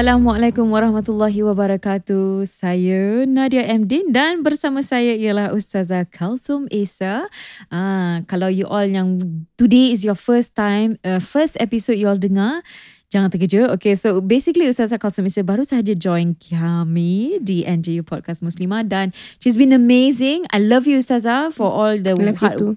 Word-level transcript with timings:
Assalamualaikum 0.00 0.72
warahmatullahi 0.72 1.44
wabarakatuh. 1.44 2.48
Saya 2.48 3.28
Nadia 3.28 3.68
Mdin 3.68 4.16
dan 4.16 4.40
bersama 4.40 4.80
saya 4.80 5.12
ialah 5.12 5.52
Ustazah 5.52 6.08
Kalthum 6.08 6.64
Esa. 6.72 7.28
Ah, 7.68 8.24
kalau 8.24 8.48
you 8.48 8.64
all 8.64 8.88
yang 8.88 9.20
today 9.60 9.92
is 9.92 10.00
your 10.00 10.16
first 10.16 10.56
time, 10.56 10.96
uh, 11.04 11.20
first 11.20 11.52
episode 11.60 12.00
you 12.00 12.08
all 12.08 12.16
dengar, 12.16 12.64
jangan 13.12 13.28
terkejut. 13.28 13.76
Okay, 13.76 13.92
so 13.92 14.24
basically 14.24 14.72
Ustazah 14.72 14.96
Kalthum 14.96 15.28
Esa 15.28 15.44
baru 15.44 15.68
sahaja 15.68 15.92
join 15.92 16.32
kami 16.32 17.36
di 17.44 17.68
NJU 17.68 18.00
Podcast 18.00 18.40
Muslimah 18.40 18.88
dan 18.88 19.12
she's 19.36 19.60
been 19.60 19.76
amazing. 19.76 20.48
I 20.48 20.64
love 20.64 20.88
you 20.88 20.96
Ustazah 20.96 21.52
for 21.52 21.68
all 21.68 22.00
the 22.00 22.16
I 22.16 22.24
love 22.32 22.40
you 22.40 22.52
too. 22.56 22.72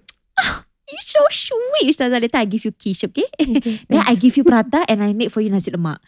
You 0.91 0.99
so 0.99 1.23
sweet 1.31 1.87
Ustazah. 1.87 2.19
Later 2.19 2.43
I 2.43 2.51
give 2.51 2.67
you 2.67 2.75
kiss, 2.75 3.07
okay? 3.07 3.23
Okay, 3.39 3.79
Then 3.87 4.03
I 4.03 4.19
give 4.19 4.35
you 4.35 4.43
prata 4.43 4.83
and 4.91 4.99
I 4.99 5.15
make 5.15 5.31
for 5.31 5.39
you 5.39 5.47
nasi 5.47 5.71
lemak. 5.71 6.03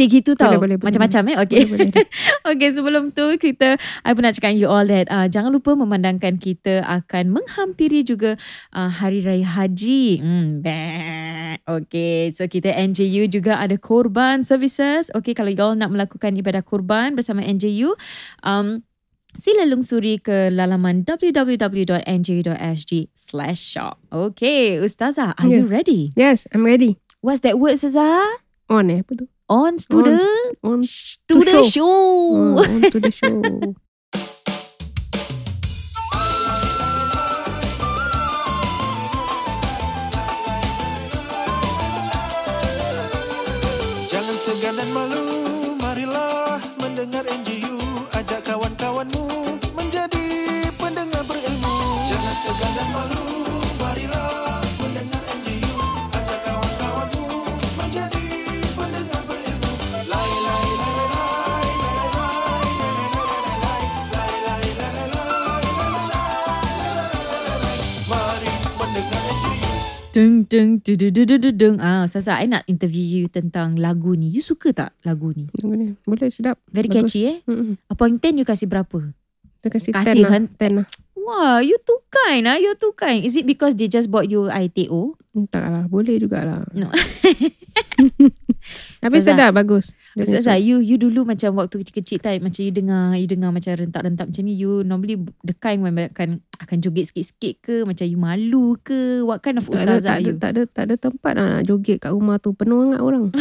Cik 0.00 0.24
gitu 0.24 0.32
tau. 0.32 0.56
Boleh, 0.56 0.56
boleh, 0.56 0.76
boleh. 0.80 0.86
Macam-macam 0.88 1.22
eh. 1.28 1.36
Okay. 1.44 1.62
Boleh, 1.68 1.92
boleh. 1.92 2.08
okay 2.56 2.68
sebelum 2.72 3.12
tu 3.12 3.36
kita 3.36 3.76
I 4.00 4.16
pun 4.16 4.24
nak 4.24 4.32
cakap 4.40 4.56
you 4.56 4.64
all 4.64 4.88
that 4.88 5.12
uh, 5.12 5.28
jangan 5.28 5.52
lupa 5.52 5.76
memandangkan 5.76 6.40
kita 6.40 6.80
akan 6.88 7.36
menghampiri 7.36 8.00
juga 8.00 8.40
uh, 8.72 8.88
Hari 8.88 9.20
Raya 9.20 9.44
Haji. 9.44 10.24
Hmm, 10.24 10.64
bah. 10.64 11.60
okay. 11.68 12.32
So 12.32 12.48
kita 12.48 12.72
NJU 12.72 13.28
juga 13.28 13.60
ada 13.60 13.76
korban 13.76 14.40
services. 14.40 15.12
Okay 15.12 15.36
kalau 15.36 15.52
you 15.52 15.60
all 15.60 15.76
nak 15.76 15.92
melakukan 15.92 16.32
ibadah 16.32 16.64
korban 16.64 17.12
bersama 17.12 17.44
NJU. 17.44 17.92
Um, 18.40 18.80
Sila 19.30 19.62
lungsuri 19.62 20.18
ke 20.18 20.50
laman 20.50 21.06
www.nju.sg 21.06 22.92
slash 23.14 23.62
shop. 23.62 24.02
Okay, 24.10 24.82
Ustazah, 24.82 25.38
are 25.38 25.46
you 25.46 25.62
Yeah. 25.62 25.70
ready? 25.70 26.10
Yes, 26.18 26.50
I'm 26.50 26.66
ready. 26.66 26.98
What's 27.22 27.46
that 27.46 27.62
word, 27.62 27.78
Ustazah? 27.78 28.26
On 28.66 28.90
eh, 28.90 29.06
apa 29.06 29.12
tu? 29.14 29.30
On 29.50 29.76
to 29.76 29.96
On- 29.98 30.04
the, 30.04 30.54
On, 30.62 30.80
to 30.82 31.34
the 31.44 31.62
show. 31.64 31.70
show. 31.70 31.84
oh, 31.90 32.58
on 32.62 32.82
to 32.90 33.00
the 33.00 33.10
show. 33.10 33.74
Jangan 44.10 44.36
segan 44.42 44.74
dan 44.76 44.90
malu, 44.90 45.22
marilah 45.78 46.58
mendengar 46.82 47.22
NGU. 47.24 47.49
Deng 70.10 70.42
deng 70.50 70.82
deng 70.82 70.98
deng 70.98 71.14
deng 71.14 71.38
deng 71.38 71.54
deng. 71.54 71.76
Ah, 71.78 72.02
Ustazah, 72.02 72.42
I 72.42 72.50
nak 72.50 72.66
interview 72.66 73.22
you 73.22 73.30
tentang 73.30 73.78
lagu 73.78 74.18
ni. 74.18 74.26
You 74.26 74.42
suka 74.42 74.74
tak 74.74 74.90
lagu 75.06 75.30
ni? 75.30 75.46
Boleh, 75.54 75.94
boleh 76.02 76.26
sedap. 76.34 76.58
Very 76.66 76.90
Bagus. 76.90 77.14
catchy 77.14 77.30
eh. 77.30 77.36
Mm-mm. 77.46 77.78
Upon 77.86 78.18
10 78.18 78.42
you 78.42 78.46
kasih 78.46 78.66
berapa? 78.66 79.14
Kita 79.62 79.68
kasih 79.70 79.94
Kasih 79.94 80.18
10 80.18 80.26
lah. 80.26 80.30
kan? 80.34 80.42
10 80.58 80.78
lah. 80.82 80.86
Wah, 81.14 81.62
you 81.62 81.78
too 81.86 82.02
kind 82.10 82.50
ah. 82.50 82.58
You 82.58 82.74
too 82.74 82.90
kind. 82.98 83.22
Is 83.22 83.38
it 83.38 83.46
because 83.46 83.78
they 83.78 83.86
just 83.86 84.10
bought 84.10 84.26
you 84.26 84.50
ITO? 84.50 85.14
Tak 85.46 85.62
lah, 85.70 85.86
boleh 85.86 86.18
jugalah. 86.18 86.66
No. 86.74 86.90
Tapi 89.06 89.16
sedap, 89.22 89.54
bagus. 89.54 89.94
Punya 90.10 90.26
Ustazah, 90.26 90.58
you 90.58 90.82
you 90.82 90.98
dulu 90.98 91.22
macam 91.22 91.54
waktu 91.54 91.86
kecil-kecil 91.86 92.18
time 92.18 92.42
macam 92.42 92.60
you 92.66 92.74
dengar 92.74 93.14
you 93.14 93.30
dengar 93.30 93.54
macam 93.54 93.78
rentak-rentak 93.78 94.26
macam 94.26 94.42
ni 94.42 94.58
you 94.58 94.82
normally 94.82 95.14
the 95.46 95.54
kind 95.54 95.86
when 95.86 95.94
akan 95.94 96.42
akan 96.58 96.76
joget 96.82 97.14
sikit-sikit 97.14 97.62
ke 97.62 97.74
macam 97.86 98.10
you 98.10 98.18
malu 98.18 98.74
ke 98.82 99.22
what 99.22 99.38
kind 99.38 99.62
of 99.62 99.70
Tak 99.70 99.86
ada, 99.86 100.02
ustazah 100.02 100.02
tak 100.02 100.18
ada, 100.18 100.26
you? 100.26 100.34
tak 100.34 100.50
ada, 100.50 100.62
tak 100.66 100.84
ada 100.90 100.94
tempat 100.98 101.32
lah 101.38 101.46
nak 101.58 101.62
joget 101.70 102.02
kat 102.02 102.10
rumah 102.10 102.42
tu. 102.42 102.50
Penuh 102.58 102.90
sangat 102.90 103.00
orang. 103.06 103.24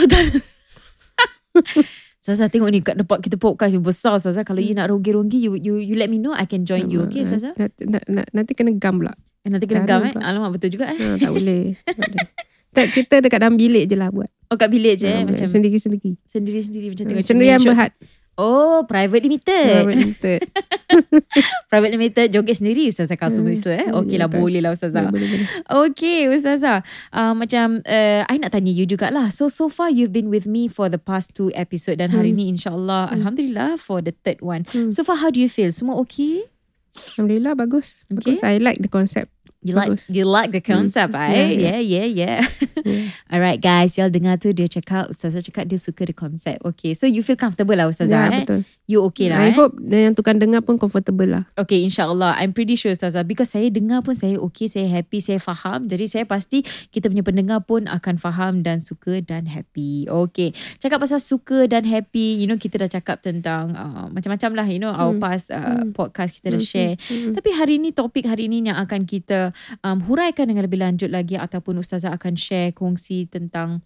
Ustazah 2.20 2.52
tengok 2.52 2.70
ni 2.70 2.84
kat 2.84 3.00
tempat 3.00 3.18
kita 3.24 3.40
podcast 3.40 3.72
yang 3.74 3.82
besar 3.82 4.20
Ustazah 4.20 4.44
kalau 4.46 4.62
you 4.62 4.76
nak 4.78 4.92
rogi-rogi 4.94 5.40
you 5.40 5.58
you 5.58 5.82
you 5.82 5.96
let 5.98 6.12
me 6.12 6.22
know 6.22 6.36
I 6.36 6.46
can 6.46 6.68
join 6.68 6.92
you 6.92 7.08
okay 7.10 7.26
Ustazah? 7.26 7.58
Nanti, 7.58 7.88
nanti, 7.90 8.30
nanti 8.30 8.52
kena 8.54 8.76
gam 8.78 9.02
pula. 9.02 9.16
Eh, 9.42 9.50
nanti 9.50 9.66
kena 9.66 9.88
Cara 9.88 9.90
gam 9.90 10.00
eh. 10.06 10.14
pula. 10.14 10.24
Alamak 10.28 10.60
betul 10.60 10.70
juga 10.76 10.92
eh. 10.92 11.00
Ha, 11.00 11.16
tak 11.18 11.32
boleh. 11.32 11.80
tak 11.82 11.96
boleh. 12.14 12.28
Tak, 12.70 12.86
kita 12.92 13.16
dekat 13.20 13.40
dalam 13.40 13.56
bilik 13.56 13.86
je 13.86 13.96
lah 13.96 14.10
buat. 14.10 14.30
Oh 14.48 14.56
kat 14.56 14.70
bilik 14.70 14.96
je 14.96 15.06
eh 15.06 15.22
Ha, 15.22 15.26
macam 15.26 15.46
Sendiri-sendiri. 15.46 16.18
sendiri-sendiri 16.24 16.86
macam 16.90 17.06
tengok 17.06 17.22
Sendirian 17.24 17.58
cermin 17.58 17.68
shots. 17.68 17.78
berhad. 17.78 17.92
Oh, 18.40 18.88
private 18.88 19.20
limited. 19.22 19.68
Private 19.76 20.00
limited. 20.00 20.40
private 21.70 21.92
limited 21.92 22.28
joget 22.32 22.56
sendiri 22.56 22.88
Ustazah 22.88 23.14
Kalsum 23.14 23.44
Hmm. 23.44 23.68
Eh. 23.68 23.92
Okey 23.92 24.16
lah 24.16 24.26
boleh 24.26 24.58
lah 24.58 24.72
Ustazah. 24.72 25.12
Boleh, 25.12 25.28
boleh. 25.28 25.48
Okay 25.90 26.26
Ustazah 26.26 26.82
uh, 27.12 27.34
Macam 27.36 27.84
uh, 27.84 28.22
I 28.26 28.36
nak 28.38 28.56
tanya 28.56 28.72
you 28.72 28.86
jugalah 28.86 29.28
So 29.28 29.52
so 29.52 29.68
far 29.68 29.92
you've 29.92 30.10
been 30.10 30.32
with 30.32 30.48
me 30.48 30.66
For 30.66 30.88
the 30.88 30.98
past 30.98 31.34
two 31.34 31.52
episode 31.54 32.00
Dan 32.00 32.10
hari 32.10 32.32
Hmm. 32.32 32.40
ni 32.40 32.46
insyaAllah 32.50 33.12
Hmm. 33.12 33.16
Alhamdulillah 33.22 33.70
For 33.76 34.00
the 34.00 34.16
third 34.16 34.40
one 34.40 34.64
Hmm. 34.66 34.90
So 34.90 35.04
far 35.04 35.20
how 35.20 35.30
do 35.30 35.38
you 35.38 35.48
feel? 35.48 35.70
Semua 35.70 36.00
okay? 36.00 36.48
Alhamdulillah 37.16 37.54
bagus. 37.54 38.02
Okay. 38.08 38.34
Bagus. 38.34 38.42
I 38.42 38.58
like 38.58 38.80
the 38.80 38.90
concept. 38.90 39.30
You 39.60 39.76
like 39.76 40.00
you 40.08 40.24
like 40.24 40.52
the 40.52 40.64
concept 40.64 41.12
Hmm. 41.12 41.20
eh? 41.26 41.52
Yeah 41.52 41.52
Yeah, 41.52 41.80
yeah 41.84 42.08
yeah, 42.08 42.08
Yeah. 42.08 42.40
Alright 43.34 43.60
guys 43.60 44.00
Y'all 44.00 44.08
dengar 44.08 44.40
tu 44.40 44.52
Dia 44.52 44.66
cakap 44.66 45.12
Ustazah 45.12 45.44
cakap 45.44 45.68
Dia 45.68 45.76
suka 45.76 46.04
the 46.04 46.16
concept 46.16 46.64
Okay 46.64 46.96
so 46.96 47.04
you 47.04 47.20
feel 47.20 47.36
comfortable 47.36 47.76
lah 47.76 47.86
Ustazah 47.86 48.08
Ya, 48.08 48.32
eh? 48.32 48.48
betul. 48.48 48.60
You 48.88 49.04
okay 49.06 49.28
lah 49.28 49.44
eh? 49.44 49.52
I 49.52 49.54
hope 49.54 49.76
yang 49.84 50.16
tukang 50.16 50.40
dengar 50.40 50.64
pun 50.64 50.80
comfortable 50.80 51.28
lah. 51.28 51.44
Okay 51.54 51.84
insyaAllah 51.84 52.40
I'm 52.40 52.56
pretty 52.56 52.74
sure 52.74 52.90
Ustazah 52.90 53.22
Because 53.22 53.52
saya 53.52 53.68
dengar 53.68 54.00
pun 54.00 54.16
Saya 54.16 54.40
okay 54.40 54.66
Saya 54.66 54.88
happy 54.88 55.20
Saya 55.20 55.38
faham 55.38 55.86
Jadi 55.86 56.08
saya 56.08 56.24
pasti 56.24 56.64
Kita 56.88 57.06
punya 57.06 57.22
pendengar 57.22 57.60
pun 57.62 57.84
Akan 57.86 58.16
faham 58.16 58.64
Dan 58.64 58.80
suka 58.80 59.20
Dan 59.20 59.44
happy 59.46 60.08
Okay 60.08 60.56
Cakap 60.80 61.04
pasal 61.04 61.20
suka 61.20 61.68
Dan 61.68 61.84
happy 61.84 62.40
You 62.40 62.48
know 62.48 62.56
kita 62.56 62.80
dah 62.80 62.90
cakap 62.90 63.20
tentang 63.22 63.76
uh, 63.76 64.08
Macam-macam 64.08 64.52
lah 64.56 64.66
You 64.66 64.80
know 64.80 64.90
Our 64.90 65.12
Hmm. 65.12 65.20
past 65.20 65.52
uh, 65.52 65.60
Hmm. 65.82 65.92
podcast 65.92 66.32
Kita 66.32 66.48
dah 66.50 66.58
Hmm, 66.58 66.66
share 66.66 66.96
Hmm. 67.06 67.36
Tapi 67.36 67.50
hari 67.52 67.76
ni 67.76 67.92
Topik 67.92 68.24
hari 68.24 68.48
ni 68.48 68.62
Yang 68.62 68.80
akan 68.80 69.02
kita 69.04 69.49
um, 69.84 70.04
Huraikan 70.04 70.50
dengan 70.50 70.66
lebih 70.66 70.82
lanjut 70.82 71.10
lagi 71.12 71.36
Ataupun 71.38 71.80
Ustazah 71.80 72.16
akan 72.16 72.34
share 72.36 72.74
Kongsi 72.74 73.30
tentang 73.30 73.84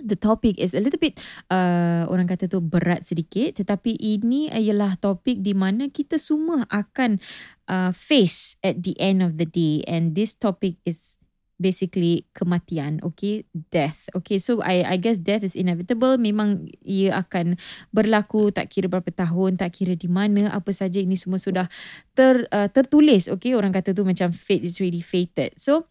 The 0.00 0.16
topic 0.16 0.56
is 0.56 0.72
a 0.72 0.80
little 0.80 0.96
bit 0.96 1.20
uh, 1.52 2.08
orang 2.08 2.24
kata 2.24 2.48
tu 2.48 2.64
berat 2.64 3.04
sedikit. 3.04 3.60
Tetapi 3.60 3.92
ini 4.00 4.48
ialah 4.48 4.96
topik 4.96 5.44
di 5.44 5.52
mana 5.52 5.92
kita 5.92 6.16
semua 6.16 6.64
akan 6.72 7.20
uh, 7.68 7.92
face 7.92 8.56
at 8.64 8.80
the 8.80 8.96
end 8.96 9.20
of 9.20 9.36
the 9.36 9.44
day. 9.44 9.84
And 9.84 10.16
this 10.16 10.32
topic 10.32 10.80
is 10.88 11.20
basically 11.62 12.26
kematian 12.34 12.98
okay? 13.06 13.46
Death 13.70 14.10
okay? 14.18 14.42
So 14.42 14.58
i 14.66 14.82
i 14.82 14.98
guess 14.98 15.22
death 15.22 15.46
is 15.46 15.54
inevitable. 15.54 16.18
Memang 16.18 16.66
ia 16.82 17.22
akan 17.22 17.54
berlaku 17.94 18.50
tak 18.50 18.74
kira 18.74 18.90
berapa 18.90 19.08
tahun 19.14 19.62
tak 19.62 19.78
kira 19.78 19.94
di 19.94 20.10
mana 20.10 20.50
apa 20.50 20.74
saja. 20.74 20.98
Ini 20.98 21.14
semua 21.14 21.38
sudah 21.38 21.70
ter 22.18 22.50
uh, 22.50 22.66
tertulis 22.66 23.30
okay? 23.30 23.54
Orang 23.54 23.70
kata 23.70 23.94
tu 23.94 24.02
macam 24.02 24.34
fate 24.34 24.66
is 24.66 24.82
really 24.82 25.00
fated. 25.00 25.54
So 25.54 25.86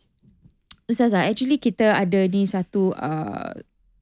Ustazah, 0.92 1.32
actually 1.32 1.56
kita 1.56 1.96
ada 1.96 2.28
ni 2.28 2.44
satu 2.44 2.92
uh, 2.92 3.56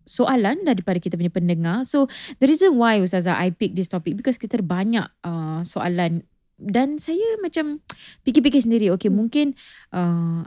soalan 0.10 0.66
daripada 0.66 0.98
kita 0.98 1.14
punya 1.14 1.30
pendengar. 1.30 1.86
So, 1.86 2.10
the 2.42 2.50
reason 2.50 2.82
why 2.82 2.98
Ustazah 2.98 3.38
I 3.38 3.54
pick 3.54 3.78
this 3.78 3.86
topic 3.86 4.18
because 4.18 4.42
kita 4.42 4.58
banyak 4.66 5.06
uh, 5.22 5.62
soalan 5.62 6.26
dan 6.60 7.00
saya 7.00 7.40
macam 7.40 7.80
fikir-fikir 8.28 8.68
sendiri 8.68 8.92
okay 8.92 9.08
Hmm. 9.08 9.24
mungkin 9.26 9.56
uh, 9.96 10.44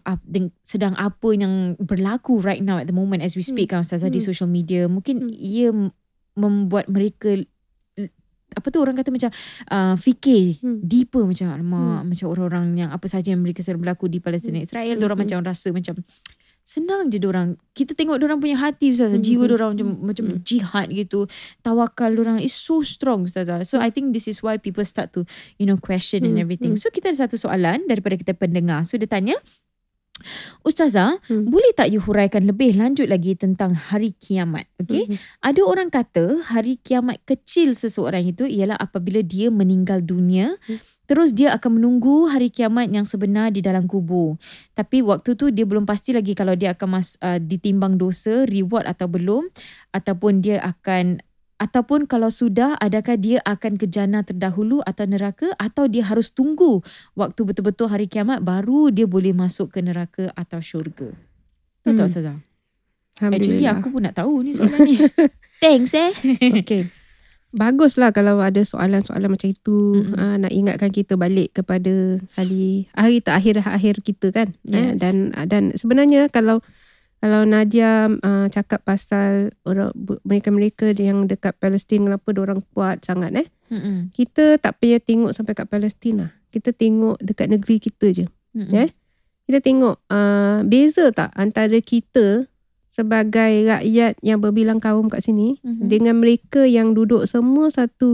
sedang 0.62 0.92
apa 0.94 1.28
yang 1.32 1.74
berlaku 1.80 2.38
right 2.38 2.60
now 2.60 2.76
at 2.76 2.86
the 2.86 2.94
moment 2.94 3.24
as 3.24 3.34
we 3.34 3.42
speak 3.42 3.72
kan 3.72 3.80
Ustazah 3.82 4.12
di 4.12 4.20
Hmm. 4.20 4.28
social 4.28 4.48
media 4.48 4.86
mungkin 4.86 5.26
Hmm. 5.26 5.32
ia 5.32 5.72
membuat 6.36 6.92
mereka 6.92 7.40
apa 8.52 8.68
tu 8.68 8.84
orang 8.84 8.92
kata 9.00 9.08
macam 9.08 9.32
uh, 9.72 9.96
fikir 9.96 10.60
Hmm. 10.60 10.84
deeper 10.84 11.24
macam 11.24 11.48
alamak 11.48 12.04
Hmm. 12.04 12.08
macam 12.12 12.26
orang-orang 12.28 12.66
yang 12.76 12.90
apa 12.92 13.08
saja 13.08 13.32
yang 13.32 13.40
mereka 13.40 13.64
sedang 13.64 13.80
berlaku 13.80 14.12
di 14.12 14.20
Palestin 14.20 14.52
Hmm. 14.52 14.64
Israel 14.68 14.96
Hmm. 15.00 15.06
orang 15.08 15.16
Hmm. 15.16 15.24
macam 15.24 15.38
rasa 15.48 15.72
macam 15.72 15.96
Senang 16.62 17.10
je 17.10 17.18
orang. 17.26 17.58
Kita 17.74 17.92
tengok 17.92 18.22
orang 18.22 18.38
punya 18.38 18.54
hati 18.54 18.94
Ustazah. 18.94 19.18
Hmm, 19.18 19.26
Jiwa 19.26 19.44
hmm, 19.50 19.56
orang 19.58 19.70
macam 19.74 19.88
hmm, 19.90 20.02
macam 20.06 20.24
hmm. 20.30 20.38
jihad 20.46 20.86
gitu. 20.94 21.26
Tawakal 21.60 22.14
orang 22.22 22.38
is 22.38 22.54
so 22.54 22.86
strong 22.86 23.26
Ustazah. 23.26 23.66
So 23.66 23.82
I 23.82 23.90
think 23.90 24.14
this 24.14 24.30
is 24.30 24.40
why 24.46 24.62
people 24.62 24.86
start 24.86 25.10
to 25.18 25.26
you 25.58 25.66
know 25.66 25.76
question 25.76 26.22
and 26.22 26.38
Hmm, 26.38 26.44
everything. 26.46 26.78
hmm. 26.78 26.80
So 26.80 26.94
kita 26.94 27.10
ada 27.10 27.26
satu 27.26 27.34
soalan 27.34 27.90
daripada 27.90 28.14
kita 28.14 28.32
pendengar. 28.38 28.86
So 28.86 28.94
dia 28.94 29.10
tanya 29.10 29.34
Ustazah, 30.62 31.18
Hmm. 31.26 31.50
boleh 31.50 31.74
tak 31.74 31.90
you 31.90 31.98
huraikan 31.98 32.46
lebih 32.46 32.78
lanjut 32.78 33.10
lagi 33.10 33.34
tentang 33.34 33.74
hari 33.74 34.14
kiamat? 34.14 34.70
Okay. 34.78 35.10
Mhm. 35.10 35.18
Ada 35.42 35.60
orang 35.66 35.88
kata 35.90 36.46
hari 36.46 36.78
kiamat 36.78 37.18
kecil 37.26 37.74
seseorang 37.74 38.22
itu 38.30 38.46
ialah 38.46 38.78
apabila 38.78 39.18
dia 39.26 39.50
meninggal 39.50 39.98
dunia. 39.98 40.54
Hmm. 40.70 40.78
Terus 41.12 41.36
dia 41.36 41.52
akan 41.52 41.76
menunggu 41.76 42.24
hari 42.24 42.48
kiamat 42.48 42.88
yang 42.88 43.04
sebenar 43.04 43.52
di 43.52 43.60
dalam 43.60 43.84
kubur. 43.84 44.40
Tapi 44.72 45.04
waktu 45.04 45.36
tu 45.36 45.52
dia 45.52 45.68
belum 45.68 45.84
pasti 45.84 46.16
lagi 46.16 46.32
kalau 46.32 46.56
dia 46.56 46.72
akan 46.72 46.88
mas, 46.88 47.20
uh, 47.20 47.36
ditimbang 47.36 48.00
dosa, 48.00 48.48
reward 48.48 48.88
atau 48.88 49.12
belum. 49.12 49.52
Ataupun 49.92 50.40
dia 50.40 50.64
akan 50.64 51.20
Ataupun 51.62 52.10
kalau 52.10 52.26
sudah, 52.26 52.74
adakah 52.82 53.14
dia 53.14 53.38
akan 53.46 53.78
ke 53.78 53.86
jannah 53.86 54.26
terdahulu 54.26 54.82
atau 54.82 55.06
neraka 55.06 55.46
atau 55.62 55.86
dia 55.86 56.02
harus 56.02 56.34
tunggu 56.34 56.82
waktu 57.14 57.38
betul-betul 57.38 57.86
hari 57.86 58.10
kiamat 58.10 58.42
baru 58.42 58.90
dia 58.90 59.06
boleh 59.06 59.30
masuk 59.30 59.70
ke 59.70 59.78
neraka 59.78 60.34
atau 60.34 60.58
syurga. 60.58 61.14
Tahu 61.86 61.94
tak 61.94 62.02
Hmm. 62.02 62.10
Ustazah? 62.10 62.38
Actually 63.22 63.62
aku 63.70 63.94
pun 63.94 64.02
nak 64.02 64.18
tahu 64.18 64.42
ni 64.42 64.58
soalan 64.58 64.80
ni. 64.82 64.98
Thanks 65.62 65.94
eh. 65.94 66.10
Okay. 66.66 66.90
Baguslah 67.52 68.16
kalau 68.16 68.40
ada 68.40 68.64
soalan-soalan 68.64 69.28
macam 69.28 69.52
itu 69.52 70.00
Mm-mm. 70.00 70.16
uh, 70.16 70.36
nak 70.40 70.52
ingatkan 70.56 70.88
kita 70.88 71.20
balik 71.20 71.52
kepada 71.52 72.16
hari 72.32 72.88
hari 72.96 73.20
terakhir 73.20 73.60
akhir 73.60 74.00
kita 74.00 74.32
kan. 74.32 74.56
Yes. 74.64 74.80
Eh, 74.80 74.92
dan 74.96 75.14
dan 75.52 75.62
sebenarnya 75.76 76.32
kalau 76.32 76.64
kalau 77.20 77.44
Nadia 77.44 78.08
uh, 78.08 78.46
cakap 78.48 78.82
pasal 78.82 79.52
orang 79.62 79.92
mereka-mereka 80.24 80.90
yang 80.96 81.28
dekat 81.28 81.52
Palestin 81.60 82.08
kenapa 82.08 82.32
orang 82.34 82.64
kuat 82.72 83.04
sangat 83.04 83.30
eh. 83.36 83.48
Mm-mm. 83.68 84.10
Kita 84.16 84.56
tak 84.56 84.80
payah 84.80 84.98
tengok 84.98 85.36
sampai 85.36 85.52
kat 85.52 85.68
Palestin 85.68 86.26
lah. 86.26 86.30
Kita 86.48 86.72
tengok 86.72 87.20
dekat 87.20 87.52
negeri 87.52 87.76
kita 87.78 88.06
je. 88.10 88.26
Mm-mm. 88.56 88.74
Eh? 88.74 88.90
Kita 89.44 89.60
tengok 89.60 90.02
uh, 90.08 90.64
beza 90.64 91.12
tak 91.12 91.30
antara 91.36 91.78
kita 91.78 92.48
sebagai 92.92 93.72
rakyat 93.72 94.20
yang 94.20 94.36
berbilang 94.38 94.76
kaum 94.76 95.08
kat 95.08 95.24
sini 95.24 95.56
Mhm. 95.64 95.88
dengan 95.88 96.20
mereka 96.20 96.68
yang 96.68 96.92
duduk 96.92 97.24
semua 97.24 97.72
satu 97.72 98.12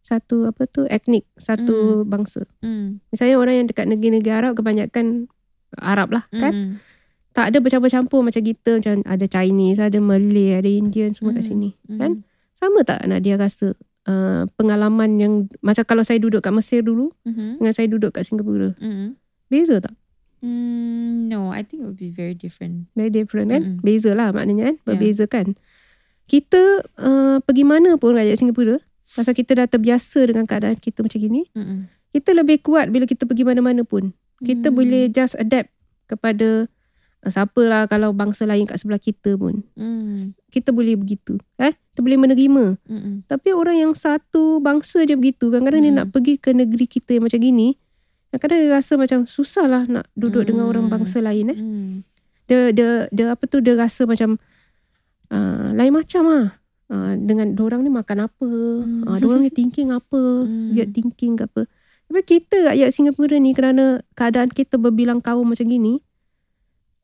satu 0.00 0.48
apa 0.48 0.64
tu 0.64 0.88
etnik 0.88 1.28
satu 1.36 2.00
bangsa. 2.08 2.48
Mm. 2.64 3.04
Misalnya 3.12 3.36
orang 3.36 3.54
yang 3.60 3.66
dekat 3.68 3.84
negeri-negeri 3.84 4.32
Arab 4.32 4.56
kebanyakan 4.56 5.28
Arab 5.76 6.16
lah 6.16 6.24
kan. 6.32 6.48
Mm-mm. 6.48 6.72
Tak 7.36 7.52
ada 7.52 7.60
bercampur-campur 7.60 8.24
macam 8.24 8.40
kita 8.40 8.80
macam 8.80 9.04
ada 9.04 9.26
Chinese, 9.28 9.84
ada 9.84 10.00
Malay, 10.00 10.56
ada 10.56 10.66
Indian 10.66 11.12
semua 11.12 11.36
kat 11.36 11.44
Mhm. 11.44 11.50
sini. 11.52 11.68
Mm. 11.92 11.98
Kan? 12.00 12.10
Sama 12.56 12.88
tak 12.88 13.04
Nadia 13.04 13.36
rasa 13.36 13.76
uh, 14.08 14.48
pengalaman 14.56 15.20
yang 15.20 15.32
macam 15.60 15.84
kalau 15.84 16.00
saya 16.00 16.16
duduk 16.16 16.40
kat 16.40 16.56
Mesir 16.56 16.80
dulu 16.80 17.12
Mhm. 17.28 17.60
dengan 17.60 17.72
saya 17.76 17.86
duduk 17.92 18.16
kat 18.16 18.24
Singapura. 18.24 18.72
Mm. 18.80 19.12
Beza 19.52 19.76
tak? 19.76 19.92
Mm, 20.38 21.26
no, 21.26 21.50
I 21.50 21.62
think 21.62 21.82
it 21.82 21.86
would 21.86 21.98
be 21.98 22.10
very 22.10 22.32
different. 22.32 22.86
Very 22.94 23.10
different 23.10 23.50
kan? 23.50 23.62
Mm-mm. 23.62 23.82
Beza 23.82 24.14
lah 24.14 24.30
maknanya 24.30 24.70
kan? 24.70 24.76
Yeah. 24.76 24.86
Berbeza 24.86 25.24
kan? 25.26 25.46
Kita 26.24 26.60
uh, 26.96 27.40
pergi 27.40 27.64
mana 27.64 27.96
pun 27.96 28.12
rakyat 28.12 28.36
Singapura 28.36 28.76
pasal 29.08 29.32
kita 29.32 29.56
dah 29.56 29.64
terbiasa 29.64 30.20
dengan 30.28 30.44
keadaan 30.44 30.76
kita 30.76 31.00
macam 31.00 31.18
gini. 31.18 31.48
Mm-mm. 31.56 31.88
Kita 32.12 32.32
lebih 32.32 32.60
kuat 32.60 32.88
bila 32.88 33.04
kita 33.04 33.24
pergi 33.24 33.44
mana-mana 33.44 33.82
pun. 33.82 34.12
Kita 34.38 34.70
Hmm. 34.70 34.76
boleh 34.76 35.10
just 35.10 35.34
adapt 35.34 35.72
kepada 36.06 36.68
uh, 37.24 37.30
siapa 37.32 37.62
lah 37.64 37.82
kalau 37.84 38.12
bangsa 38.12 38.46
lain 38.46 38.64
kat 38.64 38.78
sebelah 38.78 39.00
kita 39.00 39.34
pun. 39.34 39.66
Mm. 39.74 40.36
Kita 40.48 40.70
boleh 40.70 40.94
begitu. 40.94 41.36
Eh? 41.58 41.74
Kita 41.74 42.00
boleh 42.00 42.16
menerima. 42.16 42.64
Mm-mm. 42.86 43.26
Tapi 43.26 43.50
orang 43.50 43.82
yang 43.82 43.92
satu 43.92 44.62
bangsa 44.62 45.02
dia 45.02 45.18
begitu. 45.18 45.50
Kadang-kadang 45.50 45.82
dia 45.82 45.90
Hmm. 45.90 46.00
nak 46.00 46.08
pergi 46.14 46.38
ke 46.38 46.54
negeri 46.54 46.86
kita 46.86 47.18
yang 47.18 47.26
macam 47.26 47.40
gini. 47.40 47.74
Kadang-kadang 48.28 48.58
dia 48.60 48.70
rasa 48.76 48.92
macam 49.00 49.24
susah 49.24 49.64
lah 49.64 49.82
nak 49.88 50.04
duduk 50.12 50.44
dengan 50.44 50.68
orang 50.68 50.88
Hmm. 50.88 50.92
bangsa 50.92 51.24
lain. 51.24 51.48
Eh? 51.48 51.58
Mm. 51.58 51.90
Dia, 52.48 52.60
dia, 52.76 52.90
dia 53.08 53.26
apa 53.32 53.44
tu 53.48 53.64
dia 53.64 53.72
rasa 53.72 54.04
macam 54.04 54.36
uh, 55.32 55.72
lain 55.72 55.92
macam 55.96 56.22
lah. 56.28 56.46
Uh, 56.88 57.16
dengan 57.20 57.52
orang 57.60 57.84
ni 57.84 57.92
makan 57.92 58.28
apa. 58.28 58.48
Hmm. 58.48 59.04
Uh, 59.08 59.16
orang 59.24 59.44
ni 59.44 59.52
thinking 59.52 59.92
apa. 59.92 60.44
Hmm. 60.44 60.76
Weird 60.76 60.92
thinking 60.92 61.40
ke 61.40 61.48
apa. 61.48 61.64
Tapi 62.08 62.20
kita 62.24 62.72
rakyat 62.72 62.88
Singapura 62.92 63.36
ni 63.36 63.52
kerana 63.52 64.00
keadaan 64.16 64.48
kita 64.48 64.80
berbilang 64.80 65.20
kaum 65.20 65.44
macam 65.44 65.68
gini. 65.68 66.00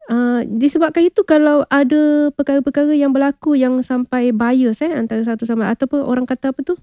Uh, 0.04 0.44
disebabkan 0.44 1.08
itu 1.08 1.24
kalau 1.24 1.64
ada 1.72 2.28
perkara-perkara 2.36 2.92
yang 2.92 3.16
berlaku 3.16 3.56
yang 3.56 3.80
sampai 3.80 4.36
bias 4.36 4.84
eh 4.84 4.92
antara 4.92 5.24
satu 5.24 5.48
sama 5.48 5.72
ataupun 5.72 6.04
orang 6.04 6.28
kata 6.28 6.52
apa 6.52 6.60
tu 6.60 6.76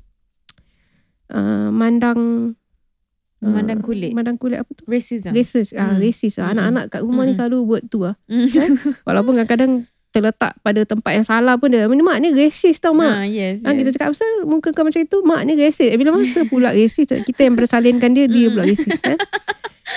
uh, 1.30 1.70
mandang 1.70 2.54
Memandang 3.42 3.80
uh, 3.80 3.84
kulit. 3.84 4.12
mandang 4.14 4.38
kulit 4.38 4.58
apa 4.58 4.70
tu 4.70 4.86
Racism. 4.86 5.34
racist 5.34 5.74
ah 5.74 5.90
Hmm. 5.90 5.98
racist 5.98 6.38
ah. 6.38 6.46
Hmm. 6.46 6.54
anak-anak 6.54 6.84
kat 6.88 7.02
rumah 7.02 7.24
ni 7.24 7.34
Hmm. 7.34 7.40
selalu 7.42 7.58
buat 7.66 7.82
tu 7.86 8.00
ah 8.04 8.14
Mm. 8.26 8.48
walaupun 9.08 9.34
kadang-kadang 9.36 9.72
terletak 10.12 10.54
pada 10.60 10.82
tempat 10.84 11.12
yang 11.14 11.24
salah 11.24 11.56
pun 11.56 11.68
dia 11.68 11.88
mak 11.88 12.18
ni 12.20 12.30
racist 12.30 12.78
tau 12.78 12.92
mak 12.92 13.16
Ah, 13.16 13.24
yes. 13.24 13.64
Ha, 13.64 13.72
yes. 13.72 13.78
kita 13.78 13.90
cakap 13.96 14.08
pasal 14.12 14.30
muka 14.44 14.70
kau 14.70 14.84
macam 14.84 15.00
itu 15.00 15.18
mak 15.22 15.42
ni 15.42 15.56
racist. 15.56 15.88
Eh, 15.88 15.96
Bila 15.96 16.14
masa 16.14 16.44
pula 16.44 16.70
racist 16.70 17.16
kita 17.18 17.42
yang 17.42 17.56
bersalinkan 17.56 18.12
dia 18.12 18.26
dia 18.26 18.46
Hmm. 18.46 18.54
pula 18.54 18.64
racist 18.66 19.00
kan. 19.00 19.18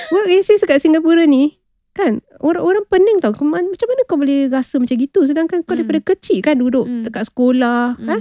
Buat 0.08 0.25
racist 0.26 0.62
kat 0.62 0.79
Singapura 0.79 1.23
ni 1.23 1.58
kan 1.93 2.19
orang-orang 2.40 2.82
pening 2.85 3.19
tau 3.19 3.31
macam 3.31 3.62
mana 3.62 4.02
kau 4.05 4.14
boleh 4.14 4.49
rasa 4.49 4.79
macam 4.79 4.94
gitu 4.94 5.23
sedangkan 5.23 5.62
kau 5.62 5.75
Hmm. 5.75 5.85
daripada 5.85 6.00
kecil 6.08 6.40
kan 6.40 6.56
duduk 6.56 6.82
Hmm. 6.82 7.05
dekat 7.05 7.23
sekolah 7.25 7.94
ha? 7.94 8.17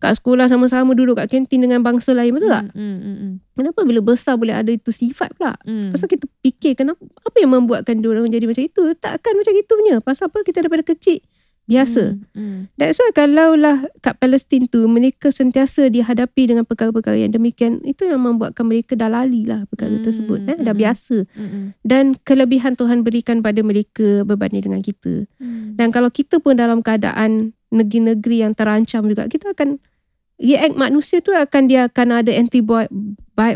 Mm. 0.00 0.02
kat 0.02 0.12
sekolah 0.16 0.48
sama-sama 0.48 0.96
duduk 0.96 1.20
kat 1.20 1.28
kantin 1.28 1.60
dengan 1.60 1.84
bangsa 1.84 2.16
lain 2.16 2.32
betul 2.32 2.48
tak 2.48 2.72
Mm, 2.72 2.96
mm, 2.96 3.16
mm, 3.20 3.32
kenapa 3.52 3.80
bila 3.84 4.00
besar 4.00 4.40
boleh 4.40 4.56
ada 4.56 4.72
itu 4.72 4.88
sifat 4.88 5.36
pula 5.36 5.52
mm. 5.68 5.92
pasal 5.92 6.08
kita 6.08 6.24
fikir 6.40 6.72
kenapa 6.72 6.96
apa 7.20 7.36
yang 7.36 7.52
membuatkan 7.52 8.00
dia 8.00 8.08
orang 8.08 8.24
menjadi 8.24 8.48
macam 8.48 8.64
itu 8.64 8.82
takkan 8.96 9.36
macam 9.36 9.52
itu 9.52 9.72
punya 9.76 10.00
pasal 10.00 10.32
apa 10.32 10.40
kita 10.40 10.64
daripada 10.64 10.88
kecil 10.88 11.20
biasa 11.68 12.18
Mm, 12.34 12.34
mm. 12.34 12.58
That's 12.74 12.98
why 12.98 13.14
kalaulah 13.14 13.86
kat 14.02 14.18
Palestin 14.18 14.66
tu 14.66 14.82
mereka 14.90 15.30
sentiasa 15.30 15.86
dihadapi 15.86 16.50
dengan 16.50 16.66
perkara-perkara 16.66 17.14
yang 17.14 17.30
demikian 17.30 17.78
itu 17.86 18.10
yang 18.10 18.18
membuatkan 18.18 18.66
mereka 18.66 18.98
dah 18.98 19.06
lali 19.06 19.46
lah 19.46 19.62
perkara 19.70 19.94
Hmm, 19.94 20.02
tersebut 20.02 20.38
eh 20.50 20.58
dah 20.58 20.74
hmm. 20.74 20.82
biasa 20.82 21.16
Mm, 21.30 21.46
mm. 21.46 21.64
dan 21.86 22.04
kelebihan 22.26 22.74
Tuhan 22.74 23.06
berikan 23.06 23.38
pada 23.38 23.62
mereka 23.62 24.26
berbanding 24.26 24.66
dengan 24.66 24.82
kita 24.82 25.30
Mm. 25.38 25.78
dan 25.78 25.94
kalau 25.94 26.10
kita 26.10 26.42
pun 26.42 26.58
dalam 26.58 26.82
keadaan 26.82 27.54
negeri-negeri 27.70 28.42
yang 28.42 28.50
terancam 28.50 29.06
juga 29.06 29.30
kita 29.30 29.54
akan 29.54 29.78
react 30.40 30.74
manusia 30.74 31.20
tu 31.20 31.30
akan 31.30 31.68
dia 31.68 31.86
akan 31.86 32.24
ada 32.24 32.32
antibody 32.32 32.88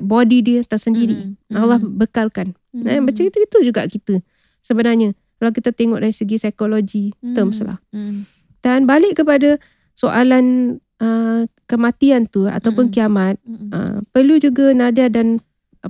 body 0.04 0.38
dia 0.40 0.60
tersendiri 0.64 1.34
Mm, 1.34 1.50
mm. 1.50 1.56
Allah 1.56 1.80
bekalkan 1.80 2.52
eh, 2.76 3.00
macam 3.00 3.24
itu 3.24 3.38
itu 3.40 3.58
juga 3.64 3.88
kita 3.88 4.20
sebenarnya 4.60 5.12
kalau 5.40 5.50
kita 5.50 5.72
tengok 5.72 6.00
dari 6.00 6.12
segi 6.12 6.36
psikologi 6.36 7.12
terms 7.32 7.60
Mm, 7.60 7.66
lah 7.66 7.78
mm. 7.90 8.16
dan 8.60 8.84
balik 8.84 9.20
kepada 9.20 9.56
soalan 9.94 10.76
uh, 11.00 11.44
kematian 11.64 12.26
tu 12.26 12.44
ataupun 12.44 12.88
Mm-mm. 12.88 12.94
kiamat, 12.94 13.36
Mm, 13.44 13.68
uh, 13.70 13.98
perlu 14.10 14.40
juga 14.40 14.72
Nadia 14.72 15.06
dan 15.08 15.38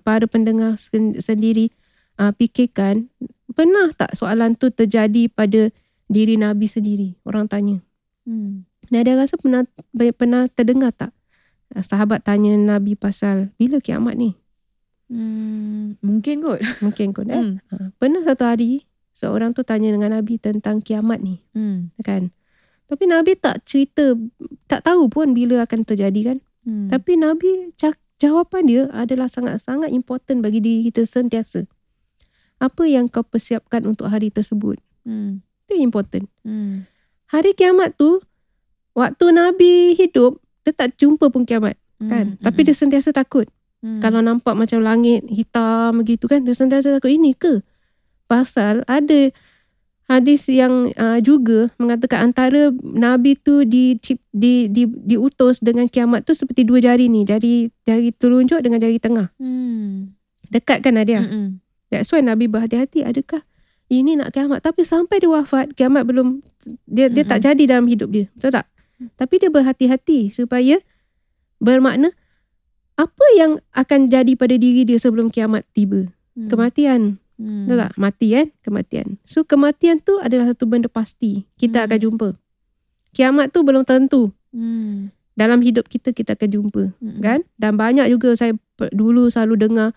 para 0.02 0.26
pendengar 0.26 0.74
sen- 0.76 1.16
sendiri 1.16 1.70
uh, 2.18 2.34
fikirkan, 2.34 3.08
pernah 3.54 3.94
tak 3.94 4.12
soalan 4.18 4.58
tu 4.58 4.68
terjadi 4.68 5.30
pada 5.30 5.70
diri 6.10 6.34
Nabi 6.36 6.66
sendiri? 6.66 7.08
Orang 7.24 7.46
tanya. 7.48 7.78
mm. 8.26 8.73
Nadia 8.92 9.16
rasa 9.16 9.38
pernah 9.40 9.64
pernah 10.16 10.48
terdengar 10.50 10.92
tak? 10.92 11.12
Uh, 11.72 11.84
sahabat 11.84 12.24
tanya 12.24 12.56
Nabi 12.56 12.98
pasal 12.98 13.54
bila 13.56 13.80
kiamat 13.80 14.16
ni? 14.18 14.36
Mm, 15.12 16.00
mungkin 16.00 16.40
kot. 16.40 16.60
Mungkin 16.84 17.12
kot 17.12 17.28
eh. 17.28 17.36
Mm, 17.36 17.60
Uh, 17.68 17.88
pernah 18.00 18.24
satu 18.24 18.48
hari 18.48 18.88
seorang 19.14 19.54
tu 19.54 19.62
tanya 19.62 19.94
dengan 19.94 20.16
Nabi 20.16 20.40
tentang 20.42 20.82
kiamat 20.82 21.22
ni. 21.22 21.38
mm, 21.54 21.94
kan 22.02 22.34
tapi 22.84 23.04
Nabi 23.08 23.32
tak 23.34 23.64
cerita 23.64 24.12
tak 24.68 24.84
tahu 24.84 25.08
pun 25.08 25.32
bila 25.32 25.64
akan 25.64 25.82
terjadi 25.82 26.34
kan 26.34 26.38
mm. 26.68 26.88
tapi 26.92 27.16
Nabi 27.16 27.72
jawapan 28.20 28.62
dia 28.68 28.82
adalah 28.92 29.26
sangat-sangat 29.28 29.90
important 29.90 30.44
bagi 30.44 30.60
diri 30.60 30.80
kita 30.88 31.08
sentiasa 31.08 31.64
apa 32.60 32.82
yang 32.86 33.10
kau 33.10 33.24
persiapkan 33.24 33.84
untuk 33.88 34.08
hari 34.08 34.30
tersebut 34.30 34.80
Mm, 35.04 35.44
itu 35.68 35.74
important 35.84 36.24
mm. 36.48 36.88
hari 37.28 37.52
kiamat 37.52 37.92
tu 37.92 38.24
waktu 38.94 39.24
Nabi 39.34 39.98
hidup 39.98 40.38
dia 40.64 40.72
tak 40.72 40.96
jumpa 40.96 41.28
pun 41.28 41.44
kiamat 41.44 41.76
kan 42.02 42.36
Mm, 42.36 42.42
tapi 42.42 42.66
dia 42.66 42.74
sentiasa 42.74 43.14
takut 43.14 43.46
mm. 43.80 44.02
kalau 44.02 44.18
nampak 44.18 44.52
macam 44.58 44.82
langit 44.82 45.22
hitam 45.30 46.02
begitu 46.02 46.26
kan 46.26 46.42
dia 46.42 46.52
sentiasa 46.52 46.98
takut 46.98 47.10
ini 47.12 47.32
ke 47.38 47.62
pasal 48.26 48.82
ada 48.90 49.30
hadis 50.10 50.50
yang 50.50 50.90
uh, 50.98 51.22
juga 51.22 51.72
mengatakan 51.80 52.28
antara 52.28 52.74
nabi 52.82 53.38
tu 53.40 53.64
di, 53.64 53.96
di 54.34 54.68
di 54.68 54.82
diutus 54.84 55.62
dengan 55.62 55.88
kiamat 55.88 56.26
tu 56.26 56.34
seperti 56.34 56.66
dua 56.66 56.82
jari 56.82 57.08
ni 57.08 57.24
jari 57.24 57.70
jari 57.88 58.10
telunjuk 58.12 58.58
dengan 58.60 58.82
jari 58.82 58.98
tengah 58.98 59.30
Mm, 59.38 60.12
dekat 60.50 60.82
kan 60.82 60.98
Nadia 60.98 61.24
mm, 61.24 61.30
mm. 61.30 61.48
that's 61.94 62.10
why 62.10 62.20
nabi 62.20 62.50
berhati-hati 62.50 63.06
adakah 63.06 63.40
ini 63.92 64.16
nak 64.16 64.32
kiamat. 64.32 64.64
Tapi 64.64 64.80
sampai 64.82 65.20
dia 65.20 65.30
wafat, 65.30 65.76
kiamat 65.76 66.08
belum, 66.08 66.40
dia 66.88 67.12
dia 67.12 67.22
tak 67.22 67.44
jadi 67.44 67.76
dalam 67.76 67.84
hidup 67.84 68.08
dia. 68.08 68.26
Betul 68.32 68.50
tak? 68.56 68.66
Tapi 69.14 69.34
dia 69.40 69.50
berhati-hati 69.52 70.32
supaya 70.32 70.80
bermakna 71.58 72.12
apa 72.94 73.26
yang 73.34 73.58
akan 73.74 74.06
jadi 74.06 74.38
pada 74.38 74.54
diri 74.54 74.86
dia 74.86 74.98
sebelum 75.00 75.28
kiamat 75.28 75.66
tiba. 75.74 76.06
Hmm. 76.38 76.48
Kematian. 76.50 77.18
Hmm. 77.34 77.66
Betul 77.66 77.76
tak? 77.82 77.92
Mati 77.98 78.26
kan? 78.30 78.46
Kematian. 78.62 79.08
So 79.26 79.42
kematian 79.42 79.98
tu 79.98 80.22
adalah 80.22 80.54
satu 80.54 80.70
benda 80.70 80.86
pasti. 80.86 81.42
Kita 81.58 81.82
Hmm. 81.82 81.86
akan 81.90 81.98
jumpa. 81.98 82.28
Kiamat 83.14 83.50
tu 83.50 83.66
belum 83.66 83.82
tentu. 83.82 84.30
Hmm. 84.54 85.10
Dalam 85.34 85.58
hidup 85.66 85.90
kita, 85.90 86.14
kita 86.14 86.38
akan 86.38 86.48
jumpa. 86.50 86.82
Hmm. 87.02 87.18
Kan? 87.18 87.40
Dan 87.58 87.74
banyak 87.74 88.06
juga 88.06 88.38
saya 88.38 88.54
dulu 88.94 89.26
selalu 89.26 89.66
dengar 89.66 89.90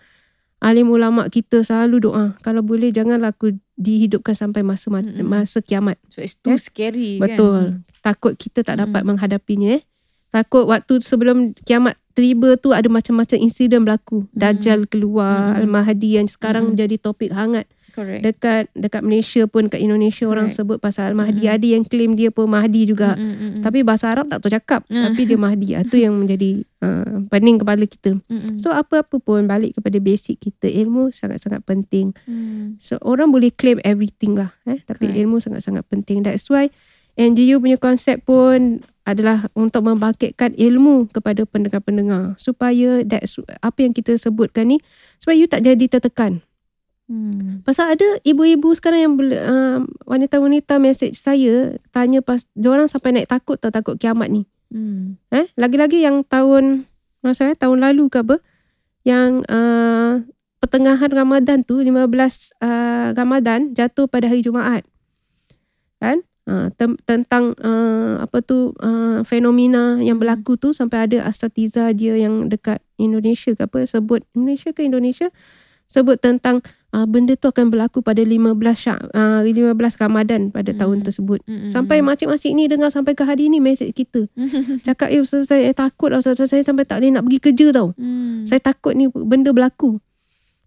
alim 0.58 0.90
ulama 0.90 1.30
kita 1.30 1.62
selalu 1.62 2.10
doa. 2.10 2.34
Kalau 2.42 2.66
boleh 2.66 2.90
janganlah 2.90 3.30
aku 3.30 3.54
dihidupkan 3.78 4.34
sampai 4.34 4.66
masa 4.66 4.90
mat- 4.90 5.06
masa 5.22 5.62
kiamat. 5.62 5.96
So 6.10 6.18
it's 6.18 6.34
too 6.34 6.52
Eh? 6.52 6.60
scary 6.60 7.10
kan. 7.16 7.22
Betul. 7.24 7.62
Takut 8.02 8.34
kita 8.34 8.66
tak 8.66 8.82
dapat 8.82 9.06
Mm. 9.06 9.08
menghadapinya. 9.14 9.78
Eh. 9.78 9.82
Takut 10.28 10.66
waktu 10.66 10.98
sebelum 11.00 11.54
kiamat 11.62 11.94
tiba 12.12 12.58
tu 12.58 12.74
ada 12.74 12.90
macam-macam 12.90 13.38
insiden 13.38 13.86
berlaku. 13.86 14.26
Dajjal 14.34 14.90
keluar, 14.90 15.54
Mm. 15.54 15.58
Al-Mahdi 15.64 16.18
yang 16.18 16.26
sekarang 16.26 16.74
Mm. 16.74 16.76
jadi 16.76 16.96
topik 16.98 17.30
hangat. 17.30 17.70
Correct. 17.98 18.22
Dekat 18.22 18.70
dekat 18.78 19.02
Malaysia 19.02 19.42
pun 19.50 19.66
kat 19.66 19.82
Indonesia 19.82 20.22
orang 20.30 20.54
Correct. 20.54 20.62
sebut 20.62 20.78
pasal 20.78 21.10
Al-Mahdi. 21.10 21.50
Mm-mm. 21.50 21.56
Ada 21.58 21.66
yang 21.66 21.82
claim 21.82 22.14
dia 22.14 22.30
pun 22.30 22.46
Mahdi 22.46 22.86
juga. 22.86 23.18
Mm, 23.18 23.26
mm, 23.26 23.34
mm, 23.34 23.62
Tapi 23.66 23.78
bahasa 23.82 24.14
Arab 24.14 24.30
tak 24.30 24.38
tahu 24.38 24.54
cakap. 24.54 24.86
Mm. 24.86 25.02
Tapi 25.10 25.20
dia 25.26 25.38
Mahdi. 25.42 25.68
Itu 25.74 25.96
yang 25.98 26.14
menjadi 26.14 26.62
uh, 26.86 27.26
pening 27.26 27.58
kepala 27.58 27.82
kita. 27.90 28.14
mm, 28.14 28.30
mm. 28.30 28.54
So 28.62 28.70
apa-apa 28.70 29.18
pun 29.18 29.50
balik 29.50 29.82
kepada 29.82 29.98
basic 29.98 30.38
kita. 30.38 30.70
Ilmu 30.70 31.10
sangat-sangat 31.10 31.66
penting. 31.66 32.14
Hmm. 32.22 32.78
So 32.78 33.02
orang 33.02 33.34
boleh 33.34 33.50
claim 33.50 33.82
everything 33.82 34.38
lah. 34.38 34.54
Eh? 34.70 34.78
Tapi 34.86 35.10
Correct. 35.10 35.18
ilmu 35.18 35.36
sangat-sangat 35.42 35.82
penting. 35.90 36.22
That's 36.22 36.46
why 36.46 36.70
NGU 37.18 37.58
punya 37.58 37.82
konsep 37.82 38.22
pun 38.22 38.78
adalah 39.02 39.50
untuk 39.58 39.88
membangkitkan 39.88 40.54
ilmu 40.54 41.10
kepada 41.10 41.42
pendengar-pendengar. 41.48 42.38
Supaya 42.38 43.02
that's 43.02 43.42
apa 43.58 43.82
yang 43.82 43.90
kita 43.90 44.14
sebutkan 44.14 44.70
ni. 44.70 44.78
Supaya 45.18 45.34
you 45.34 45.50
tak 45.50 45.66
jadi 45.66 45.82
tertekan. 45.90 46.46
Hmm. 47.08 47.64
Pasal 47.64 47.96
ada 47.96 48.04
ibu-ibu 48.20 48.76
sekarang 48.76 49.00
yang 49.00 49.14
uh, 49.16 49.80
wanita-wanita 50.04 50.76
message 50.76 51.16
saya 51.16 51.80
tanya 51.88 52.20
pas 52.20 52.44
orang 52.60 52.84
sampai 52.84 53.16
naik 53.16 53.32
takut 53.32 53.56
tau 53.56 53.72
takut 53.72 53.96
kiamat 53.96 54.28
ni. 54.28 54.44
Hmm. 54.68 55.16
Eh, 55.32 55.48
lagi-lagi 55.56 56.04
yang 56.04 56.20
tahun 56.20 56.84
masa 57.24 57.48
eh, 57.48 57.56
tahun 57.56 57.80
lalu 57.80 58.12
ke 58.12 58.20
apa 58.20 58.36
yang 59.08 59.40
uh, 59.48 60.20
pertengahan 60.60 61.08
Ramadan 61.08 61.64
tu 61.64 61.80
15 61.80 61.88
uh, 62.60 63.16
Ramadan 63.16 63.72
jatuh 63.72 64.04
pada 64.04 64.28
hari 64.28 64.44
Jumaat. 64.44 64.84
Kan? 66.04 66.20
Uh, 66.44 66.68
tem- 66.76 67.00
tentang 67.08 67.56
uh, 67.60 68.20
apa 68.24 68.44
tu 68.44 68.76
uh, 68.84 69.24
fenomena 69.24 69.96
yang 70.00 70.20
berlaku 70.20 70.60
tu 70.60 70.76
sampai 70.76 71.08
ada 71.08 71.28
asatiza 71.28 71.88
dia 71.96 72.20
yang 72.20 72.52
dekat 72.52 72.84
Indonesia 73.00 73.52
ke 73.52 73.64
apa 73.64 73.84
sebut 73.84 74.24
Indonesia 74.32 74.72
ke 74.72 74.80
Indonesia 74.80 75.28
sebut 75.88 76.16
tentang 76.20 76.64
uh, 76.94 77.06
benda 77.08 77.36
tu 77.36 77.48
akan 77.48 77.68
berlaku 77.68 78.00
pada 78.00 78.22
15 78.24 78.54
Syak, 78.74 79.00
uh, 79.12 79.40
15 79.44 79.74
Ramadan 80.00 80.48
pada 80.48 80.72
Hmm. 80.72 80.80
tahun 80.80 80.98
tersebut. 81.04 81.40
Mm, 81.44 81.56
mm, 81.58 81.70
Sampai 81.70 82.00
mm. 82.00 82.04
makcik-makcik 82.08 82.52
ni 82.54 82.64
dengar 82.68 82.88
sampai 82.88 83.12
ke 83.12 83.22
hari 83.24 83.48
ni 83.52 83.60
mesej 83.60 83.92
kita. 83.92 84.26
Cakap, 84.86 85.08
eh 85.12 85.20
Ustaz 85.20 85.48
saya 85.48 85.70
takut 85.72 86.08
lah 86.12 86.20
Ustaz 86.20 86.40
saya 86.40 86.62
sampai 86.64 86.88
tak 86.88 87.00
boleh 87.00 87.12
nak 87.12 87.24
pergi 87.28 87.38
kerja 87.40 87.66
tau. 87.74 87.92
Hmm. 87.96 88.44
Saya 88.48 88.60
takut 88.62 88.96
ni 88.96 89.08
benda 89.10 89.52
berlaku. 89.52 90.00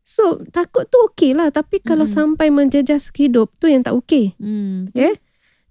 So 0.01 0.42
takut 0.50 0.90
tu 0.90 0.98
okey 1.13 1.38
lah. 1.38 1.54
Tapi 1.54 1.78
kalau 1.80 2.10
Mm-mm. 2.10 2.18
sampai 2.36 2.50
menjejas 2.50 3.13
hidup 3.13 3.54
tu 3.62 3.70
yang 3.70 3.86
tak 3.86 3.94
okey. 3.94 4.34
Hmm. 4.42 4.90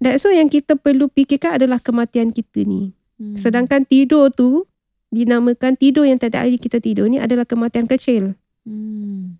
That's 0.01 0.25
why 0.25 0.39
yang 0.39 0.49
kita 0.49 0.79
perlu 0.79 1.13
fikirkan 1.13 1.61
adalah 1.61 1.77
kematian 1.77 2.33
kita 2.33 2.65
ni. 2.65 2.95
Hmm. 3.21 3.37
Sedangkan 3.37 3.85
tidur 3.85 4.33
tu 4.33 4.65
dinamakan 5.11 5.75
tidur 5.75 6.07
yang 6.07 6.17
tiap 6.17 6.39
hari 6.39 6.55
kita 6.55 6.79
tidur 6.79 7.05
ni 7.11 7.19
adalah 7.19 7.43
kematian 7.45 7.85
kecil. 7.85 8.33
Hmm. 8.65 9.37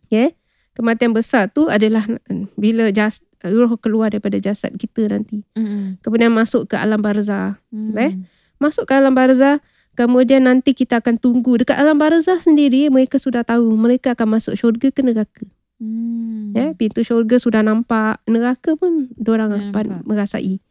Kematian 0.71 1.11
besar 1.11 1.51
tu 1.51 1.67
adalah 1.67 2.07
bila 2.55 2.87
jas, 2.95 3.19
roh 3.43 3.75
keluar 3.75 4.11
daripada 4.13 4.39
jasad 4.39 4.71
kita 4.79 5.11
nanti. 5.11 5.43
Hmm. 5.57 5.99
Kemudian 5.99 6.31
masuk 6.31 6.71
ke 6.71 6.75
alam 6.79 6.99
barzah. 7.03 7.59
Hmm. 7.73 7.95
Eh? 7.97 8.13
masuk 8.61 8.85
ke 8.85 8.93
alam 8.93 9.17
barzah 9.17 9.57
kemudian 9.97 10.45
nanti 10.45 10.77
kita 10.77 11.01
akan 11.01 11.17
tunggu 11.17 11.57
dekat 11.57 11.81
alam 11.81 11.97
barzah 11.97 12.37
sendiri 12.37 12.93
mereka 12.93 13.17
sudah 13.17 13.41
tahu 13.41 13.73
mereka 13.73 14.13
akan 14.13 14.37
masuk 14.37 14.53
syurga 14.53 14.93
ke 14.93 15.01
neraka 15.01 15.49
Hmm. 15.81 16.53
ya 16.53 16.77
pintu 16.77 17.01
syurga 17.01 17.41
sudah 17.41 17.65
nampak 17.65 18.21
neraka 18.29 18.77
pun 18.77 19.09
diorang 19.17 19.49
akan 19.49 20.05
merasai 20.05 20.61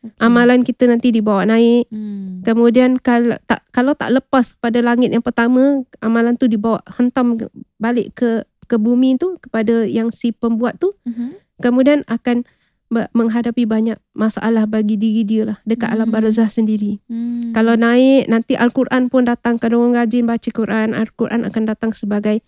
Okay. 0.00 0.16
amalan 0.24 0.64
kita 0.64 0.88
nanti 0.88 1.12
dibawa 1.12 1.44
naik 1.44 1.84
Hmm. 1.92 2.40
kemudian 2.40 2.96
kalau 2.96 3.36
tak 3.44 3.66
kalau 3.68 3.92
tak 3.92 4.16
lepas 4.16 4.56
pada 4.56 4.80
langit 4.80 5.12
yang 5.12 5.20
pertama 5.20 5.84
amalan 6.00 6.40
tu 6.40 6.48
dibawa 6.48 6.80
hentam 6.96 7.36
balik 7.76 8.16
ke 8.16 8.48
ke 8.70 8.78
bumi 8.78 9.18
tu 9.18 9.34
kepada 9.42 9.82
yang 9.82 10.14
si 10.14 10.30
pembuat 10.30 10.78
tu 10.78 10.94
Mhm. 11.02 11.58
kemudian 11.58 12.06
akan 12.06 12.46
menghadapi 12.90 13.70
banyak 13.70 14.02
masalah 14.18 14.66
bagi 14.66 14.98
diri 14.98 15.22
dia 15.22 15.46
lah 15.46 15.58
dekat 15.62 15.94
alam 15.94 16.10
Hmm. 16.10 16.14
barzah 16.18 16.50
sendiri 16.50 16.98
Hmm. 17.06 17.54
kalau 17.54 17.78
naik 17.78 18.26
nanti 18.26 18.58
Al-Quran 18.58 19.06
pun 19.06 19.30
datang 19.30 19.62
kalau 19.62 19.86
orang 19.86 19.94
rajin 19.94 20.26
baca 20.26 20.50
Quran 20.50 20.94
Al-Quran 20.98 21.46
akan 21.46 21.62
datang 21.70 21.94
sebagai 21.94 22.42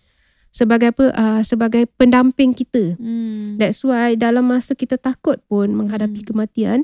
sebagai 0.51 0.91
apa 0.91 1.05
uh, 1.15 1.41
sebagai 1.47 1.87
pendamping 1.95 2.51
kita 2.51 2.99
Hmm. 2.99 3.55
that's 3.55 3.87
why 3.87 4.19
dalam 4.19 4.43
masa 4.43 4.75
kita 4.75 4.99
takut 4.99 5.39
pun 5.47 5.71
menghadapi 5.71 6.21
Hmm. 6.21 6.27
kematian 6.27 6.79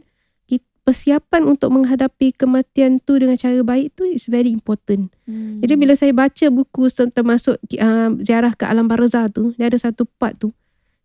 persiapan 0.90 1.46
untuk 1.46 1.70
menghadapi 1.70 2.34
kematian 2.34 2.98
tu 2.98 3.16
dengan 3.16 3.38
cara 3.38 3.62
baik 3.62 3.94
tu 3.94 4.04
is 4.04 4.26
very 4.26 4.50
important 4.50 5.14
Hmm. 5.24 5.62
jadi 5.62 5.78
bila 5.78 5.94
saya 5.94 6.10
baca 6.10 6.50
buku 6.50 6.82
termasuk 6.90 7.62
uh, 7.78 8.10
ziarah 8.18 8.52
ke 8.52 8.66
alam 8.66 8.90
barzah 8.90 9.30
tu 9.30 9.54
dia 9.54 9.70
ada 9.70 9.78
satu 9.78 10.10
part 10.10 10.34
tu 10.36 10.50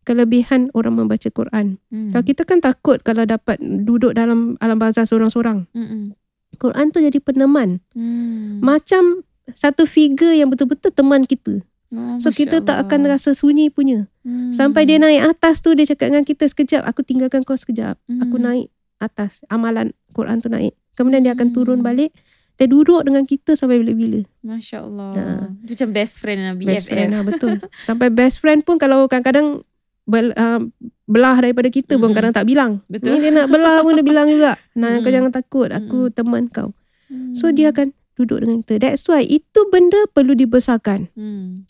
kelebihan 0.03 0.73
orang 0.73 0.97
membaca 0.97 1.29
Quran 1.29 1.77
Hmm. 1.89 2.09
kalau 2.09 2.25
kita 2.25 2.43
kan 2.43 2.59
takut 2.59 3.01
kalau 3.01 3.25
dapat 3.25 3.61
duduk 3.61 4.13
dalam 4.13 4.57
alam 4.59 4.77
barzah 4.77 5.05
seorang-seorang 5.05 5.69
Hmm. 5.71 6.17
Quran 6.55 6.89
tu 6.89 6.99
jadi 6.99 7.19
peneman 7.19 7.85
Hmm. 7.93 8.61
macam 8.61 9.21
satu 9.53 9.85
figure 9.85 10.33
yang 10.33 10.49
betul-betul 10.49 10.89
teman 10.89 11.29
kita. 11.29 11.61
Oh, 11.93 12.17
So 12.17 12.33
Masya 12.33 12.39
kita 12.39 12.57
tak 12.63 12.75
Allah. 12.75 12.89
akan 12.89 13.01
rasa 13.07 13.37
sunyi 13.37 13.69
punya. 13.69 14.09
Hmm. 14.23 14.51
Sampai 14.51 14.83
dia 14.83 14.97
naik 14.97 15.37
atas 15.37 15.61
tu 15.61 15.77
dia 15.77 15.85
cakap 15.85 16.09
dengan 16.09 16.25
kita 16.25 16.49
sekejap 16.49 16.81
aku 16.81 17.05
tinggalkan 17.05 17.45
kau 17.45 17.53
sekejap. 17.53 18.01
Aku 18.25 18.35
Hmm. 18.35 18.45
naik 18.47 18.67
atas 19.05 19.45
amalan 19.47 19.93
Quran 20.11 20.41
tu 20.41 20.49
naik. 20.49 20.73
Kemudian 20.95 21.23
dia 21.23 21.33
akan 21.33 21.53
turun 21.53 21.79
Hmm. 21.83 21.87
balik 21.87 22.11
dia 22.55 22.71
duduk 22.71 23.03
dengan 23.03 23.27
kita 23.27 23.59
sampai 23.59 23.83
bila-bila. 23.83 24.23
Masya 24.47 24.87
Allah. 24.87 25.11
Ha. 25.11 25.51
Dia 25.67 25.75
macam 25.75 25.89
best 25.91 26.15
friend 26.23 26.39
lah. 26.39 26.55
BFF. 26.55 26.71
Best 26.71 26.87
friend 26.87 27.11
lah 27.11 27.23
betul. 27.27 27.53
sampai 27.83 28.09
best 28.15 28.37
friend 28.39 28.63
pun 28.63 28.79
kalau 28.79 29.11
kadang-kadang 29.11 29.67
bel, 30.07 30.31
uh, 30.39 30.63
belah 31.11 31.35
daripada 31.43 31.67
kita 31.67 31.99
pun 31.99 32.15
Mm-mm. 32.15 32.17
kadang 32.17 32.33
tak 32.33 32.47
bilang. 32.47 32.79
Betul. 32.87 33.19
Ni 33.19 33.27
dia 33.27 33.33
nak 33.35 33.51
belah 33.51 33.83
pun 33.83 33.99
dia 33.99 34.07
bilang 34.07 34.31
juga. 34.31 34.55
Nah 34.79 34.99
kau 34.99 35.03
Mm-mm. 35.03 35.15
jangan 35.19 35.33
takut 35.35 35.69
aku 35.71 36.15
teman 36.15 36.47
kau. 36.47 36.71
Hmm. 37.11 37.35
So 37.35 37.51
dia 37.51 37.75
akan 37.75 37.91
duduk 38.15 38.47
dengan 38.47 38.63
kita. 38.63 38.79
That's 38.79 39.03
why 39.11 39.27
itu 39.27 39.61
benda 39.75 40.07
perlu 40.15 40.39
dibesarkan. 40.39 41.11
Hmm. 41.19 41.67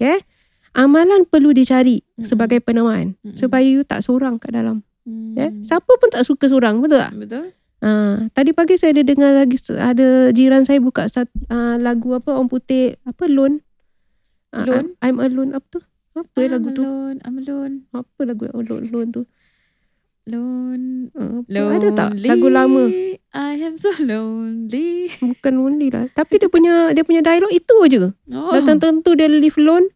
amalan 0.74 1.24
perlu 1.24 1.56
dicari 1.56 2.02
Mm-mm. 2.02 2.28
sebagai 2.28 2.60
peneman 2.60 3.16
Mm-mm. 3.24 3.38
supaya 3.38 3.64
you 3.64 3.86
tak 3.86 4.04
seorang 4.04 4.36
kat 4.36 4.52
dalam 4.52 4.84
Hmm. 5.04 5.36
ya 5.36 5.52
siapa 5.60 5.84
pun 5.90 6.08
tak 6.08 6.24
suka 6.24 6.48
seorang 6.48 6.80
betul 6.80 6.96
tak 6.96 7.12
Betul? 7.14 7.44
ha, 7.78 7.90
tadi 8.32 8.50
pagi 8.50 8.74
saya 8.74 8.96
ada 8.96 9.04
dengar 9.04 9.36
lagi 9.36 9.60
ada 9.70 10.06
jiran 10.30 10.64
saya 10.64 10.80
buka 10.80 11.04
sat, 11.06 11.28
uh, 11.46 11.76
lagu 11.76 12.08
apa 12.10 12.32
orang 12.32 12.48
putih 12.48 12.96
apa 13.04 13.24
lone 13.26 13.60
Ah, 14.48 14.62
Lone? 14.62 14.94
I'm 15.02 15.18
alone 15.18 15.50
apa 15.52 15.66
tu 15.68 15.80
apa 16.14 16.36
ya 16.38 16.48
lagu 16.48 16.70
I'm 16.70 16.76
tu 16.78 16.82
alone. 16.82 17.18
I'm 17.20 17.36
alone. 17.36 17.74
apa 17.90 18.20
lagu 18.22 18.46
alone, 18.48 18.86
lone 18.86 19.10
tu 19.10 19.22
Lone. 20.24 21.12
Lonely. 21.44 21.76
ada 21.76 21.88
tak 21.92 22.10
lagu 22.22 22.48
lama 22.48 22.88
I 23.28 23.60
am 23.60 23.76
so 23.76 23.92
lonely. 24.00 25.12
bukan 25.20 25.52
lonely 25.52 25.92
lah 25.92 26.08
tapi 26.08 26.38
dia 26.38 26.48
punya 26.48 26.94
dia 26.94 27.02
punya 27.02 27.20
dialog 27.20 27.50
itu 27.50 27.76
je 27.90 28.08
Oh. 28.30 28.54
datang 28.54 28.78
tentu 28.78 29.12
dia 29.12 29.28
live 29.28 29.58
alone 29.58 29.92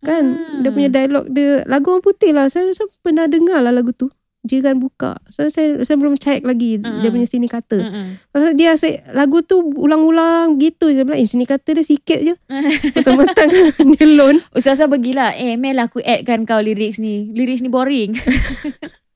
kan 0.00 0.24
Ah. 0.32 0.62
dia 0.62 0.70
punya 0.70 0.88
dialog 0.88 1.28
dia 1.28 1.66
lagu 1.66 1.90
orang 1.90 2.00
putih 2.00 2.32
lah 2.32 2.46
saya 2.46 2.64
rasa 2.64 2.88
pernah 3.02 3.26
dengar 3.26 3.60
lah 3.60 3.68
lagu 3.68 3.92
tu 3.92 4.08
jiran 4.40 4.78
buka 4.78 5.18
so 5.26 5.42
saya 5.44 5.82
saya 5.82 5.94
belum 5.94 6.14
check 6.14 6.40
lagi 6.40 6.78
Ah. 6.78 6.98
dia 6.98 7.10
punya 7.10 7.24
sini 7.24 7.46
kata 7.46 7.74
Mm-mm. 7.76 8.06
Pasal 8.28 8.54
dia 8.54 8.72
asyik 8.72 9.10
lagu 9.10 9.42
tu 9.42 9.58
ulang-ulang 9.74 10.56
gitu 10.56 10.88
je 10.88 11.02
bilang 11.02 11.16
eh 11.16 11.26
sini 11.26 11.42
kata 11.42 11.72
dia 11.72 11.82
sikit 11.82 12.18
je 12.18 12.34
petang-petang 12.94 13.50
dia 13.92 14.06
loan 14.08 14.38
Ustazah 14.50 14.86
pergilah. 14.86 15.34
Eh, 15.34 15.54
Mel 15.54 15.76
aku 15.76 15.98
addkan 16.00 16.42
kau 16.42 16.58
lyrics 16.58 16.96
ni. 16.96 17.28
Lyrics 17.28 17.60
ni 17.60 17.68
boring. 17.68 18.14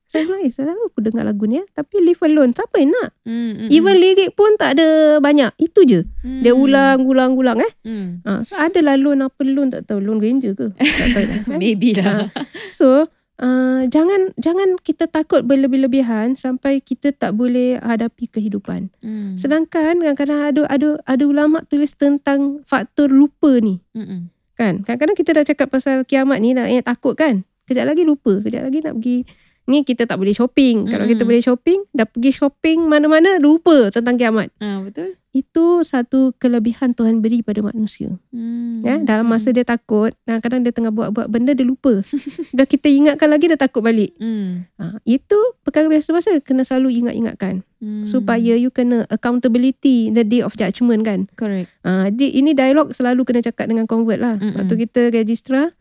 saya 0.05 0.27
bilang 0.27 0.43
eh 0.43 0.51
saya 0.51 0.77
aku 0.77 1.01
dengar 1.01 1.25
lagu 1.25 1.47
ni 1.47 1.57
ya. 1.57 1.65
tapi 1.71 1.97
live 1.99 2.21
alone 2.21 2.53
siapa 2.53 2.77
yang 2.77 2.93
nak 2.93 3.17
Hmm, 3.23 3.53
hmm, 3.57 3.69
even 3.71 3.97
lirik 3.97 4.35
pun 4.35 4.53
tak 4.55 4.77
ada 4.77 4.85
banyak 5.19 5.49
itu 5.57 5.81
je 5.83 6.01
hmm. 6.21 6.43
dia 6.43 6.53
ulang-ulang-ulang 6.53 7.57
eh 7.59 7.73
Hmm. 7.81 8.21
ha, 8.23 8.43
so 8.43 8.53
ada 8.53 8.77
lah 8.79 8.95
loan 8.95 9.23
apa 9.23 9.41
loan 9.43 9.71
tak 9.71 9.87
tahu 9.87 9.99
loan 9.99 10.21
ranger 10.21 10.53
ke 10.53 10.69
tak 10.75 10.85
tahu 11.09 11.25
lah 11.25 11.39
eh. 11.39 11.57
Maybe 11.57 11.95
lah. 11.95 12.29
So 12.69 13.09
uh, 13.41 13.83
jangan 13.89 14.35
jangan 14.37 14.77
kita 14.83 15.09
takut 15.09 15.47
berlebih-lebihan 15.47 16.35
sampai 16.37 16.83
kita 16.83 17.15
tak 17.15 17.33
boleh 17.39 17.79
hadapi 17.81 18.29
kehidupan. 18.29 18.93
Mm. 19.01 19.39
Sedangkan 19.41 20.03
kadang-kadang 20.03 20.41
ada 20.43 20.63
ada 20.69 20.89
ada 21.07 21.25
ulama 21.25 21.65
tulis 21.65 21.95
tentang 21.97 22.61
faktor 22.69 23.09
lupa 23.09 23.57
ni. 23.63 23.81
Mm-mm. 23.97 24.29
Kan? 24.59 24.85
Kadang-kadang 24.85 25.17
kita 25.17 25.31
dah 25.33 25.45
cakap 25.47 25.73
pasal 25.73 26.05
kiamat 26.05 26.43
ni 26.43 26.53
nak 26.53 26.69
yang 26.69 26.85
takut 26.85 27.17
kan. 27.17 27.47
Kejap 27.65 27.89
lagi 27.89 28.03
lupa, 28.03 28.43
kejap 28.43 28.69
lagi 28.69 28.83
nak 28.85 28.99
pergi 28.99 29.25
ni 29.71 29.87
kita 29.87 30.05
tak 30.05 30.19
boleh 30.19 30.35
shopping. 30.35 30.91
Kalau 30.91 31.07
kita 31.07 31.23
boleh 31.23 31.43
shopping, 31.43 31.87
dah 31.95 32.07
pergi 32.07 32.35
shopping 32.35 32.87
mana-mana 32.87 33.39
lupa 33.39 33.91
tentang 33.95 34.19
kiamat. 34.19 34.51
Ah, 34.59 34.83
betul. 34.83 35.15
Itu 35.33 35.81
satu 35.81 36.37
kelebihan 36.37 36.93
Tuhan 36.93 37.25
beri 37.25 37.41
pada 37.41 37.65
manusia. 37.65 38.13
Mm. 38.37 38.85
Ya, 38.85 39.01
dalam 39.01 39.25
masa 39.25 39.49
dia 39.49 39.65
takut, 39.65 40.13
kadang-kadang 40.29 40.61
dia 40.61 40.77
tengah 40.77 40.93
buat-buat 40.93 41.25
benda 41.33 41.57
dia 41.57 41.65
lupa. 41.65 42.05
Dah 42.57 42.69
kita 42.69 42.93
ingatkan 42.93 43.33
lagi 43.33 43.49
dia 43.49 43.57
takut 43.57 43.81
balik. 43.81 44.13
Mm. 44.21 44.69
Ha, 44.77 45.01
itu 45.09 45.39
perkara 45.65 45.89
biasa-biasa 45.89 46.43
kena 46.45 46.67
selalu 46.67 47.05
ingat-ingatkan 47.05 47.65
Mm. 47.83 48.07
supaya 48.07 48.55
you 48.55 48.71
kena 48.71 49.11
accountability 49.11 50.15
the 50.15 50.23
day 50.23 50.39
of 50.39 50.55
judgment 50.55 51.03
kan. 51.03 51.27
correct. 51.35 51.67
Ha, 51.83 52.15
di, 52.15 52.31
ini 52.31 52.55
dialog 52.55 52.95
selalu 52.95 53.27
kena 53.27 53.43
cakap 53.43 53.67
dengan 53.67 53.91
convert 53.91 54.23
lah. 54.23 54.39
Mm-mm. 54.39 54.55
Waktu 54.55 54.87
kita 54.87 55.11
registrar, 55.11 55.75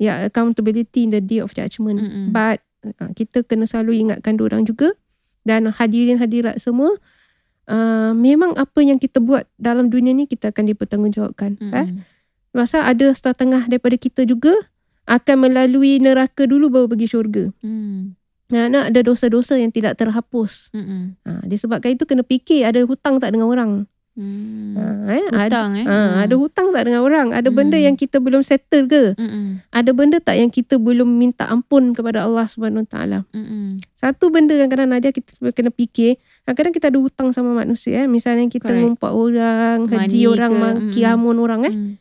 ya 0.00 0.24
accountability 0.24 1.04
in 1.04 1.12
the 1.12 1.20
day 1.20 1.44
of 1.44 1.52
judgment. 1.52 2.00
Mm-mm. 2.00 2.32
But 2.32 2.64
uh, 2.84 3.10
kita 3.14 3.46
kena 3.46 3.64
selalu 3.66 4.06
ingatkan 4.06 4.38
orang 4.42 4.66
juga 4.66 4.94
dan 5.42 5.70
hadirin 5.70 6.18
hadirat 6.18 6.58
semua 6.62 6.98
uh, 7.70 8.12
memang 8.14 8.54
apa 8.58 8.80
yang 8.82 8.98
kita 8.98 9.18
buat 9.22 9.46
dalam 9.58 9.90
dunia 9.90 10.14
ni 10.14 10.26
kita 10.26 10.50
akan 10.50 10.64
dipertanggungjawabkan. 10.74 11.58
Mm-mm. 11.58 11.74
Eh? 11.74 11.88
Masa 12.52 12.84
ada 12.84 13.10
setengah 13.14 13.64
daripada 13.70 13.96
kita 13.96 14.28
juga 14.28 14.52
akan 15.08 15.50
melalui 15.50 15.98
neraka 15.98 16.46
dulu 16.46 16.70
baru 16.70 16.86
pergi 16.86 17.06
syurga. 17.10 17.44
Mm. 17.64 18.14
Nah, 18.52 18.68
nak 18.68 18.92
ada 18.92 19.00
dosa-dosa 19.00 19.56
yang 19.56 19.72
tidak 19.72 19.96
terhapus. 19.96 20.68
Mm-mm. 20.76 21.16
Ha, 21.24 21.40
disebabkan 21.48 21.96
itu 21.96 22.04
kena 22.04 22.20
fikir 22.20 22.68
ada 22.68 22.84
hutang 22.84 23.16
tak 23.16 23.32
dengan 23.32 23.48
orang. 23.48 23.70
Mm. 24.12 24.76
Ha, 24.76 24.84
eh? 25.08 25.24
Ada, 25.32 25.64
Hutang 25.64 25.72
eh. 25.80 25.86
ha, 25.88 25.96
ada 26.28 26.34
hutang 26.36 26.68
tak 26.68 26.84
dengan 26.84 27.00
orang? 27.00 27.32
Ada 27.32 27.48
benda 27.48 27.80
Hmm. 27.80 27.86
yang 27.88 27.96
kita 27.96 28.20
belum 28.20 28.44
settle 28.44 28.84
ke? 28.84 29.16
Mm-mm. 29.16 29.64
Ada 29.72 29.90
benda 29.96 30.20
tak 30.20 30.36
yang 30.36 30.52
kita 30.52 30.76
belum 30.76 31.08
minta 31.08 31.48
ampun 31.48 31.96
kepada 31.96 32.28
Allah 32.28 32.44
Subhanahu 32.44 32.84
Taala? 32.84 33.24
Mm-mm. 33.32 33.80
Satu 33.96 34.28
benda 34.28 34.52
yang 34.52 34.68
kadang-kadang 34.68 35.00
Nadia 35.00 35.16
kita 35.16 35.32
kena 35.56 35.72
fikir, 35.72 36.20
kadang-kadang 36.44 36.74
kita 36.76 36.86
ada 36.92 36.98
hutang 37.00 37.32
sama 37.32 37.56
manusia 37.56 38.04
eh. 38.04 38.06
Misalnya 38.06 38.44
kita 38.52 38.68
Correct. 38.68 38.84
ngumpat 39.00 39.12
orang, 39.16 39.78
haji 39.88 39.96
Money 39.96 40.28
orang, 40.28 40.52
ke, 40.52 40.60
maki 40.60 41.00
mm-mm. 41.00 41.12
amun 41.16 41.36
orang 41.40 41.60
eh. 41.64 41.74
Mm. 41.74 41.92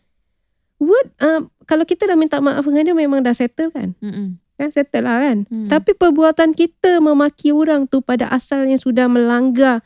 Would 0.81 1.07
uh, 1.21 1.41
kalau 1.63 1.85
kita 1.85 2.09
dah 2.09 2.17
minta 2.19 2.43
maaf 2.43 2.65
dengan 2.67 2.83
dia 2.83 2.95
memang 2.97 3.23
dah 3.23 3.31
settle 3.31 3.71
kan? 3.71 3.95
Mm-mm. 4.03 4.35
Kan 4.59 4.69
settle 4.69 5.07
lah 5.07 5.21
kan? 5.21 5.47
Mm. 5.47 5.69
Tapi 5.71 5.95
perbuatan 5.95 6.51
kita 6.51 6.99
memaki 6.99 7.55
orang 7.55 7.87
tu 7.87 8.03
pada 8.03 8.27
asalnya 8.27 8.75
sudah 8.75 9.07
melanggar 9.07 9.79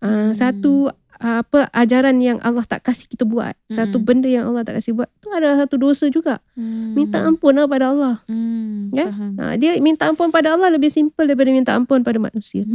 uh, 0.00 0.08
Hmm. 0.08 0.32
satu 0.32 0.88
uh, 1.20 1.44
apa 1.44 1.68
ajaran 1.70 2.18
yang 2.18 2.40
Allah 2.40 2.64
tak 2.64 2.82
kasih 2.82 3.06
kita 3.06 3.28
buat. 3.28 3.54
Satu 3.68 4.00
Mm-mm. 4.00 4.08
benda 4.08 4.28
yang 4.28 4.48
Allah 4.48 4.64
tak 4.64 4.80
kasih 4.80 4.96
buat. 4.96 5.08
Tu 5.20 5.28
adalah 5.30 5.60
satu 5.60 5.76
dosa 5.76 6.08
juga. 6.08 6.40
Mm. 6.56 6.96
Minta 6.96 7.22
ampun 7.22 7.54
lah 7.54 7.68
pada 7.68 7.92
Allah. 7.92 8.14
Mm. 8.26 8.90
Ya? 8.90 9.06
Faham. 9.12 9.32
Ha, 9.38 9.44
dia 9.60 9.76
minta 9.78 10.08
ampun 10.08 10.32
pada 10.32 10.56
Allah 10.56 10.72
lebih 10.72 10.90
simple 10.90 11.28
daripada 11.28 11.52
minta 11.52 11.72
ampun 11.76 12.00
pada 12.02 12.16
manusia. 12.18 12.64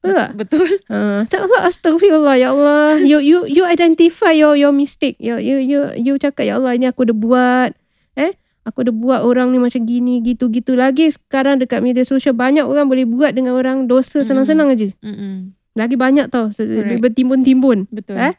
Betul 0.00 0.16
tak? 0.16 0.30
Betul. 0.32 0.64
Ha, 0.88 1.28
tak 1.28 1.44
Allah 1.44 1.60
astagfirullah 1.68 2.36
ya 2.40 2.56
Allah. 2.56 2.96
You 3.04 3.20
you 3.20 3.44
you 3.44 3.68
identify 3.68 4.32
your 4.32 4.56
your 4.56 4.72
mistake. 4.72 5.20
You 5.20 5.36
you 5.36 5.60
you 5.60 5.80
you 6.00 6.14
cakap 6.16 6.48
ya 6.48 6.56
Allah 6.56 6.72
ini 6.72 6.88
aku 6.88 7.04
dah 7.04 7.16
buat. 7.16 7.76
Eh? 8.16 8.32
Aku 8.64 8.80
dah 8.84 8.92
buat 8.92 9.20
orang 9.24 9.52
ni 9.52 9.60
macam 9.60 9.84
gini 9.84 10.20
gitu-gitu 10.20 10.72
lagi 10.76 11.12
sekarang 11.12 11.60
dekat 11.60 11.80
media 11.84 12.04
sosial 12.04 12.32
banyak 12.32 12.64
orang 12.64 12.88
boleh 12.88 13.04
buat 13.08 13.32
dengan 13.36 13.56
orang 13.56 13.88
dosa 13.88 14.20
Mm. 14.20 14.26
senang-senang 14.28 14.68
aja. 14.72 14.88
Mm-mm. 15.04 15.52
Lagi 15.80 15.96
banyak 15.96 16.28
tau 16.28 16.52
Correct. 16.52 17.00
bertimbun-timbun. 17.00 17.88
Betul. 17.88 18.20
Eh? 18.20 18.36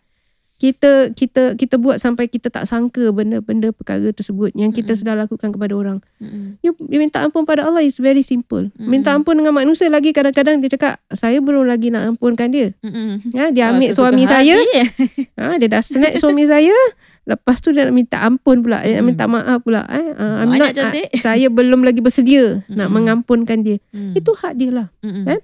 Kita 0.55 1.10
kita 1.10 1.57
kita 1.57 1.81
buat 1.81 1.98
sampai 1.98 2.29
kita 2.29 2.53
tak 2.53 2.69
sangka 2.69 3.10
benda-benda 3.10 3.74
perkara 3.74 4.13
tersebut 4.13 4.53
yang 4.53 4.69
kita 4.69 4.93
Mm-mm. 4.93 5.00
sudah 5.01 5.13
lakukan 5.17 5.50
kepada 5.50 5.74
orang. 5.74 6.05
Mm-mm. 6.21 6.62
You, 6.62 6.77
you 6.86 7.01
minta 7.01 7.17
ampun 7.17 7.49
pada 7.49 7.65
Allah 7.65 7.82
is 7.82 7.97
very 7.97 8.21
simple. 8.21 8.69
Minta 8.77 9.10
Mm-mm. 9.10 9.25
ampun 9.25 9.41
dengan 9.41 9.58
manusia 9.58 9.89
lagi 9.89 10.13
kadang-kadang 10.13 10.62
dia 10.62 10.69
cakap 10.69 11.01
saya 11.10 11.41
belum 11.41 11.65
lagi 11.65 11.89
nak 11.89 12.13
ampunkan 12.13 12.54
dia. 12.54 12.77
Mm-mm. 12.86 13.34
Ya, 13.34 13.49
dia 13.49 13.73
Wah, 13.73 13.73
ambil 13.73 13.89
sesuka 13.89 14.01
suami 14.06 14.23
saya, 14.30 14.56
ha, 15.41 15.58
dia 15.58 15.65
dah 15.65 15.82
snatch 15.82 16.21
suami 16.21 16.45
saya. 16.45 16.77
Lepas 17.21 17.58
tu 17.58 17.73
dia 17.73 17.86
nak 17.86 17.97
minta 17.97 18.21
ampun 18.21 18.62
pula, 18.62 18.86
dia 18.86 18.97
nak 18.97 19.01
Mm. 19.01 19.10
minta 19.10 19.25
maaf 19.25 19.65
pula. 19.65 19.82
Eh. 19.89 20.13
Uh, 20.13 20.36
I'm 20.45 20.58
not, 20.58 20.77
uh, 20.77 20.93
saya 21.25 21.49
belum 21.49 21.82
lagi 21.82 22.06
bersedia 22.06 22.62
nak 22.69 22.86
Mm-mm. 22.86 23.01
mengampunkan 23.01 23.65
dia. 23.65 23.82
Mm. 23.89 24.13
Itu 24.13 24.38
hak 24.38 24.54
dia 24.54 24.69
lah. 24.69 24.88
Mm-mm. 25.01 25.25
Eh? 25.25 25.41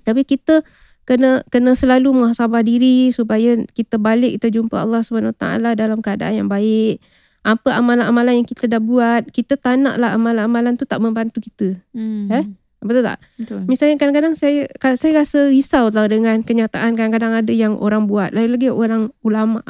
Tapi 0.00 0.24
kita 0.24 0.64
kena 1.10 1.42
kena 1.50 1.74
selalu 1.74 2.14
muhasabah 2.14 2.62
diri 2.62 3.10
supaya 3.10 3.58
kita 3.74 3.98
balik 3.98 4.38
kita 4.38 4.54
jumpa 4.54 4.78
Allah 4.78 5.02
Subhanahu 5.02 5.34
taala 5.34 5.74
dalam 5.74 5.98
keadaan 5.98 6.46
yang 6.46 6.48
baik. 6.48 7.02
Apa 7.42 7.74
amalan-amalan 7.82 8.44
yang 8.44 8.46
kita 8.46 8.70
dah 8.70 8.78
buat, 8.78 9.26
kita 9.32 9.58
tak 9.58 9.80
naklah 9.80 10.14
amalan-amalan 10.14 10.78
tu 10.78 10.86
tak 10.86 11.00
membantu 11.02 11.40
kita. 11.42 11.82
Mm. 11.96 12.28
Eh? 12.30 12.44
Betul 12.84 13.02
tak? 13.04 13.18
Betul. 13.40 13.64
Misalnya 13.64 13.96
kadang-kadang 13.96 14.34
saya 14.38 14.70
saya 14.94 15.24
rasa 15.24 15.50
risau 15.50 15.90
tau 15.90 16.06
dengan 16.06 16.40
kenyataan 16.40 16.94
kadang-kadang 16.94 17.32
ada 17.32 17.52
yang 17.52 17.74
orang 17.80 18.06
buat. 18.06 18.30
Lagi-lagi 18.30 18.70
orang 18.70 19.10
ulama 19.26 19.60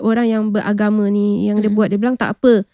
orang 0.00 0.26
yang 0.26 0.42
beragama 0.48 1.06
ni 1.12 1.50
yang 1.50 1.60
dia 1.60 1.68
Mm. 1.68 1.76
buat 1.76 1.88
dia 1.92 1.98
bilang 2.00 2.16
tak 2.16 2.40
apa. 2.40 2.64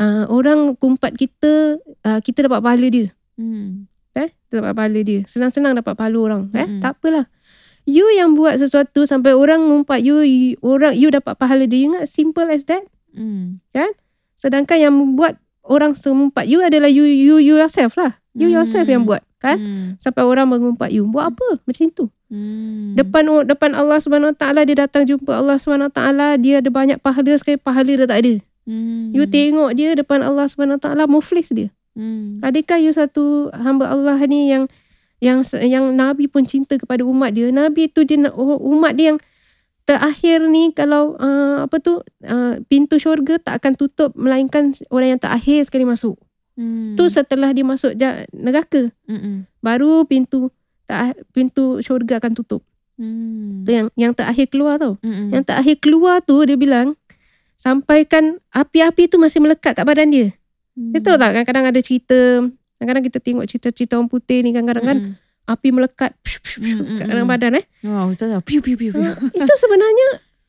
Uh, 0.00 0.24
orang 0.32 0.72
kumpat 0.80 1.14
kita 1.14 1.76
uh, 2.06 2.18
kita 2.24 2.48
dapat 2.48 2.64
pahala 2.64 2.86
dia. 2.88 3.06
Mm. 3.36 3.86
Eh, 4.12 4.28
kita 4.46 4.60
dapat 4.60 4.74
pahala 4.74 5.00
dia. 5.02 5.20
Senang-senang 5.26 5.78
dapat 5.78 5.94
pahala 5.94 6.18
orang. 6.18 6.42
Eh, 6.52 6.66
Mm-mm. 6.66 6.80
tak 6.82 6.98
apalah. 6.98 7.26
You 7.82 8.06
yang 8.14 8.38
buat 8.38 8.62
sesuatu 8.62 9.02
sampai 9.04 9.34
orang 9.34 9.66
ngumpat 9.66 10.06
you, 10.06 10.22
you 10.22 10.54
orang 10.62 10.94
you 10.94 11.10
dapat 11.10 11.34
pahala 11.34 11.66
dia. 11.66 11.82
You 11.82 11.86
ingat 11.94 12.06
simple 12.06 12.46
as 12.46 12.62
that? 12.70 12.86
Mm. 13.10 13.58
Sedangkan 14.38 14.78
yang 14.78 14.94
membuat 14.94 15.38
orang 15.62 15.94
mengumpat 15.94 16.50
you 16.50 16.58
adalah 16.62 16.90
you 16.90 17.06
you 17.06 17.38
you 17.38 17.54
yourself 17.58 17.94
lah. 17.94 18.18
You 18.32 18.48
Hmm. 18.48 18.64
yourself 18.64 18.86
yang 18.88 19.04
buat, 19.04 19.20
kan? 19.44 19.60
Mm. 19.60 19.88
Sampai 20.00 20.24
orang 20.24 20.48
mengumpat 20.48 20.88
you. 20.88 21.04
Buat 21.04 21.36
apa? 21.36 21.60
Macam 21.68 21.84
itu. 21.84 22.04
Mm. 22.32 22.96
Depan 22.96 23.22
depan 23.44 23.70
Allah 23.76 24.00
Subhanahu 24.00 24.32
Taala 24.32 24.64
dia 24.64 24.88
datang 24.88 25.04
jumpa 25.04 25.36
Allah 25.36 25.60
Subhanahu 25.60 25.92
Taala, 25.92 26.40
dia 26.40 26.64
ada 26.64 26.70
banyak 26.72 26.96
pahala 26.98 27.36
sekali 27.36 27.60
pahala 27.60 27.92
dia 27.92 28.08
tak 28.08 28.24
ada. 28.24 28.34
Mm. 28.64 29.12
You 29.12 29.28
tengok 29.28 29.70
dia 29.76 29.92
depan 29.92 30.24
Allah 30.24 30.48
Subhanahu 30.48 30.80
Taala 30.80 31.04
muflis 31.04 31.52
dia. 31.52 31.68
Mm. 31.92 32.40
Adakah 32.40 32.80
you 32.80 32.90
satu 32.96 33.52
hamba 33.52 33.92
Allah 33.92 34.16
ni 34.24 34.48
yang 34.48 34.64
yang 35.22 35.46
yang 35.62 35.94
Nabi 35.94 36.26
pun 36.26 36.42
cinta 36.42 36.74
kepada 36.74 37.06
umat 37.06 37.30
dia. 37.30 37.54
Nabi 37.54 37.86
tu 37.86 38.02
dia 38.02 38.18
nak- 38.18 38.34
umat 38.58 38.98
dia 38.98 39.14
yang 39.14 39.18
terakhir 39.86 40.42
ni 40.50 40.74
kalau 40.74 41.14
uh, 41.14 41.66
apa 41.66 41.78
tu 41.78 42.02
uh, 42.26 42.54
pintu 42.66 42.98
syurga 42.98 43.38
tak 43.38 43.62
akan 43.62 43.72
tutup 43.78 44.10
melainkan 44.18 44.74
orang 44.90 45.14
yang 45.14 45.22
terakhir 45.22 45.62
sekali 45.62 45.86
masuk. 45.86 46.18
Mm. 46.58 46.98
Tu 46.98 47.06
setelah 47.06 47.54
dia 47.54 47.64
masuk 47.64 47.94
neraka 48.34 48.90
Mm-mm. 49.08 49.46
baru 49.62 50.04
pintu 50.04 50.50
tak 50.90 51.22
pintu 51.30 51.78
syurga 51.80 52.18
akan 52.18 52.34
tutup. 52.34 52.66
Mm. 52.98 53.62
Tu 53.62 53.70
yang 53.70 53.86
yang 53.94 54.12
terakhir 54.12 54.50
keluar 54.50 54.82
tau. 54.82 54.98
Mm-mm. 55.06 55.30
Yang 55.38 55.44
terakhir 55.48 55.76
keluar 55.78 56.18
tu 56.18 56.42
dia 56.42 56.58
bilang 56.58 56.98
sampaikan 57.54 58.42
api-api 58.50 59.06
tu 59.06 59.22
masih 59.22 59.38
melekat 59.38 59.78
kat 59.78 59.86
badan 59.86 60.10
dia. 60.10 60.34
Mm. 60.74 60.98
Dia 60.98 61.00
tahu 61.02 61.14
tak 61.14 61.30
kadang-kadang 61.30 61.64
ada 61.70 61.80
cerita 61.82 62.18
kadang-kadang 62.82 63.06
kita 63.06 63.18
tengok 63.22 63.46
cerita-cerita 63.46 63.94
orang 63.94 64.10
putih 64.10 64.42
ni 64.42 64.50
kadang-kadang 64.50 64.84
kan 64.84 64.98
api 65.44 65.70
melekat 65.70 66.10
psh, 66.18 66.38
psh, 66.38 66.56
psh, 66.58 66.58
Mm, 66.58 66.82
mm, 66.82 66.96
kat 66.98 67.06
mm. 67.06 67.12
dalam 67.14 67.26
badan 67.26 67.52
eh. 67.54 67.64
Wah, 67.86 68.04
ustazah. 68.04 68.42
Piu 68.42 68.58
piu 68.58 68.74
piu 68.74 68.90
piu. 68.90 68.98
Ha, 68.98 69.14
itu 69.22 69.54
sebenarnya 69.56 70.08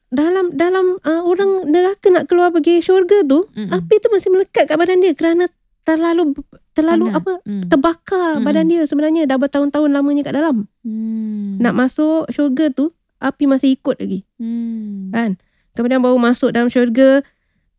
dalam 0.09 0.45
dalam 0.53 0.85
uh, 0.99 1.21
orang 1.23 1.65
neraka 1.65 2.09
nak 2.09 2.25
keluar 2.25 2.49
pergi 2.49 2.77
syurga 2.79 3.21
tu, 3.23 3.45
Mm-mm. 3.49 3.69
api 3.69 3.95
tu 3.97 4.09
masih 4.09 4.29
melekat 4.29 4.65
kat 4.65 4.77
badan 4.77 4.97
dia 4.97 5.13
kerana 5.13 5.45
terlalu 5.81 6.33
terlalu 6.73 7.09
Panas. 7.09 7.19
apa 7.21 7.31
Mm. 7.43 7.63
terbakar 7.69 8.31
Mm-mm. 8.37 8.45
badan 8.45 8.65
dia 8.65 8.81
sebenarnya 8.85 9.21
dah 9.25 9.37
bertahun-tahun 9.37 9.89
lamanya 9.89 10.25
kat 10.25 10.33
dalam. 10.33 10.65
Mm. 10.81 11.61
Nak 11.61 11.73
masuk 11.73 12.29
syurga 12.29 12.69
tu 12.69 12.89
api 13.17 13.45
masih 13.45 13.73
ikut 13.73 13.97
lagi 13.97 14.25
Mm. 14.37 15.09
kan. 15.09 15.31
Kemudian 15.73 15.99
baru 15.99 16.21
masuk 16.21 16.53
dalam 16.53 16.69
syurga, 16.69 17.25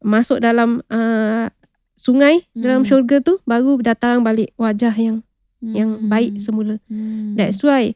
masuk 0.03 0.43
dalam 0.43 0.83
uh, 0.91 1.47
sungai 1.95 2.47
dalam 2.55 2.83
Mm. 2.83 2.89
syurga 2.91 3.17
tu 3.23 3.39
baru 3.47 3.79
datang 3.81 4.27
balik 4.27 4.51
wajah 4.59 4.95
yang 4.95 5.23
yang 5.63 6.05
Mm. 6.05 6.09
baik 6.11 6.33
semula. 6.43 6.77
Mm. 6.93 7.39
That's 7.39 7.63
why 7.65 7.95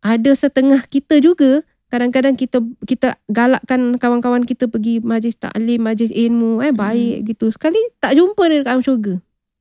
ada 0.00 0.30
setengah 0.32 0.84
kita 0.86 1.18
juga 1.20 1.66
kadang-kadang 1.90 2.38
kita 2.38 2.62
kita 2.86 3.18
galakkan 3.26 3.98
kawan-kawan 3.98 4.46
kita 4.46 4.70
pergi 4.70 5.02
majlis 5.02 5.34
taklim, 5.36 5.82
majlis 5.82 6.14
ilmu 6.14 6.62
eh 6.62 6.70
baik 6.70 7.34
gitu. 7.34 7.50
Sekali 7.50 7.80
tak 7.98 8.14
jumpa 8.14 8.46
dia 8.46 8.62
dekat 8.62 8.72
alam 8.72 8.84
syurga. 8.84 9.14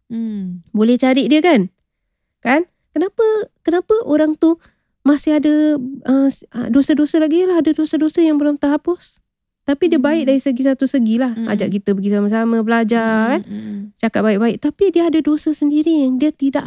Mm. 0.10 0.66
Boleh 0.72 0.96
cari 0.96 1.26
dia 1.26 1.42
kan? 1.42 1.68
Kan? 2.42 2.70
Kenapa 2.94 3.26
kenapa 3.62 3.94
orang 4.06 4.34
tu 4.34 4.58
masih 5.06 5.40
ada 5.40 5.80
uh, 6.06 6.30
dosa-dosa 6.70 7.22
lagi 7.22 7.46
lah 7.48 7.62
ada 7.62 7.72
dosa-dosa 7.72 8.20
yang 8.20 8.36
belum 8.42 8.60
terhapus? 8.60 9.19
Tapi 9.70 9.84
dia 9.86 10.02
Hmm. 10.02 10.08
baik 10.10 10.24
dari 10.26 10.42
segi 10.42 10.62
satu 10.66 10.90
segi 10.90 11.22
lah. 11.22 11.30
Hmm. 11.30 11.46
Ajak 11.46 11.70
kita 11.70 11.94
pergi 11.94 12.10
sama-sama 12.10 12.66
belajar 12.66 13.38
kan. 13.38 13.42
Mm, 13.46 13.94
Cakap 13.96 14.22
baik-baik. 14.26 14.58
Tapi 14.58 14.84
dia 14.90 15.06
ada 15.06 15.20
dosa 15.22 15.54
sendiri 15.54 16.10
yang 16.10 16.18
dia 16.18 16.34
tidak 16.34 16.66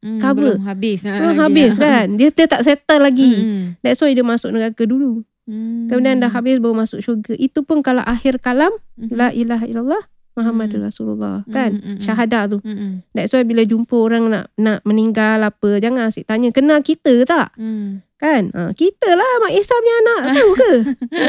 mm, 0.00 0.16
Cover. 0.16 0.56
Belum 0.56 0.64
habis. 0.64 1.04
belum 1.04 1.20
lagi, 1.28 1.40
habis 1.44 1.72
ah. 1.76 1.80
kan. 1.84 2.06
Dia, 2.16 2.28
dia 2.32 2.46
tak 2.48 2.64
settle 2.64 3.04
lagi. 3.04 3.32
Mm, 3.36 3.64
That's 3.84 4.00
why 4.00 4.16
dia 4.16 4.24
masuk 4.24 4.56
neraka 4.56 4.88
dulu. 4.88 5.20
mm. 5.44 5.92
Kemudian 5.92 6.24
dah 6.24 6.32
habis 6.32 6.56
baru 6.56 6.72
masuk 6.72 7.04
syurga. 7.04 7.36
Itu 7.36 7.68
pun 7.68 7.84
kalau 7.84 8.00
akhir 8.00 8.40
kalam. 8.40 8.72
Mhm. 8.96 9.12
La 9.12 9.28
ilaha 9.28 9.68
illallah. 9.68 10.02
Muhammad 10.38 10.70
Hmm. 10.70 10.80
Rasulullah. 10.80 11.42
Kan. 11.46 11.76
Mm, 11.76 11.82
mm, 11.82 11.94
mm. 11.94 12.00
Syahadah 12.00 12.42
tu. 12.46 12.58
Mm, 12.62 13.02
That's 13.10 13.30
why 13.30 13.42
bila 13.42 13.62
jumpa 13.62 13.92
orang 13.92 14.30
nak 14.30 14.54
nak 14.54 14.78
meninggal 14.82 15.42
apa. 15.42 15.76
Jangan 15.76 16.06
asyik 16.06 16.24
tanya. 16.24 16.48
Kenal 16.48 16.80
kita 16.80 17.26
tak? 17.26 17.58
mm. 17.58 18.06
Kan? 18.16 18.50
Ha, 18.50 18.74
kita 18.74 19.14
lah 19.14 19.30
Mak 19.42 19.52
Isa 19.52 19.74
punya 19.74 19.96
anak. 20.00 20.20
Tahu 20.34 20.50
ke? 20.52 20.72
ha, 21.22 21.26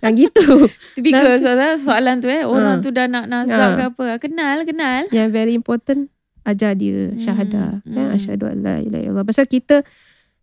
yang 0.00 0.14
gitu. 0.16 0.64
Typical 0.96 1.36
soalan, 1.36 1.76
soalan 1.76 2.16
tu 2.20 2.28
eh. 2.28 2.40
Orang 2.42 2.80
Ha. 2.80 2.82
tu 2.82 2.88
dah 2.88 3.04
nak 3.04 3.28
nazab 3.28 3.68
Ha. 3.68 3.76
ke 3.76 3.82
apa. 3.90 4.06
Kenal, 4.16 4.64
kenal. 4.64 5.08
Yang 5.08 5.28
very 5.28 5.52
important 5.52 6.08
ajar 6.42 6.74
dia 6.74 7.14
Hmm, 7.14 7.22
syahadah 7.22 7.70
kan 7.86 8.06
hmm. 8.10 8.16
asyhadu 8.18 8.50
an 8.50 8.66
la 8.66 8.82
ilaha 8.82 8.98
illallah 8.98 9.22
pasal 9.22 9.46
kita 9.46 9.86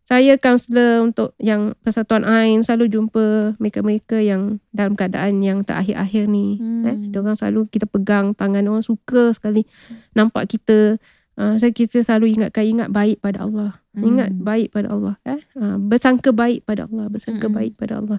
saya 0.09 0.41
kaunselor 0.41 1.05
untuk 1.05 1.37
yang 1.37 1.77
Persatuan 1.85 2.25
Ain 2.25 2.65
selalu 2.65 2.89
jumpa 2.89 3.53
mereka-mereka 3.61 4.17
yang 4.17 4.57
dalam 4.73 4.97
keadaan 4.97 5.45
yang 5.45 5.61
terakhir-akhir 5.61 6.25
ni. 6.25 6.57
Hmm. 6.57 6.81
eh 6.89 6.97
orang 7.13 7.37
selalu 7.37 7.69
kita 7.69 7.85
pegang 7.85 8.33
tangan 8.33 8.65
orang 8.65 8.81
suka 8.81 9.37
sekali 9.37 9.69
nampak 10.17 10.49
kita. 10.49 10.97
Uh, 11.37 11.61
saya 11.61 11.69
kita 11.69 12.01
selalu 12.01 12.33
ingatkan 12.41 12.65
ingat 12.65 12.89
baik 12.89 13.21
pada 13.21 13.45
Allah. 13.45 13.77
Hmm. 13.93 14.01
ingat 14.01 14.33
baik 14.33 14.73
pada 14.73 14.89
Allah 14.89 15.13
eh. 15.29 15.45
Uh, 15.53 15.77
bersangka 15.77 16.33
baik 16.33 16.65
pada 16.65 16.89
Allah 16.89 17.05
bersangka 17.05 17.45
Hmm. 17.45 17.55
baik 17.61 17.77
pada 17.77 18.01
Allah. 18.01 18.17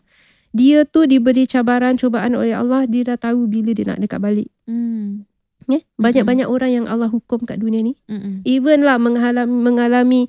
Dia 0.54 0.86
tu 0.86 1.10
diberi 1.10 1.50
cabaran 1.50 1.98
cubaan 1.98 2.38
oleh 2.38 2.54
Allah 2.54 2.86
dia 2.86 3.02
dah 3.02 3.18
tahu 3.18 3.50
bila 3.50 3.74
dia 3.74 3.90
nak 3.90 3.98
dekat 3.98 4.22
balik. 4.22 4.46
Mm, 4.70 5.26
Ya, 5.70 5.78
banyak-banyak 6.00 6.50
orang 6.50 6.70
yang 6.70 6.86
Allah 6.90 7.06
hukum 7.06 7.46
kat 7.46 7.62
dunia 7.62 7.78
ni. 7.84 7.94
mm, 8.10 8.18
mm, 8.18 8.34
Even 8.42 8.82
lah 8.82 8.98
mengalami, 8.98 9.54
mengalami 9.54 10.20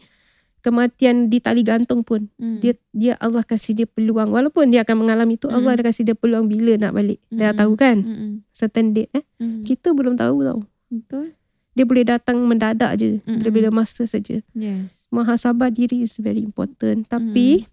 kematian 0.62 1.28
di 1.28 1.38
tali 1.38 1.62
gantung 1.62 2.02
pun. 2.02 2.30
mm. 2.38 2.62
Dia 2.62 2.74
dia 2.90 3.14
Allah 3.18 3.42
kasih 3.42 3.74
dia 3.74 3.86
peluang. 3.86 4.30
Walaupun 4.30 4.70
dia 4.70 4.82
akan 4.82 5.04
mengalami 5.04 5.36
tu, 5.36 5.50
Allah 5.50 5.74
Mm. 5.74 5.78
dah 5.82 5.86
kasih 5.86 6.04
dia 6.06 6.16
peluang 6.16 6.46
bila 6.46 6.78
nak 6.78 6.94
balik. 6.94 7.20
Dia 7.28 7.50
dah 7.50 7.54
Mm. 7.54 7.60
tahu 7.60 7.74
kan? 7.76 7.98
Mm, 8.00 8.16
mm, 8.16 8.32
Certain 8.50 8.88
date 8.92 9.12
eh. 9.12 9.26
mm. 9.38 9.66
Kita 9.66 9.92
belum 9.92 10.16
tahu 10.16 10.38
tau. 10.42 10.60
Betul. 10.88 11.26
Dia 11.72 11.86
boleh 11.88 12.04
datang 12.04 12.38
mendadak 12.44 12.92
je. 12.96 13.24
Mm-mm. 13.24 13.42
Bila-bila 13.42 13.72
masa 13.74 14.04
saja. 14.04 14.44
Yes. 14.52 15.08
Muhasabah 15.08 15.72
diri 15.72 16.04
is 16.04 16.20
very 16.20 16.40
important. 16.40 17.08
Tapi 17.08 17.64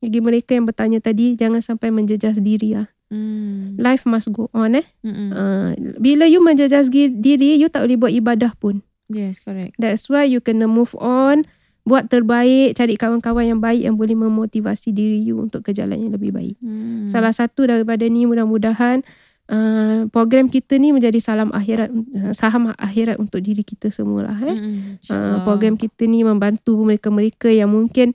bagi 0.00 0.18
mereka 0.18 0.56
yang 0.56 0.64
bertanya 0.64 0.98
tadi, 0.98 1.36
jangan 1.36 1.60
sampai 1.60 1.92
menjejas 1.92 2.40
diri 2.40 2.74
lah. 2.74 2.88
Mm, 3.12 3.76
Life 3.76 4.08
must 4.08 4.32
go 4.32 4.48
on 4.50 4.72
eh. 4.72 4.86
Uh, 5.04 5.76
bila 6.00 6.24
you 6.24 6.40
menjejas 6.40 6.88
diri, 6.88 7.60
you 7.60 7.68
tak 7.68 7.84
boleh 7.84 8.00
buat 8.00 8.10
ibadah 8.10 8.56
pun. 8.56 8.80
Yes, 9.12 9.36
correct. 9.36 9.76
That's 9.76 10.08
why 10.08 10.24
you 10.24 10.40
kena 10.40 10.64
move 10.64 10.96
on, 10.96 11.44
buat 11.82 12.06
terbaik, 12.06 12.78
cari 12.78 12.94
kawan-kawan 12.94 13.42
yang 13.42 13.60
baik 13.60 13.82
yang 13.82 13.98
boleh 13.98 14.14
memotivasi 14.14 14.94
diri 14.94 15.18
you 15.26 15.42
untuk 15.42 15.66
ke 15.66 15.74
jalan 15.74 15.98
yang 15.98 16.12
lebih 16.14 16.30
baik. 16.30 16.54
Mm. 16.62 17.10
Salah 17.10 17.34
satu 17.34 17.66
daripada 17.66 18.06
ni 18.06 18.22
mudah-mudahan 18.22 19.02
uh, 19.50 20.06
program 20.14 20.46
kita 20.46 20.78
ni 20.78 20.94
menjadi 20.94 21.18
salam 21.18 21.50
akhirat 21.50 21.90
uh, 21.90 22.30
saham 22.30 22.70
akhirat 22.78 23.18
untuk 23.18 23.42
diri 23.42 23.66
kita 23.66 23.90
semualah 23.90 24.38
eh. 24.46 24.54
Mm, 24.54 24.70
mm. 25.02 25.10
Uh, 25.10 25.38
program 25.42 25.74
kita 25.74 26.06
ni 26.06 26.22
membantu 26.22 26.78
mereka-mereka 26.78 27.50
yang 27.50 27.74
mungkin 27.74 28.14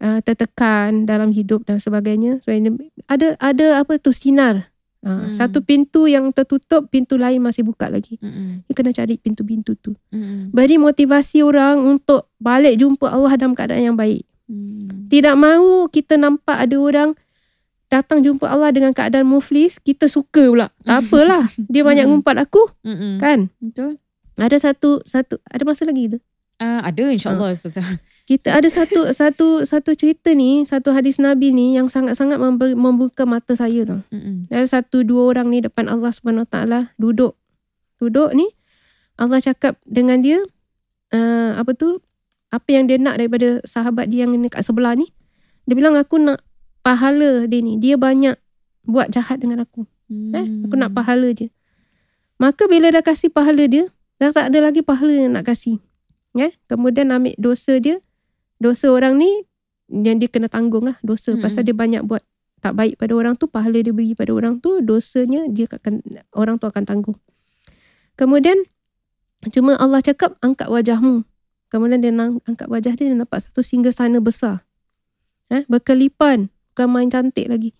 uh, 0.00 0.24
tertekan 0.24 1.04
dalam 1.04 1.36
hidup 1.36 1.68
dan 1.68 1.84
sebagainya. 1.84 2.40
Sebagainya 2.40 2.80
ada 3.12 3.36
ada 3.44 3.84
apa 3.84 4.00
tu 4.00 4.16
sinar. 4.16 4.71
Uh, 5.02 5.26
Hmm. 5.28 5.34
Satu 5.34 5.58
pintu 5.60 6.06
yang 6.06 6.30
tertutup, 6.30 6.86
pintu 6.86 7.18
lain 7.18 7.42
masih 7.42 7.66
buka 7.66 7.90
lagi. 7.90 8.22
Mm, 8.22 8.30
mm. 8.30 8.52
You 8.70 8.74
kena 8.78 8.94
cari 8.94 9.18
pintu-pintu 9.18 9.74
tu. 9.74 9.98
Mm, 10.14 10.22
mm. 10.22 10.42
Beri 10.54 10.78
motivasi 10.78 11.42
orang 11.42 11.82
untuk 11.82 12.30
balik 12.38 12.78
jumpa 12.78 13.10
Allah 13.10 13.34
dalam 13.34 13.58
keadaan 13.58 13.82
yang 13.82 13.98
baik. 13.98 14.22
Mm. 14.46 15.10
Tidak 15.10 15.34
mahu 15.34 15.90
kita 15.90 16.14
nampak 16.14 16.54
ada 16.54 16.78
orang 16.78 17.18
datang 17.90 18.22
jumpa 18.22 18.46
Allah 18.46 18.70
dengan 18.70 18.94
keadaan 18.94 19.26
muflis, 19.26 19.82
kita 19.82 20.06
suka 20.06 20.46
pula. 20.46 20.70
Tak 20.86 20.94
apalah. 21.02 21.50
Dia 21.66 21.82
banyak 21.82 22.06
ngumpat 22.06 22.38
aku, 22.38 22.70
Mm, 22.86 22.94
mm. 22.94 23.14
kan? 23.18 23.38
Betul. 23.58 23.98
Ada 24.38 24.70
satu 24.70 25.02
satu 25.02 25.42
ada 25.44 25.62
masa 25.66 25.82
lagi 25.82 26.14
tu. 26.14 26.18
Ah, 26.56 26.78
ada 26.86 27.10
insyaAllah. 27.10 27.50
Ustazah. 27.50 27.98
Kita 28.32 28.48
ada 28.48 28.64
satu 28.64 29.12
satu 29.12 29.60
satu 29.68 29.92
cerita 29.92 30.32
ni, 30.32 30.64
satu 30.64 30.88
hadis 30.96 31.20
Nabi 31.20 31.52
ni 31.52 31.76
yang 31.76 31.84
sangat-sangat 31.84 32.40
membuka 32.72 33.28
mata 33.28 33.52
saya 33.52 33.84
tau. 33.84 34.00
Mm, 34.08 34.24
mm. 34.24 34.36
Ada 34.48 34.80
satu 34.80 35.04
dua 35.04 35.36
orang 35.36 35.52
ni 35.52 35.60
depan 35.60 35.84
Allah 35.84 36.08
Subhanahu 36.08 36.48
Taala 36.48 36.96
duduk. 36.96 37.36
Duduk 38.00 38.32
ni 38.32 38.48
Allah 39.20 39.36
cakap 39.36 39.76
dengan 39.84 40.24
dia 40.24 40.40
uh, 41.12 41.60
apa 41.60 41.76
tu? 41.76 42.00
Apa 42.48 42.72
yang 42.72 42.88
dia 42.88 42.96
nak 42.96 43.20
daripada 43.20 43.60
sahabat 43.68 44.08
dia 44.08 44.24
yang 44.24 44.32
kat 44.48 44.64
sebelah 44.64 44.96
ni? 44.96 45.12
Dia 45.68 45.76
bilang 45.76 45.92
aku 46.00 46.16
nak 46.16 46.40
pahala 46.80 47.44
dia 47.44 47.60
ni. 47.60 47.76
Dia 47.76 48.00
banyak 48.00 48.40
buat 48.88 49.12
jahat 49.12 49.44
dengan 49.44 49.60
aku. 49.60 49.84
Eh, 50.12 50.46
aku 50.64 50.74
nak 50.76 50.96
pahala 50.96 51.32
dia. 51.36 51.52
Maka 52.40 52.64
bila 52.64 52.88
dah 52.88 53.04
kasih 53.04 53.28
pahala 53.28 53.64
dia, 53.68 53.92
dah 54.16 54.32
tak 54.32 54.52
ada 54.52 54.72
lagi 54.72 54.80
pahala 54.80 55.12
yang 55.12 55.36
nak 55.36 55.48
kasih. 55.48 55.80
Ya, 56.32 56.48
kemudian 56.68 57.12
ambil 57.12 57.36
dosa 57.36 57.76
dia. 57.76 58.00
Dosa 58.62 58.86
orang 58.88 59.18
ni 59.18 59.30
yang 59.90 60.16
dia 60.16 60.30
kena 60.30 60.46
tanggung 60.46 60.86
lah 60.86 60.96
dosa 61.02 61.34
Mm-mm. 61.34 61.42
pasal 61.42 61.66
dia 61.66 61.74
banyak 61.74 62.06
buat 62.06 62.22
tak 62.62 62.78
baik 62.78 62.94
pada 62.94 63.12
orang 63.18 63.34
tu, 63.34 63.50
pahala 63.50 63.82
dia 63.82 63.90
bagi 63.90 64.14
pada 64.14 64.30
orang 64.30 64.62
tu, 64.62 64.78
dosanya 64.78 65.50
dia 65.50 65.66
akan 65.66 65.98
orang 66.32 66.56
tu 66.56 66.70
akan 66.70 66.86
tanggung. 66.86 67.18
Kemudian 68.14 68.54
cuma 69.50 69.74
Allah 69.74 69.98
cakap 69.98 70.38
angkat 70.38 70.70
wajahmu. 70.70 71.26
Kemudian 71.66 71.98
dia 71.98 72.14
nang- 72.14 72.38
angkat 72.46 72.70
wajah 72.70 72.94
dia, 72.94 73.10
dia 73.10 73.18
nampak 73.18 73.42
satu 73.42 73.66
singgasana 73.66 74.22
besar. 74.22 74.62
Eh, 75.50 75.66
berkelipan, 75.66 76.54
bukan 76.70 76.86
main 76.86 77.10
cantik 77.10 77.50
lagi. 77.50 77.74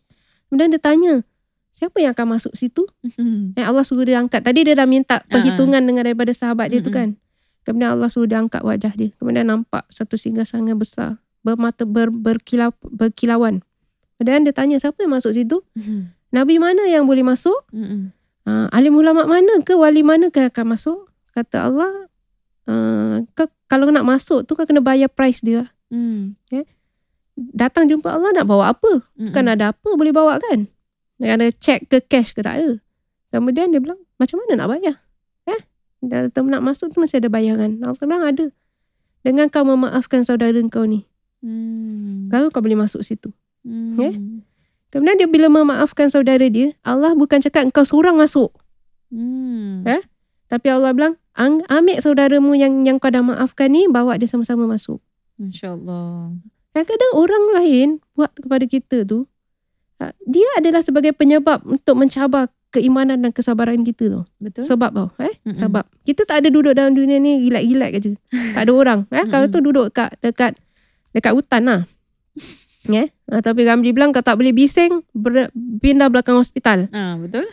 Kemudian 0.50 0.74
dia 0.74 0.82
tanya, 0.82 1.22
siapa 1.70 2.02
yang 2.02 2.10
akan 2.10 2.34
masuk 2.34 2.52
situ? 2.52 2.82
Mm, 3.14 3.54
Eh, 3.54 3.62
Allah 3.62 3.86
suruh 3.86 4.02
dia 4.02 4.18
angkat. 4.18 4.42
Tadi 4.42 4.66
dia 4.66 4.74
dah 4.74 4.84
minta 4.84 5.22
Ah, 5.22 5.30
perhitungan 5.30 5.78
dengan 5.78 6.02
daripada 6.02 6.34
sahabat 6.34 6.74
dia 6.74 6.82
tu 6.82 6.90
Mm-mm. 6.90 7.14
kan. 7.14 7.21
Kemudian 7.62 7.94
Allah 7.94 8.11
suruh 8.11 8.27
dia 8.27 8.42
angkat 8.42 8.62
wajah 8.66 8.92
dia. 8.94 9.11
Kemudian 9.18 9.46
nampak 9.46 9.87
satu 9.88 10.18
singgasana 10.18 10.75
besar. 10.75 11.22
Bermata 11.46 11.87
ber, 11.87 12.11
berkilau, 12.11 12.75
berkilauan. 12.83 13.62
Kemudian 14.18 14.46
dia 14.46 14.55
tanya 14.55 14.79
siapa 14.79 15.03
yang 15.03 15.14
masuk 15.18 15.35
situ? 15.35 15.62
mm, 15.75 16.14
Nabi 16.31 16.59
mana 16.59 16.87
yang 16.87 17.07
boleh 17.07 17.27
masuk? 17.27 17.66
mm, 17.70 17.87
mm. 17.87 18.03
Uh, 18.42 18.66
alim 18.75 18.98
ulama 18.98 19.22
mana 19.22 19.62
ke? 19.62 19.70
Wali 19.79 20.03
mana 20.03 20.27
ke 20.27 20.51
akan 20.51 20.75
masuk? 20.75 21.07
Kata 21.31 21.70
Allah, 21.70 22.11
uh, 22.66 23.22
kau, 23.38 23.46
kalau 23.70 23.87
nak 23.94 24.03
masuk 24.03 24.42
tu 24.42 24.59
kau 24.59 24.66
kena 24.66 24.83
bayar 24.83 25.07
price 25.07 25.38
dia. 25.38 25.70
Mm, 25.94 26.35
Datang 27.55 27.87
jumpa 27.87 28.11
Allah 28.11 28.35
nak 28.35 28.51
bawa 28.51 28.75
apa? 28.75 29.07
mm, 29.14 29.31
Kan 29.31 29.46
ada 29.46 29.70
apa 29.70 29.88
boleh 29.94 30.11
bawa 30.11 30.42
kan? 30.42 30.66
Ada 31.22 31.55
cek 31.55 31.87
ke 31.87 32.03
cash 32.03 32.35
ke 32.35 32.42
tak 32.42 32.59
ada. 32.59 32.83
Kemudian 33.31 33.70
dia 33.70 33.79
bilang, 33.79 34.03
macam 34.18 34.42
mana 34.42 34.59
nak 34.59 34.68
bayar? 34.75 34.96
Dalam 36.02 36.50
nak 36.50 36.62
masuk 36.66 36.90
tu 36.90 36.98
mesti 36.98 37.22
ada 37.22 37.30
bayaran. 37.30 37.78
Allah 37.86 37.94
bilang 38.02 38.26
ada. 38.26 38.50
Dengan 39.22 39.46
kau 39.46 39.62
memaafkan 39.62 40.26
saudara 40.26 40.58
kau 40.66 40.82
ni. 40.82 41.06
Mm, 41.46 42.26
Baru 42.26 42.50
kau 42.50 42.58
boleh 42.58 42.74
masuk 42.74 43.06
situ. 43.06 43.30
mm. 43.62 43.98
eh? 44.02 44.14
Kemudian 44.90 45.16
dia 45.16 45.30
bila 45.30 45.48
memaafkan 45.48 46.10
saudara 46.10 46.44
dia, 46.50 46.74
Allah 46.82 47.14
bukan 47.14 47.38
cakap 47.38 47.70
kau 47.70 47.86
seorang 47.86 48.18
masuk. 48.18 48.50
Mm. 49.14 49.86
Eh? 49.86 50.02
Tapi 50.50 50.66
Allah 50.68 50.90
bilang, 50.92 51.14
"Ang- 51.38 51.64
ambil 51.70 52.02
saudaramu 52.02 52.52
yang 52.58 52.82
yang 52.84 52.98
kau 52.98 53.08
dah 53.08 53.22
maafkan 53.22 53.72
ni, 53.72 53.86
bawa 53.88 54.18
dia 54.18 54.26
sama-sama 54.28 54.66
masuk. 54.66 55.00
InsyaAllah. 55.40 56.36
Kadang-kadang 56.74 57.12
orang 57.16 57.44
lain 57.56 57.88
buat 58.12 58.32
kepada 58.36 58.64
kita 58.68 59.04
tu, 59.08 59.24
ah, 59.96 60.12
dia 60.28 60.44
adalah 60.60 60.84
sebagai 60.84 61.14
penyebab 61.16 61.64
untuk 61.64 61.96
mencabar 61.96 62.52
keimanan 62.72 63.20
dan 63.20 63.30
kesabaran 63.30 63.85
kita 63.85 64.08
tu. 64.08 64.20
Betul? 64.40 64.64
Sebab 64.64 64.90
tau 64.90 65.08
eh 65.20 65.37
Mm-mm. 65.44 65.61
sebab 65.61 65.85
kita 66.08 66.24
tak 66.24 66.42
ada 66.42 66.48
duduk 66.48 66.72
dalam 66.72 66.96
dunia 66.96 67.20
ni 67.20 67.44
gilat-gilat 67.46 67.90
je. 68.00 68.16
tak 68.56 68.64
ada 68.64 68.72
orang 68.72 69.00
eh 69.12 69.24
kalau 69.28 69.46
tu 69.52 69.61
duduk 69.61 69.92
dekat 69.92 70.16
dekat 70.24 70.52
dekat 71.12 71.32
hutan 71.37 71.62
lah. 71.68 71.80
Ya, 72.88 73.06
yeah? 73.28 73.40
tapi 73.44 73.68
Ramli 73.68 73.92
bilang 73.92 74.11
kau 74.11 74.24
tak 74.24 74.40
boleh 74.40 74.50
bising 74.50 75.04
ber, 75.12 75.52
pindah 75.54 76.08
belakang 76.08 76.35
hospital. 76.40 76.88
Ah, 76.90 77.20
betul? 77.20 77.46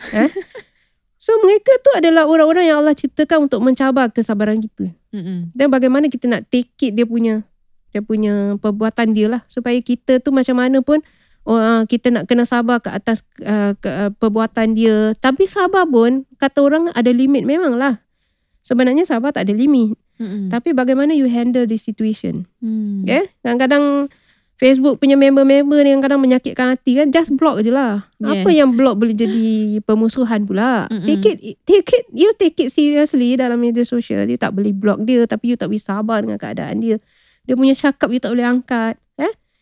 So 1.20 1.36
mereka 1.44 1.68
tu 1.84 1.90
adalah 2.00 2.24
orang-orang 2.24 2.72
yang 2.72 2.80
Allah 2.80 2.96
ciptakan 2.96 3.44
untuk 3.44 3.60
mencabar 3.60 4.08
kesabaran 4.08 4.56
kita. 4.56 4.88
Mm-mm. 5.12 5.52
Dan 5.52 5.68
bagaimana 5.68 6.08
kita 6.08 6.24
nak 6.24 6.48
take 6.48 6.72
it 6.80 6.96
dia 6.96 7.04
punya 7.04 7.44
dia 7.92 8.00
punya 8.00 8.56
perbuatan 8.56 9.12
dia 9.12 9.28
lah 9.28 9.44
supaya 9.44 9.76
kita 9.84 10.22
tu 10.24 10.32
macam 10.32 10.56
mana 10.56 10.80
pun 10.80 11.04
ah, 11.48 11.82
kita 11.88 12.12
nak 12.12 12.28
kena 12.28 12.44
sabar 12.44 12.82
ke 12.84 12.92
atas 12.92 13.24
uh, 13.40 13.72
ke, 13.78 13.88
uh, 13.88 14.10
perbuatan 14.12 14.76
dia. 14.76 15.16
Tapi 15.16 15.48
sabar 15.48 15.88
pun 15.88 16.28
kata 16.36 16.60
orang 16.60 16.92
ada 16.92 17.08
limit 17.08 17.48
memang 17.48 17.80
lah. 17.80 18.02
Sebenarnya 18.60 19.08
sabar 19.08 19.32
tak 19.32 19.48
ada 19.48 19.54
limit. 19.56 19.96
Mm-mm. 20.20 20.52
Tapi 20.52 20.76
bagaimana 20.76 21.16
you 21.16 21.24
handle 21.24 21.64
this 21.64 21.80
situation. 21.80 22.44
Mm. 22.60 23.08
Okay? 23.08 23.32
Kadang-kadang 23.40 24.12
Facebook 24.60 25.00
punya 25.00 25.16
member-member 25.16 25.80
ni 25.80 25.96
yang 25.96 26.04
kadang 26.04 26.20
menyakitkan 26.20 26.76
hati 26.76 27.00
kan 27.00 27.08
just 27.08 27.32
block 27.32 27.64
je 27.64 27.72
lah. 27.72 28.04
Yes. 28.20 28.44
Apa 28.44 28.52
yang 28.52 28.76
block 28.76 29.00
boleh 29.00 29.16
jadi 29.16 29.80
permusuhan 29.80 30.44
pula. 30.44 30.84
Mm-mm. 30.92 31.08
Take 31.08 31.24
it 31.24 31.56
take 31.64 31.88
it 31.88 32.04
you 32.12 32.28
take 32.36 32.60
it 32.60 32.68
seriously 32.68 33.40
dalam 33.40 33.56
media 33.56 33.88
sosial. 33.88 34.28
You 34.28 34.36
tak 34.36 34.52
boleh 34.52 34.76
block 34.76 35.00
dia 35.08 35.24
tapi 35.24 35.48
you 35.48 35.56
tak 35.56 35.72
boleh 35.72 35.80
sabar 35.80 36.20
dengan 36.20 36.36
keadaan 36.36 36.84
dia. 36.84 37.00
Dia 37.48 37.56
punya 37.56 37.72
cakap 37.72 38.12
you 38.12 38.20
tak 38.20 38.36
boleh 38.36 38.44
angkat. 38.44 39.00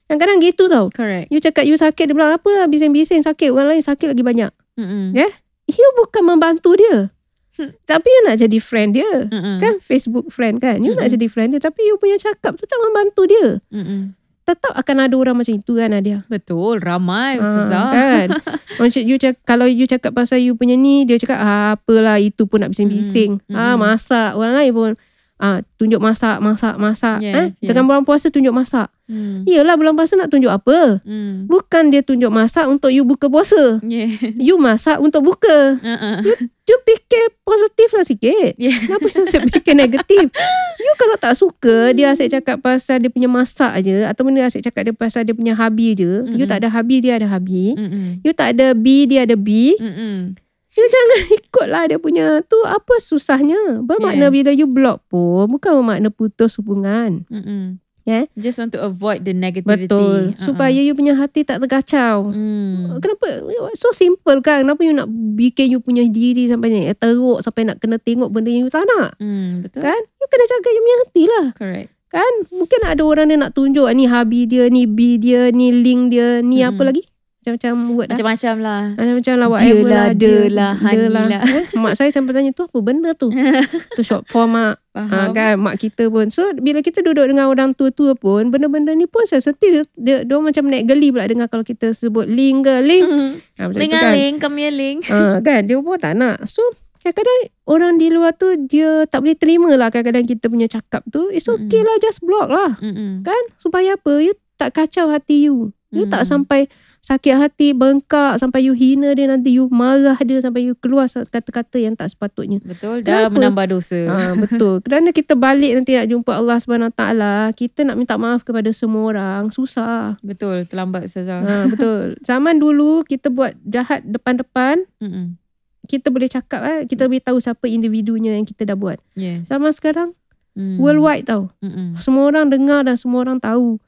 Eh? 0.09 0.16
Yang 0.16 0.18
kadang 0.25 0.38
gitu 0.40 0.64
tau. 0.73 0.87
Correct. 0.88 1.29
You 1.29 1.38
cakap 1.38 1.68
you 1.68 1.77
sakit 1.77 2.09
dia 2.09 2.14
bilang 2.16 2.33
apa 2.33 2.49
lah 2.49 2.66
bising-bising 2.66 3.21
sakit 3.21 3.53
orang 3.53 3.77
lain 3.77 3.85
sakit 3.85 4.16
lagi 4.16 4.25
banyak. 4.25 4.53
Mm-mm. 4.81 5.12
Ya? 5.12 5.29
You 5.68 5.88
bukan 6.01 6.25
membantu 6.25 6.81
dia. 6.81 7.12
Hmm. 7.61 7.75
Tapi 7.85 8.09
you 8.09 8.21
nak 8.25 8.40
jadi 8.40 8.57
friend 8.57 8.97
dia. 8.97 9.29
Mm-mm. 9.29 9.61
Kan 9.61 9.85
Facebook 9.85 10.33
friend 10.33 10.64
kan. 10.64 10.81
You 10.81 10.97
nak 10.97 11.12
Mm-mm. 11.12 11.14
jadi 11.21 11.27
friend 11.29 11.49
dia 11.53 11.61
tapi 11.61 11.85
you 11.85 12.01
punya 12.01 12.16
cakap 12.16 12.57
tu 12.57 12.64
tak 12.64 12.81
membantu 12.81 13.29
dia. 13.29 13.61
Mm-mm. 13.68 14.16
Tetap 14.49 14.73
akan 14.73 14.97
ada 15.05 15.12
orang 15.12 15.37
macam 15.37 15.53
itu 15.53 15.77
kan 15.77 15.92
Nadia. 15.92 16.25
Betul, 16.25 16.81
ramai 16.81 17.37
ustazah. 17.37 17.85
Ah, 17.85 17.92
kan 17.92 18.29
Macam 18.81 19.03
you 19.05 19.21
cakap 19.21 19.44
Kalau 19.44 19.68
you 19.68 19.85
cakap 19.85 20.16
pasal 20.16 20.40
you 20.40 20.57
punya 20.57 20.73
ni 20.73 21.05
Dia 21.05 21.21
cakap 21.21 21.37
ah, 21.37 21.77
Apalah 21.77 22.16
itu 22.16 22.49
pun 22.49 22.64
nak 22.64 22.73
bising-bising 22.73 23.44
Mm, 23.44 23.53
ah. 23.53 23.77
Masak 23.77 24.40
Orang 24.40 24.57
lain 24.57 24.73
pun 24.73 24.90
ah, 25.37 25.61
Tunjuk 25.77 26.01
masak 26.01 26.40
Masak 26.40 26.81
Masak 26.81 27.21
Yes, 27.21 27.37
eh? 27.37 27.47
yes. 27.61 27.68
Tengah 27.68 27.85
bulan 27.85 28.09
puasa 28.09 28.33
tunjuk 28.33 28.57
masak 28.57 28.88
Hmm. 29.09 29.40
Yelah 29.42 29.73
bulan 29.75 29.97
puasa 29.97 30.14
nak 30.14 30.29
tunjuk 30.29 30.47
apa 30.47 31.01
Hmm. 31.01 31.44
Bukan 31.44 31.88
dia 31.88 32.01
tunjuk 32.01 32.29
masak 32.29 32.68
Untuk 32.68 32.88
you 32.88 33.03
buka 33.03 33.27
puasa 33.27 33.81
Yeah. 33.81 34.12
You 34.47 34.61
masak 34.61 35.01
untuk 35.01 35.25
buka 35.25 35.81
Uh-uh. 35.81 36.21
You 36.62 36.77
fikir 36.79 37.40
positif 37.40 37.88
lah 37.90 38.05
sikit 38.05 38.53
Yeah. 38.55 38.77
Kenapa 38.85 39.09
you 39.09 39.25
asyik 39.25 39.42
fikir 39.51 39.75
negatif 39.75 40.29
You 40.77 40.92
kalau 40.94 41.16
tak 41.16 41.35
suka 41.35 41.90
Dia 41.90 42.12
asyik 42.12 42.29
cakap 42.31 42.61
pasal 42.61 43.01
Dia 43.01 43.09
punya 43.09 43.27
masak 43.27 43.81
je 43.81 44.05
Ataupun 44.05 44.37
dia 44.37 44.44
asyik 44.44 44.68
cakap 44.68 44.83
dia 44.85 44.94
pasal 44.94 45.25
Dia 45.25 45.33
punya 45.33 45.57
habi 45.57 45.97
je 45.97 46.29
You 46.29 46.44
Mm-mm. 46.44 46.44
tak 46.44 46.61
ada 46.61 46.68
habi 46.68 47.01
Dia 47.01 47.16
ada 47.16 47.27
habi 47.27 47.73
Mm-mm. 47.75 48.21
You 48.21 48.33
tak 48.33 48.53
ada 48.55 48.77
B 48.77 49.09
Dia 49.09 49.25
ada 49.25 49.35
B 49.35 49.73
Mm-mm. 49.75 50.37
You 50.68 50.85
jangan 50.85 51.21
ikutlah 51.40 51.83
dia 51.88 51.99
punya 51.99 52.38
tu 52.44 52.55
apa 52.62 53.01
susahnya. 53.01 53.83
Bermakna 53.83 54.29
Yes. 54.29 54.35
bila 54.37 54.51
you 54.53 54.68
block 54.68 55.03
pun 55.09 55.49
bukan 55.49 55.75
bermakna 55.75 56.07
putus 56.07 56.55
hubungan. 56.55 57.27
Mm-mm. 57.27 57.83
Yeah. 58.09 58.25
Just 58.40 58.57
want 58.57 58.73
to 58.73 58.81
avoid 58.81 59.29
the 59.29 59.37
negativity. 59.37 59.85
Betul. 59.85 60.33
Uh-uh. 60.33 60.40
Supaya 60.40 60.81
you 60.81 60.97
punya 60.97 61.12
hati 61.12 61.44
tak 61.44 61.61
terkacau. 61.61 62.33
Hmm. 62.33 62.97
Kenapa? 63.05 63.44
So 63.77 63.92
simple 63.92 64.40
kan. 64.40 64.64
Kenapa 64.64 64.81
you 64.81 64.97
nak 64.97 65.12
bikin 65.37 65.77
you 65.77 65.85
punya 65.85 66.09
diri 66.09 66.49
sampai 66.49 66.73
ni 66.73 66.88
teruk 66.97 67.44
sampai 67.44 67.68
nak 67.68 67.85
kena 67.85 68.01
tengok 68.01 68.33
benda 68.33 68.49
yang 68.49 68.64
you 68.64 68.73
tak 68.73 68.88
nak? 68.88 69.12
Hmm, 69.21 69.61
betul. 69.61 69.85
Kan? 69.85 70.01
You 70.01 70.27
kena 70.33 70.44
jaga 70.49 70.68
you 70.73 70.81
punya 70.81 70.99
hati 71.05 71.23
lah. 71.29 71.47
Correct. 71.53 71.90
Kan? 72.09 72.33
Mungkin 72.49 72.81
ada 72.88 73.03
orang 73.05 73.29
yang 73.29 73.44
nak 73.44 73.53
tunjuk 73.53 73.85
ni 73.92 74.09
habi 74.09 74.49
dia, 74.49 74.73
ni 74.73 74.88
B 74.88 75.21
dia, 75.21 75.53
ni 75.53 75.68
link 75.68 76.09
dia, 76.09 76.40
ni 76.40 76.64
Mm-mm. 76.64 76.73
apa 76.73 76.83
lagi? 76.88 77.05
Macam-macam 77.38 77.72
word 77.94 78.07
lah. 78.07 78.12
Macam-macam 78.12 78.55
lah. 78.59 78.83
Macam-macam 78.92 79.35
lah 79.35 79.46
Dia 79.46 79.53
whatever 79.55 79.87
lah, 79.87 79.94
lah. 79.94 80.09
dia 80.12 80.38
lah, 80.51 80.72
honey 80.74 81.09
lah. 81.09 81.27
Eh, 81.48 81.64
Mak 81.74 81.92
saya 81.94 82.11
sampai 82.11 82.33
tanya 82.35 82.51
tu 82.51 82.66
apa 82.66 82.79
benda 82.79 83.11
tu? 83.14 83.31
tu 83.96 84.03
short 84.03 84.27
form 84.27 84.53
mak. 84.53 84.83
Ha, 84.92 85.31
kan 85.31 85.55
mak 85.57 85.79
kita 85.79 86.11
pun. 86.11 86.27
So 86.29 86.42
bila 86.59 86.83
kita 86.83 86.98
duduk 87.01 87.24
dengan 87.24 87.46
orang 87.46 87.70
tua-tua 87.72 88.12
pun 88.12 88.51
benda-benda 88.51 88.90
ni 88.92 89.07
pun 89.07 89.22
sensitif. 89.24 89.87
Dia 89.94 90.27
dia 90.27 90.35
orang 90.35 90.51
macam 90.51 90.66
naik 90.66 90.90
geli 90.90 91.09
pula 91.09 91.24
dengar 91.24 91.46
kalau 91.46 91.62
kita 91.62 91.94
sebut 91.94 92.27
link 92.27 92.66
ke 92.66 92.74
link. 92.83 93.07
Hmm. 93.07 93.33
Ha, 93.59 93.66
macam 93.66 93.81
ah 93.81 93.90
kan. 93.92 94.12
link, 94.12 94.35
come 94.38 94.57
here 94.59 94.70
link. 94.70 94.98
Ha, 95.07 95.38
kan 95.38 95.61
dia 95.62 95.79
pun 95.79 95.94
tak 95.96 96.14
nak. 96.14 96.42
So 96.44 96.62
kadang-kadang 96.98 97.38
orang 97.64 97.92
di 97.96 98.11
luar 98.11 98.35
tu 98.35 98.51
dia 98.61 99.07
tak 99.07 99.22
boleh 99.22 99.35
terima 99.35 99.70
lah 99.72 99.88
kadang-kadang 99.88 100.27
kita 100.27 100.51
punya 100.51 100.66
cakap 100.66 101.07
tu. 101.09 101.31
It's 101.31 101.46
okay 101.46 101.81
lah 101.81 101.94
just 101.98 102.18
block 102.20 102.51
lah. 102.51 102.74
Mm-mm. 102.79 103.22
Kan? 103.22 103.42
Supaya 103.57 103.94
apa? 103.94 104.18
You 104.18 104.35
tak 104.55 104.74
kacau 104.74 105.07
hati 105.09 105.46
you. 105.46 105.70
You 105.88 106.05
Hmm. 106.05 106.12
tak 106.12 106.22
sampai 106.22 106.68
sakit 107.09 107.35
hati, 107.40 107.73
bengkak 107.73 108.37
sampai 108.37 108.68
you 108.68 108.77
hina 108.77 109.16
dia 109.16 109.25
nanti 109.25 109.57
you 109.57 109.64
marah 109.73 110.21
dia 110.21 110.44
sampai 110.44 110.68
you 110.68 110.77
keluar 110.77 111.09
kata-kata 111.09 111.81
yang 111.81 111.97
tak 111.97 112.12
sepatutnya. 112.12 112.61
Betul. 112.61 113.01
Dah 113.01 113.25
Kenapa? 113.25 113.33
menambah 113.33 113.64
dosa. 113.73 113.97
Ha, 114.05 114.37
betul. 114.37 114.81
Kerana 114.85 115.09
kita 115.16 115.33
balik 115.33 115.73
nanti 115.81 115.97
nak 115.97 116.05
jumpa 116.12 116.37
Allah 116.37 116.61
Taala, 116.92 117.49
kita 117.57 117.88
nak 117.88 117.97
minta 117.97 118.21
maaf 118.21 118.44
kepada 118.44 118.68
semua 118.77 119.09
orang 119.09 119.49
susah. 119.49 120.21
Betul. 120.21 120.68
Terlambat 120.68 121.09
ustazah. 121.09 121.40
Ha, 121.40 121.55
betul. 121.73 122.05
Zaman 122.29 122.61
dulu 122.61 123.09
kita 123.09 123.33
buat 123.33 123.57
jahat 123.64 124.05
depan-depan, 124.05 124.85
Mm-mm. 125.01 125.40
kita 125.88 126.12
boleh 126.12 126.29
cakap 126.29 126.61
eh, 126.61 126.81
kita 126.85 127.09
boleh 127.09 127.25
tahu 127.25 127.40
siapa 127.40 127.64
individunya 127.73 128.37
yang 128.37 128.44
kita 128.44 128.68
dah 128.68 128.77
buat. 128.77 129.01
Yes. 129.16 129.49
Zaman 129.49 129.73
sekarang 129.73 130.12
Mm. 130.59 130.75
worldwide 130.83 131.23
tau. 131.23 131.55
Mm-mm. 131.62 131.94
Semua 132.03 132.27
orang 132.27 132.51
dengar 132.51 132.83
dan 132.83 132.99
semua 132.99 133.23
orang 133.23 133.38
tahu. 133.38 133.79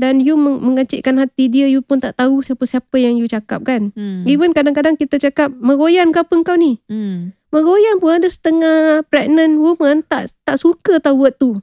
Dan 0.00 0.16
you 0.18 0.32
meng- 0.34 0.64
mengecikkan 0.64 1.14
hati 1.14 1.46
dia, 1.46 1.68
you 1.68 1.84
pun 1.84 2.00
tak 2.00 2.16
tahu 2.16 2.40
siapa-siapa 2.40 2.96
yang 2.96 3.20
you 3.20 3.28
cakap 3.28 3.60
kan. 3.62 3.92
Mm. 3.92 4.24
Even 4.24 4.50
kadang-kadang 4.50 4.96
kita 4.96 5.20
cakap, 5.20 5.52
meroyan 5.52 6.08
ke 6.08 6.18
apa 6.18 6.32
kau 6.40 6.56
ni? 6.56 6.80
Mm. 6.88 7.36
Meroyan 7.50 7.98
pun 7.98 8.14
ada 8.14 8.30
setengah 8.30 9.02
pregnant 9.04 9.58
woman 9.58 10.00
tak 10.02 10.30
tak 10.40 10.54
suka 10.54 10.96
tahu 10.96 11.20
word 11.20 11.34
tu. 11.34 11.58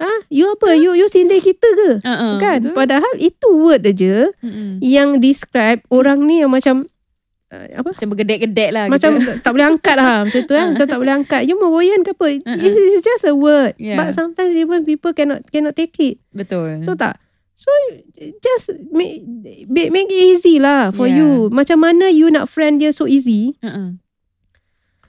ha? 0.00 0.10
You 0.32 0.50
apa? 0.50 0.72
You 0.72 0.96
you 0.96 1.04
sindir 1.06 1.38
kita 1.38 1.68
ke? 1.68 1.90
Uh-uh, 2.00 2.40
kan? 2.40 2.64
Betul. 2.64 2.74
Padahal 2.74 3.12
itu 3.14 3.48
word 3.54 3.84
aja 3.84 4.32
Mm-mm. 4.40 4.80
yang 4.80 5.20
describe 5.20 5.84
orang 5.88 6.24
ni 6.24 6.40
yang 6.40 6.48
macam 6.48 6.88
uh, 7.52 7.66
apa? 7.76 7.92
Macam 7.92 8.08
bergedek-gedek 8.08 8.70
lah. 8.72 8.84
Macam 8.88 9.20
gitu. 9.20 9.36
tak 9.38 9.52
boleh 9.52 9.68
angkat 9.68 9.94
lah 9.94 10.16
macam 10.24 10.40
tu 10.40 10.52
kan. 10.52 10.66
Macam 10.72 10.86
tak 10.88 10.98
boleh 10.98 11.14
angkat. 11.14 11.40
You 11.44 11.60
meroyan 11.60 12.00
ke 12.02 12.16
apa? 12.16 12.26
Uh-uh. 12.48 12.64
It's, 12.64 12.76
it's 12.80 13.04
just 13.04 13.28
a 13.28 13.36
word. 13.36 13.76
Yeah. 13.76 14.00
But 14.00 14.16
sometimes 14.16 14.56
even 14.56 14.88
people 14.88 15.12
cannot 15.12 15.44
cannot 15.52 15.76
take 15.76 15.92
it. 16.00 16.16
Betul. 16.32 16.88
Betul 16.88 16.96
tak? 16.96 17.20
So 17.58 17.74
just 18.38 18.70
make, 18.94 19.26
make 19.66 20.06
it 20.14 20.14
easy 20.14 20.62
lah 20.62 20.94
for 20.94 21.10
Yeah. 21.10 21.18
you. 21.18 21.30
Macam 21.50 21.82
mana 21.82 22.06
you 22.06 22.30
nak 22.30 22.46
friend 22.46 22.78
dia 22.78 22.94
so 22.94 23.10
easy? 23.10 23.58
Uh-uh. 23.66 23.98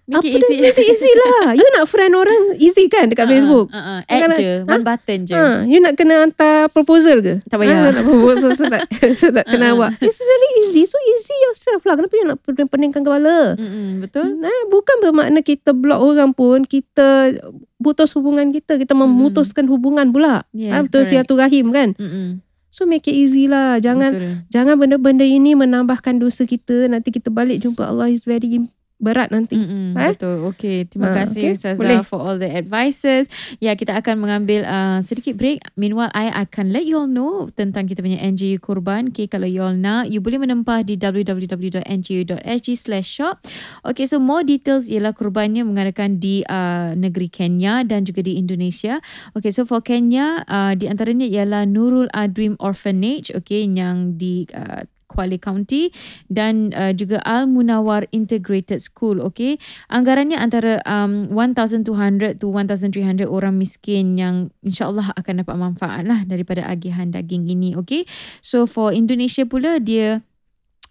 Make 0.09 0.25
Apa 0.25 0.25
it 0.25 0.41
dia 0.41 0.41
easy. 0.41 0.81
easy, 0.81 0.83
easy 0.89 1.11
lah. 1.13 1.53
You 1.59 1.69
nak 1.69 1.85
friend 1.85 2.13
orang 2.13 2.57
easy 2.57 2.89
kan 2.89 3.07
dekat 3.07 3.23
Uh-uh, 3.23 3.33
Facebook? 3.37 3.67
Uh-uh. 3.69 4.01
Add 4.03 4.21
Kadang- 4.25 4.41
je. 4.41 4.51
One 4.65 4.81
button 4.81 5.19
je. 5.21 5.33
Ha, 5.33 5.43
you 5.63 5.77
nak 5.77 5.93
kena 5.93 6.15
hantar 6.19 6.65
proposal 6.67 7.21
ke? 7.21 7.45
Tak 7.45 7.55
payah. 7.55 7.77
Ha, 7.79 7.93
nak 7.93 8.03
proposal 8.03 8.49
saya 8.51 8.69
tak, 8.73 8.81
saya 9.19 9.31
tak 9.31 9.45
kena 9.47 9.69
Uh-uh. 9.69 9.85
awak. 9.85 10.01
It's 10.01 10.17
very 10.17 10.49
easy. 10.59 10.83
So 10.83 10.97
easy 10.97 11.35
yourself 11.45 11.85
lah. 11.85 11.93
Kenapa 11.93 12.09
you 12.11 12.25
nak 12.25 12.41
pening-peningkan 12.41 13.01
kepala? 13.01 13.53
Mm-mm. 13.53 14.01
Betul. 14.01 14.33
Nah, 14.35 14.49
bukan 14.67 14.95
bermakna 14.99 15.39
kita 15.39 15.71
block 15.71 16.01
orang 16.01 16.33
pun 16.33 16.65
kita 16.65 17.37
putus 17.77 18.09
hubungan 18.11 18.49
kita. 18.49 18.75
Kita 18.75 18.91
memutuskan 18.91 19.69
hubungan 19.69 20.09
pula. 20.09 20.41
Yes, 20.51 20.71
ha, 20.71 20.81
betul 20.81 21.05
correct. 21.05 21.13
silaturahim 21.13 21.69
kan? 21.69 21.93
Mm-mm. 21.93 22.41
So 22.69 22.85
make 22.85 23.05
it 23.05 23.13
easy 23.13 23.45
lah. 23.45 23.77
Jangan 23.77 24.09
Betul. 24.09 24.33
jangan 24.47 24.75
benda-benda 24.75 25.21
ini 25.21 25.53
menambahkan 25.53 26.17
dosa 26.17 26.45
kita. 26.45 26.85
Nanti 26.85 27.09
kita 27.09 27.29
balik 27.29 27.61
jumpa 27.61 27.81
Allah 27.83 28.09
is 28.09 28.21
very 28.23 28.61
berat 28.99 29.31
nanti. 29.31 29.55
Mm-mm, 29.55 29.95
Eh? 29.95 30.11
Betul. 30.13 30.43
Okay. 30.51 30.83
Terima 30.83 31.09
Ah, 31.09 31.23
kasih 31.23 31.41
okay. 31.41 31.55
Ustazah 31.55 31.79
Boleh. 31.79 32.03
for 32.03 32.19
all 32.19 32.35
the 32.35 32.51
advices. 32.51 33.31
Ya, 33.57 33.73
kita 33.73 33.95
akan 33.95 34.19
mengambil 34.19 34.67
uh, 34.67 34.99
sedikit 35.01 35.39
break. 35.39 35.63
Meanwhile, 35.73 36.11
I 36.11 36.27
akan 36.29 36.75
let 36.75 36.83
you 36.83 36.99
all 36.99 37.07
know 37.07 37.47
tentang 37.49 37.87
kita 37.87 38.03
punya 38.03 38.19
NGU 38.19 38.59
Kurban. 38.59 39.09
Okay, 39.09 39.25
kalau 39.25 39.47
you 39.47 39.63
all 39.63 39.73
nak, 39.73 40.11
you 40.11 40.19
boleh 40.19 40.37
menempah 40.37 40.83
di 40.83 40.99
www.ngo.sg 40.99 42.67
slash 42.75 43.07
shop. 43.09 43.39
Okay, 43.81 44.03
so 44.03 44.19
more 44.19 44.43
details 44.43 44.91
ialah 44.91 45.15
kurbannya 45.15 45.63
mengadakan 45.63 46.19
di 46.19 46.43
uh, 46.45 46.91
negeri 46.93 47.31
Kenya 47.31 47.87
dan 47.87 48.03
juga 48.03 48.19
di 48.19 48.35
Indonesia. 48.35 48.99
Okay, 49.31 49.49
so 49.49 49.63
for 49.63 49.79
Kenya, 49.79 50.43
uh, 50.45 50.75
di 50.75 50.91
antaranya 50.91 51.23
ialah 51.23 51.63
Nurul 51.63 52.11
Adrim 52.11 52.59
Orphanage, 52.59 53.31
okay, 53.31 53.63
yang 53.63 54.19
di 54.19 54.43
uh, 54.51 54.83
Kuala 55.19 55.35
County 55.35 55.91
dan 56.31 56.71
uh, 56.71 56.95
juga 56.95 57.19
Al 57.27 57.51
Munawar 57.51 58.07
Integrated 58.15 58.79
School 58.79 59.19
okay 59.19 59.59
anggarannya 59.91 60.39
antara 60.39 60.79
um, 60.87 61.27
1200 61.35 62.39
to 62.39 62.47
1300 62.47 63.27
orang 63.27 63.59
miskin 63.59 64.15
yang 64.15 64.47
insyaallah 64.63 65.11
akan 65.19 65.43
dapat 65.43 65.55
manfaat 65.59 66.07
lah 66.07 66.23
daripada 66.23 66.63
agihan 66.63 67.11
daging 67.11 67.51
ini 67.51 67.75
okay 67.75 68.07
so 68.39 68.63
for 68.63 68.95
Indonesia 68.95 69.43
pula 69.43 69.83
dia 69.83 70.23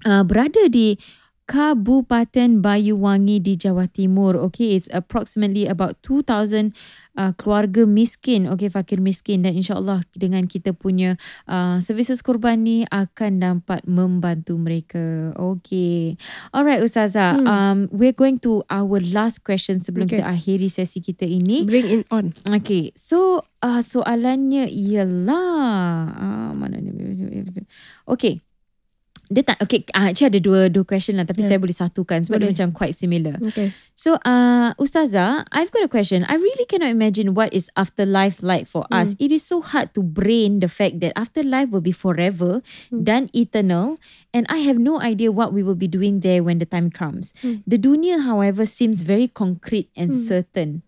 uh, 0.04 0.22
berada 0.28 0.68
di 0.68 1.00
Kabupaten 1.48 2.60
Bayuwangi 2.60 3.40
di 3.40 3.56
Jawa 3.56 3.88
Timur. 3.88 4.36
Okay, 4.52 4.76
it's 4.76 4.84
approximately 4.92 5.64
about 5.64 5.96
2,000 6.04 6.76
uh, 7.16 7.32
keluarga 7.40 7.88
miskin, 7.88 8.44
okay, 8.52 8.68
fakir 8.68 9.00
miskin 9.00 9.40
dan 9.40 9.56
insyaAllah 9.56 10.04
dengan 10.12 10.44
kita 10.44 10.76
punya 10.76 11.16
uh, 11.48 11.80
services 11.80 12.20
kurban 12.20 12.68
ni 12.68 12.84
akan 12.92 13.40
dapat 13.40 13.80
membantu 13.88 14.60
mereka. 14.60 15.32
Okay. 15.34 16.20
Alright 16.52 16.84
Ustazah, 16.84 17.40
Hmm. 17.40 17.48
um, 17.48 17.78
we're 17.96 18.12
going 18.12 18.36
to 18.44 18.60
our 18.68 19.00
last 19.00 19.40
question 19.40 19.80
sebelum 19.80 20.04
Okay. 20.04 20.20
kita 20.20 20.28
akhiri 20.28 20.68
sesi 20.68 21.00
kita 21.00 21.24
ini. 21.24 21.64
Bring 21.64 21.88
it 21.88 22.04
on. 22.12 22.36
Okay, 22.44 22.92
so 22.92 23.40
uh, 23.64 23.80
soalannya 23.80 24.68
ialah 24.68 26.12
uh, 26.12 26.50
mana 26.52 26.76
ni? 26.76 26.92
Okay, 28.04 28.44
Dia 29.28 29.44
tak 29.44 29.60
okay, 29.60 29.84
uh, 29.92 30.08
actually 30.08 30.32
ada 30.32 30.40
dua 30.40 30.60
dua 30.72 30.84
question 30.88 31.20
lah 31.20 31.28
tapi 31.28 31.44
Yeah. 31.44 31.54
saya 31.54 31.58
boleh 31.60 31.76
satukan 31.76 32.24
sebab 32.24 32.40
Boleh. 32.40 32.50
dia 32.50 32.64
macam 32.64 32.68
quite 32.72 32.96
similar. 32.96 33.36
Okay. 33.52 33.76
So, 33.92 34.16
uh, 34.24 34.72
Ustazah, 34.80 35.44
I've 35.52 35.68
got 35.74 35.84
a 35.84 35.90
question. 35.90 36.24
I 36.24 36.40
really 36.40 36.64
cannot 36.64 36.88
imagine 36.88 37.34
what 37.36 37.52
is 37.52 37.68
afterlife 37.76 38.40
like 38.40 38.64
for 38.70 38.88
us. 38.88 39.12
It 39.18 39.28
is 39.34 39.44
so 39.44 39.60
hard 39.60 39.92
to 39.98 40.02
brain 40.06 40.62
the 40.64 40.70
fact 40.70 41.02
that 41.02 41.12
afterlife 41.18 41.68
will 41.68 41.84
be 41.84 41.92
forever 41.92 42.62
dan 42.88 43.28
eternal, 43.34 43.98
and 44.32 44.46
I 44.48 44.64
have 44.64 44.80
no 44.80 45.02
idea 45.02 45.28
what 45.34 45.52
we 45.52 45.66
will 45.66 45.78
be 45.78 45.90
doing 45.90 46.22
there 46.24 46.40
when 46.46 46.62
the 46.62 46.66
time 46.66 46.88
comes. 46.88 47.34
The 47.42 47.76
dunya, 47.76 48.22
however, 48.22 48.64
seems 48.64 49.02
very 49.02 49.28
concrete 49.28 49.90
and 49.98 50.14
certain. 50.14 50.86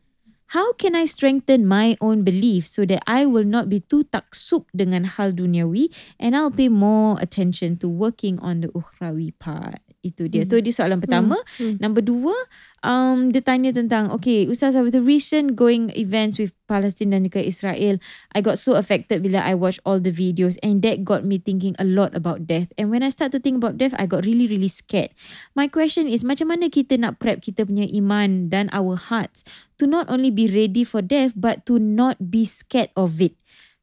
How 0.51 0.73
can 0.75 0.97
I 0.97 1.05
strengthen 1.07 1.65
my 1.65 1.97
own 2.01 2.25
belief 2.25 2.67
so 2.67 2.85
that 2.87 3.05
I 3.07 3.25
will 3.25 3.47
not 3.47 3.71
be 3.71 3.87
too 3.87 4.03
taksub 4.11 4.67
dengan 4.75 5.07
hal 5.15 5.31
duniawi 5.31 5.95
and 6.19 6.35
I'll 6.35 6.51
pay 6.51 6.67
more 6.67 7.15
attention 7.23 7.79
to 7.79 7.89
working 7.89 8.43
on 8.43 8.59
the 8.61 8.69
ukhrawi 8.75 9.31
part? 9.39 9.79
Itu 10.01 10.33
dia. 10.33 10.49
Tu 10.49 10.65
dia 10.65 10.73
soalan 10.73 10.97
pertama. 10.97 11.37
Number 11.77 12.01
dua, 12.01 12.33
um, 12.81 13.29
dia 13.29 13.45
tanya 13.45 13.69
tentang, 13.69 14.09
okay, 14.09 14.49
Ustazah, 14.49 14.81
with 14.81 14.97
the 14.97 15.05
recent 15.05 15.61
going 15.61 15.93
events 15.93 16.41
with 16.41 16.57
Palestine 16.65 17.13
dan 17.13 17.29
juga 17.29 17.45
Israel, 17.45 18.01
I 18.33 18.41
got 18.41 18.57
so 18.57 18.81
affected 18.81 19.21
bila 19.21 19.45
I 19.45 19.53
watch 19.53 19.77
all 19.85 20.01
the 20.01 20.09
videos 20.09 20.57
and 20.65 20.81
that 20.81 21.05
got 21.05 21.29
me 21.29 21.37
thinking 21.37 21.77
a 21.77 21.85
lot 21.85 22.17
about 22.17 22.49
death. 22.49 22.73
And 22.81 22.89
when 22.89 23.05
I 23.05 23.13
start 23.13 23.37
to 23.37 23.41
think 23.45 23.61
about 23.61 23.77
death, 23.77 23.93
I 24.01 24.09
got 24.09 24.25
really, 24.25 24.49
really 24.49 24.73
scared. 24.73 25.13
My 25.53 25.69
question 25.69 26.09
is, 26.09 26.25
macam 26.25 26.49
mana 26.49 26.73
kita 26.73 26.97
nak 26.97 27.21
prep 27.21 27.45
kita 27.45 27.69
punya 27.69 27.85
iman 28.01 28.49
dan 28.49 28.73
our 28.73 28.97
hearts 28.97 29.45
to 29.77 29.85
not 29.85 30.09
only 30.09 30.33
be 30.33 30.49
ready 30.49 30.81
for 30.81 31.05
death, 31.05 31.37
but 31.37 31.69
to 31.69 31.77
not 31.77 32.33
be 32.33 32.49
scared 32.49 32.89
of 32.97 33.21
it. 33.21 33.37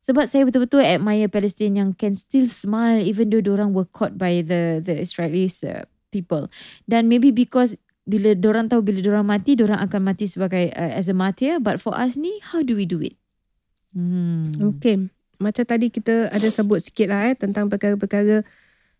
Sebab 0.07 0.23
saya 0.23 0.47
betul-betul 0.47 0.87
admire 0.87 1.27
Palestine 1.27 1.83
yang 1.83 1.91
can 1.91 2.15
still 2.15 2.47
smile 2.47 3.03
even 3.03 3.27
though 3.27 3.43
orang 3.51 3.75
were 3.75 3.85
caught 3.91 4.15
by 4.15 4.39
the 4.39 4.79
the 4.79 4.95
Israelis 4.95 5.67
uh, 5.67 5.83
people. 6.17 6.49
Dan 6.89 7.05
maybe 7.05 7.29
because 7.29 7.77
bila 8.07 8.33
orang 8.47 8.71
tahu 8.71 8.81
bila 8.81 9.03
orang 9.13 9.27
mati, 9.37 9.53
orang 9.59 9.83
akan 9.83 10.01
mati 10.01 10.25
sebagai 10.25 10.73
uh, 10.73 10.91
as 10.97 11.11
a 11.11 11.15
martyr. 11.15 11.61
But 11.61 11.77
for 11.77 11.93
us 11.93 12.17
ni, 12.17 12.41
how 12.41 12.65
do 12.65 12.73
we 12.73 12.89
do 12.89 13.03
it? 13.03 13.19
Hmm. 13.91 14.55
Okay. 14.77 15.05
Macam 15.37 15.63
tadi 15.67 15.93
kita 15.93 16.33
ada 16.33 16.47
sebut 16.49 16.81
sikit 16.81 17.13
lah 17.13 17.29
eh, 17.29 17.35
tentang 17.37 17.69
perkara-perkara 17.69 18.41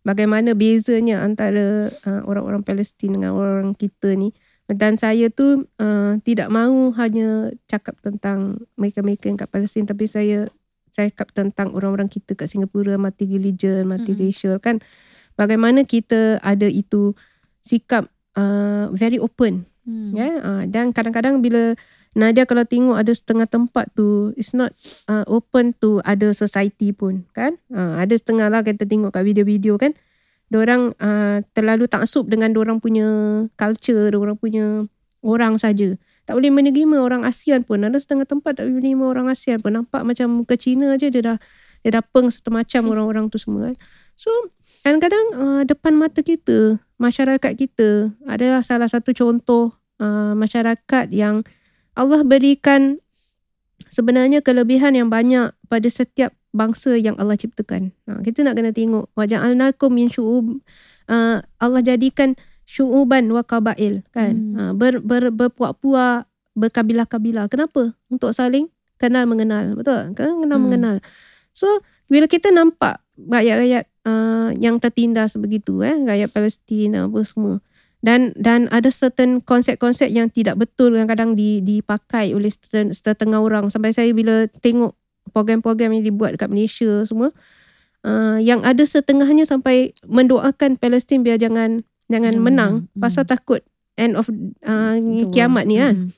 bagaimana 0.06 0.54
bezanya 0.54 1.26
antara 1.26 1.90
uh, 2.06 2.22
orang-orang 2.30 2.62
Palestin 2.62 3.18
dengan 3.18 3.34
orang 3.34 3.74
kita 3.74 4.14
ni. 4.14 4.36
Dan 4.68 5.00
saya 5.00 5.32
tu 5.32 5.64
uh, 5.80 6.14
tidak 6.28 6.52
mahu 6.52 6.92
hanya 7.00 7.56
cakap 7.72 7.96
tentang 8.04 8.68
mereka-mereka 8.76 9.32
yang 9.32 9.40
kat 9.40 9.48
Palestin 9.48 9.88
tapi 9.88 10.12
saya 10.12 10.52
cakap 10.92 11.32
tentang 11.32 11.72
orang-orang 11.72 12.12
kita 12.12 12.36
kat 12.36 12.52
Singapura 12.52 13.00
mati 13.00 13.30
religion, 13.30 13.88
mati 13.88 14.12
Mm-mm. 14.12 14.24
racial 14.28 14.56
kan. 14.60 14.84
Bagaimana 15.38 15.86
kita 15.86 16.42
ada 16.42 16.66
itu 16.66 17.14
sikap 17.62 18.10
uh, 18.34 18.90
very 18.92 19.22
open 19.22 19.70
Hmm. 19.88 20.12
Ya, 20.12 20.28
uh, 20.44 20.64
dan 20.68 20.92
kadang-kadang 20.92 21.40
bila 21.40 21.72
Nadia 22.12 22.44
kalau 22.44 22.68
tengok 22.68 23.00
ada 23.00 23.16
setengah 23.16 23.48
tempat 23.48 23.88
tu 23.96 24.36
it's 24.36 24.52
not 24.52 24.76
uh, 25.08 25.24
open 25.32 25.72
to 25.80 26.04
other 26.04 26.36
society 26.36 26.92
pun 26.92 27.24
kan. 27.32 27.56
Uh, 27.72 27.96
ada 27.96 28.12
setengah 28.20 28.52
lah 28.52 28.68
kita 28.68 28.84
tengok 28.84 29.16
kat 29.16 29.24
video-video 29.24 29.80
kan. 29.80 29.96
Diorang 30.52 30.92
uh, 31.00 31.40
terlalu 31.56 31.88
taksub 31.88 32.28
dengan 32.28 32.52
diorang 32.52 32.84
punya 32.84 33.08
culture, 33.56 34.12
diorang 34.12 34.36
punya 34.36 34.84
orang 35.24 35.56
saja. 35.56 35.96
Tak 36.28 36.36
boleh 36.36 36.52
menerima 36.52 37.00
orang 37.00 37.24
ASEAN 37.24 37.64
pun. 37.64 37.80
Ada 37.80 38.04
setengah 38.04 38.28
tempat 38.28 38.60
tak 38.60 38.68
boleh 38.68 38.84
menerima 38.84 39.04
orang 39.08 39.28
ASEAN 39.32 39.64
pun. 39.64 39.72
Nampak 39.72 40.04
macam 40.04 40.44
muka 40.44 40.60
Cina 40.60 41.00
je 41.00 41.08
dia 41.08 41.24
dah 41.24 41.38
dia 41.80 41.96
dah 41.96 42.04
peng 42.04 42.28
macam 42.28 42.82
orang-orang 42.92 43.32
tu 43.32 43.40
semua 43.40 43.72
kan. 43.72 43.76
So 44.20 44.52
kadang-kadang 44.88 45.26
uh, 45.36 45.62
depan 45.68 46.00
mata 46.00 46.24
kita, 46.24 46.80
masyarakat 46.96 47.52
kita 47.60 48.16
adalah 48.24 48.64
salah 48.64 48.88
satu 48.88 49.12
contoh 49.12 49.76
uh, 50.00 50.32
masyarakat 50.32 51.12
yang 51.12 51.44
Allah 51.92 52.24
berikan 52.24 53.04
sebenarnya 53.92 54.40
kelebihan 54.40 54.96
yang 54.96 55.12
banyak 55.12 55.52
pada 55.68 55.88
setiap 55.92 56.32
bangsa 56.56 56.96
yang 56.96 57.20
Allah 57.20 57.36
ciptakan. 57.36 57.92
Ha, 58.08 58.24
kita 58.24 58.48
nak 58.48 58.56
kena 58.56 58.72
tengok 58.72 59.12
wajah 59.12 59.44
alnakum 59.44 59.92
min 59.92 60.08
syu'ub 60.08 60.64
uh, 61.12 61.44
Allah 61.60 61.82
jadikan 61.84 62.40
syu'uban 62.64 63.28
wa 63.28 63.44
qabail 63.44 64.08
kan. 64.16 64.56
Hmm. 64.56 64.56
Ha, 64.56 64.62
ber, 64.72 65.04
ber, 65.04 65.36
berpuak-puak 65.36 66.32
berkabilah-kabilah. 66.56 67.52
Kenapa? 67.52 67.92
Untuk 68.08 68.32
saling 68.32 68.72
kenal 68.96 69.28
mengenal. 69.28 69.76
Betul? 69.76 70.16
Kenal 70.16 70.40
kenal 70.40 70.58
Hmm. 70.58 70.66
mengenal. 70.72 70.96
So 71.52 71.84
bila 72.08 72.32
kita 72.32 72.56
nampak 72.56 73.04
rakyat-rakyat 73.20 73.84
uh, 74.08 74.50
yang 74.56 74.80
tertindas 74.80 75.36
begitu 75.36 75.84
eh 75.84 76.00
rakyat 76.00 76.32
Palestin 76.32 76.96
apa 76.96 77.20
semua 77.28 77.60
dan 78.00 78.32
dan 78.40 78.72
ada 78.72 78.88
certain 78.88 79.44
konsep-konsep 79.44 80.08
yang 80.08 80.32
tidak 80.32 80.56
betul 80.56 80.96
kadang-kadang 80.96 81.36
di, 81.36 81.60
dipakai 81.60 82.32
oleh 82.32 82.48
setengah 82.94 83.42
orang 83.42 83.68
sampai 83.68 83.92
saya 83.92 84.16
bila 84.16 84.48
tengok 84.64 84.96
program-program 85.36 85.92
yang 86.00 86.04
dibuat 86.08 86.40
dekat 86.40 86.48
Malaysia 86.48 87.04
semua 87.04 87.36
uh, 88.06 88.40
yang 88.40 88.64
ada 88.64 88.88
setengahnya 88.88 89.44
sampai 89.44 89.92
mendoakan 90.08 90.80
Palestin 90.80 91.26
biar 91.26 91.36
jangan 91.36 91.84
jangan 92.08 92.32
Jangan 92.32 92.34
menang 92.40 92.74
menang. 92.88 93.02
pasal 93.02 93.28
takut 93.28 93.60
end 93.98 94.16
of 94.16 94.30
uh, 94.64 94.96
Betul. 94.96 95.34
kiamat 95.34 95.66
ni 95.68 95.82
kan 95.82 95.96
Hmm. 95.98 96.10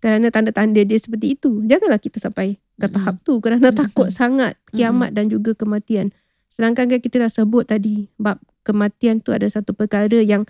kerana 0.00 0.32
tanda-tanda 0.32 0.80
dia 0.80 0.96
seperti 0.96 1.36
itu. 1.36 1.60
Janganlah 1.68 2.00
kita 2.00 2.16
sampai 2.16 2.56
ke 2.56 2.88
Mm-mm. 2.88 2.94
tahap 2.96 3.20
tu 3.20 3.36
kerana 3.38 3.68
Mm-mm. 3.68 3.76
takut 3.84 4.08
sangat 4.08 4.56
kiamat 4.72 5.12
dan 5.12 5.28
juga 5.28 5.52
kematian. 5.52 6.08
Sedangkan 6.50 6.90
kan 6.90 7.00
kita 7.00 7.22
dah 7.22 7.30
sebut 7.30 7.64
tadi 7.64 8.10
bab 8.18 8.42
kematian 8.66 9.22
tu 9.22 9.30
ada 9.30 9.46
satu 9.46 9.72
perkara 9.72 10.20
yang 10.20 10.44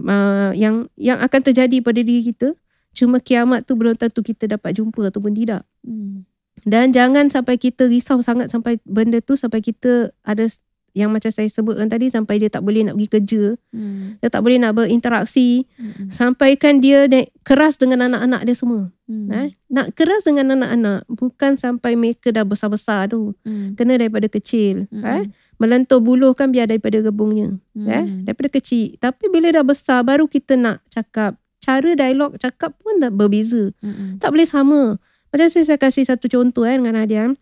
uh, 0.00 0.50
yang 0.56 0.88
yang 0.96 1.20
akan 1.20 1.40
terjadi 1.44 1.78
pada 1.84 2.00
diri 2.00 2.32
kita. 2.32 2.56
Cuma 2.96 3.20
kiamat 3.20 3.68
tu 3.68 3.76
belum 3.76 3.94
tentu 3.94 4.24
kita 4.24 4.56
dapat 4.56 4.80
jumpa 4.80 5.12
ataupun 5.12 5.36
tidak. 5.36 5.62
Hmm. 5.84 6.24
Dan 6.64 6.90
jangan 6.90 7.28
sampai 7.28 7.60
kita 7.60 7.86
risau 7.86 8.24
sangat 8.24 8.48
sampai 8.48 8.80
benda 8.88 9.20
tu 9.20 9.36
sampai 9.36 9.60
kita 9.60 10.10
ada 10.24 10.48
yang 10.96 11.12
macam 11.12 11.28
saya 11.28 11.44
sebutkan 11.52 11.92
tadi 11.92 12.08
sampai 12.08 12.40
dia 12.40 12.48
tak 12.48 12.64
boleh 12.64 12.88
nak 12.88 12.96
pergi 12.96 13.12
kerja, 13.20 13.42
Hmm. 13.76 14.16
dia 14.16 14.28
tak 14.32 14.40
boleh 14.40 14.56
nak 14.56 14.72
berinteraksi, 14.72 15.68
Hmm. 15.76 16.08
sampaikan 16.08 16.80
dia 16.80 17.04
keras 17.44 17.76
dengan 17.76 18.08
anak-anak 18.08 18.48
dia 18.48 18.56
semua. 18.56 18.88
Hmm. 19.04 19.28
Eh? 19.28 19.52
Nak 19.68 19.92
keras 19.92 20.24
dengan 20.24 20.56
anak-anak 20.56 21.04
bukan 21.12 21.60
sampai 21.60 22.00
mereka 22.00 22.32
dah 22.32 22.48
besar-besar 22.48 23.12
tu. 23.12 23.36
Hmm. 23.44 23.76
Kena 23.76 24.00
daripada 24.00 24.24
kecil. 24.26 24.88
Mm-mm. 24.88 25.04
Eh? 25.04 25.22
Melentur 25.60 26.00
buluh 26.00 26.32
kan 26.32 26.48
biar 26.48 26.66
daripada 26.72 27.04
rebungnya. 27.04 27.54
Hmm. 27.76 27.86
Eh? 27.86 28.04
Daripada 28.24 28.48
kecil. 28.56 28.96
Tapi 28.96 29.28
bila 29.28 29.52
dah 29.52 29.62
besar 29.62 30.00
baru 30.00 30.24
kita 30.24 30.56
nak 30.56 30.80
cakap. 30.88 31.36
Cara 31.60 31.92
dialog 31.92 32.40
cakap 32.40 32.72
pun 32.80 32.98
dah 33.04 33.12
berbeza. 33.12 33.70
Hmm. 33.84 34.16
Tak 34.16 34.32
boleh 34.32 34.48
sama. 34.48 34.96
Macam 35.28 35.46
saya, 35.52 35.68
saya 35.68 35.78
kasih 35.78 36.08
satu 36.08 36.26
contoh 36.32 36.64
eh, 36.64 36.80
dengan 36.80 36.96
Nadia. 36.96 37.36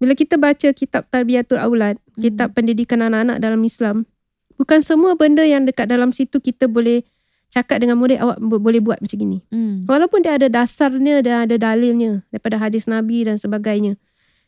Bila 0.00 0.16
kita 0.16 0.40
baca 0.40 0.68
kitab 0.72 1.04
Tarbiyatul 1.12 1.60
Aulad, 1.60 2.00
Hmm. 2.16 2.24
kitab 2.24 2.56
pendidikan 2.56 3.04
anak-anak 3.04 3.36
dalam 3.36 3.60
Islam, 3.60 4.08
bukan 4.56 4.80
semua 4.80 5.12
benda 5.14 5.44
yang 5.44 5.68
dekat 5.68 5.86
dalam 5.86 6.10
situ 6.10 6.40
kita 6.40 6.64
boleh 6.66 7.04
cakap 7.52 7.84
dengan 7.84 8.00
murid 8.00 8.16
awak 8.16 8.40
bo- 8.40 8.62
boleh 8.62 8.80
buat 8.80 8.96
macam 8.96 9.16
gini. 9.16 9.38
Hmm. 9.52 9.84
Walaupun 9.84 10.24
dia 10.24 10.40
ada 10.40 10.48
dasarnya 10.48 11.20
dan 11.20 11.44
ada 11.44 11.60
dalilnya 11.60 12.24
daripada 12.32 12.56
hadis 12.56 12.88
Nabi 12.88 13.28
dan 13.28 13.36
sebagainya. 13.36 14.00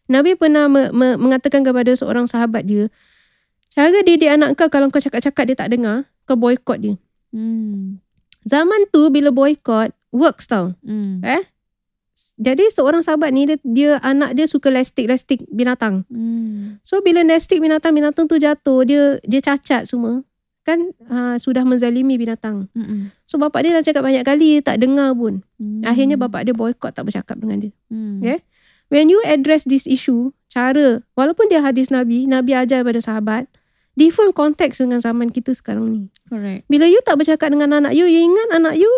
Nabi 0.09 0.35
pernah 0.35 0.67
me- 0.73 0.91
me- 0.91 1.19
mengatakan 1.21 1.61
kepada 1.63 1.93
seorang 1.93 2.25
sahabat 2.25 2.65
dia, 2.65 2.89
cara 3.69 3.93
didik 3.93 4.29
anak 4.29 4.57
kau 4.57 4.73
kalau 4.73 4.89
kau 4.89 5.03
cakap-cakap 5.03 5.45
dia 5.53 5.57
tak 5.57 5.69
dengar, 5.69 6.09
kau 6.25 6.39
boykot 6.39 6.79
dia. 6.81 6.95
Hmm. 7.29 8.01
Zaman 8.43 8.89
tu 8.89 9.11
bila 9.11 9.29
boykot, 9.29 9.93
works 10.15 10.49
tau. 10.49 10.73
Hmm. 10.81 11.21
Jadi 12.41 12.69
seorang 12.73 13.05
sahabat 13.05 13.31
ni 13.31 13.45
dia, 13.45 13.57
dia 13.63 13.91
anak 14.01 14.35
dia 14.35 14.49
suka 14.49 14.73
lestik-lestik 14.73 15.45
binatang. 15.53 16.09
Hmm. 16.09 16.81
So 16.81 17.03
bila 17.05 17.23
lestik 17.23 17.61
binatang, 17.61 17.93
binatang 17.93 18.27
tu 18.27 18.41
jatuh, 18.41 18.83
dia 18.87 19.19
dia 19.23 19.41
cacat 19.45 19.85
semua. 19.85 20.25
Kan 20.63 20.95
uh, 21.11 21.37
sudah 21.43 21.67
menzalimi 21.67 22.17
binatang. 22.17 22.71
Hmm. 22.73 23.11
So 23.27 23.37
bapak 23.37 23.67
dia 23.67 23.75
dah 23.75 23.85
cakap 23.85 24.03
banyak 24.07 24.23
kali, 24.23 24.59
dia 24.59 24.63
tak 24.63 24.79
dengar 24.81 25.13
pun. 25.13 25.43
Hmm. 25.59 25.83
Akhirnya 25.83 26.15
bapak 26.15 26.47
dia 26.47 26.55
boykot 26.55 26.95
tak 26.95 27.05
bercakap 27.07 27.37
dengan 27.39 27.69
dia. 27.69 27.73
Hmm. 27.91 28.23
Ya. 28.23 28.39
When 28.93 29.09
you 29.09 29.25
address 29.25 29.65
this 29.65 29.89
issue, 29.89 30.37
cara, 30.53 31.01
walaupun 31.17 31.49
dia 31.49 31.65
hadis 31.65 31.89
Nabi, 31.89 32.29
Nabi 32.29 32.53
ajar 32.53 32.85
pada 32.85 33.01
sahabat, 33.01 33.49
different 33.97 34.37
context 34.37 34.85
dengan 34.85 35.01
zaman 35.01 35.33
kita 35.33 35.57
sekarang 35.57 35.89
ni. 35.89 36.03
Correct. 36.29 36.69
Bila 36.69 36.85
you 36.89 37.01
tak 37.05 37.21
bercakap 37.21 37.53
dengan 37.53 37.73
anak 37.73 37.97
you, 37.97 38.05
you 38.05 38.21
ingat 38.21 38.49
anak 38.53 38.77
you 38.77 38.93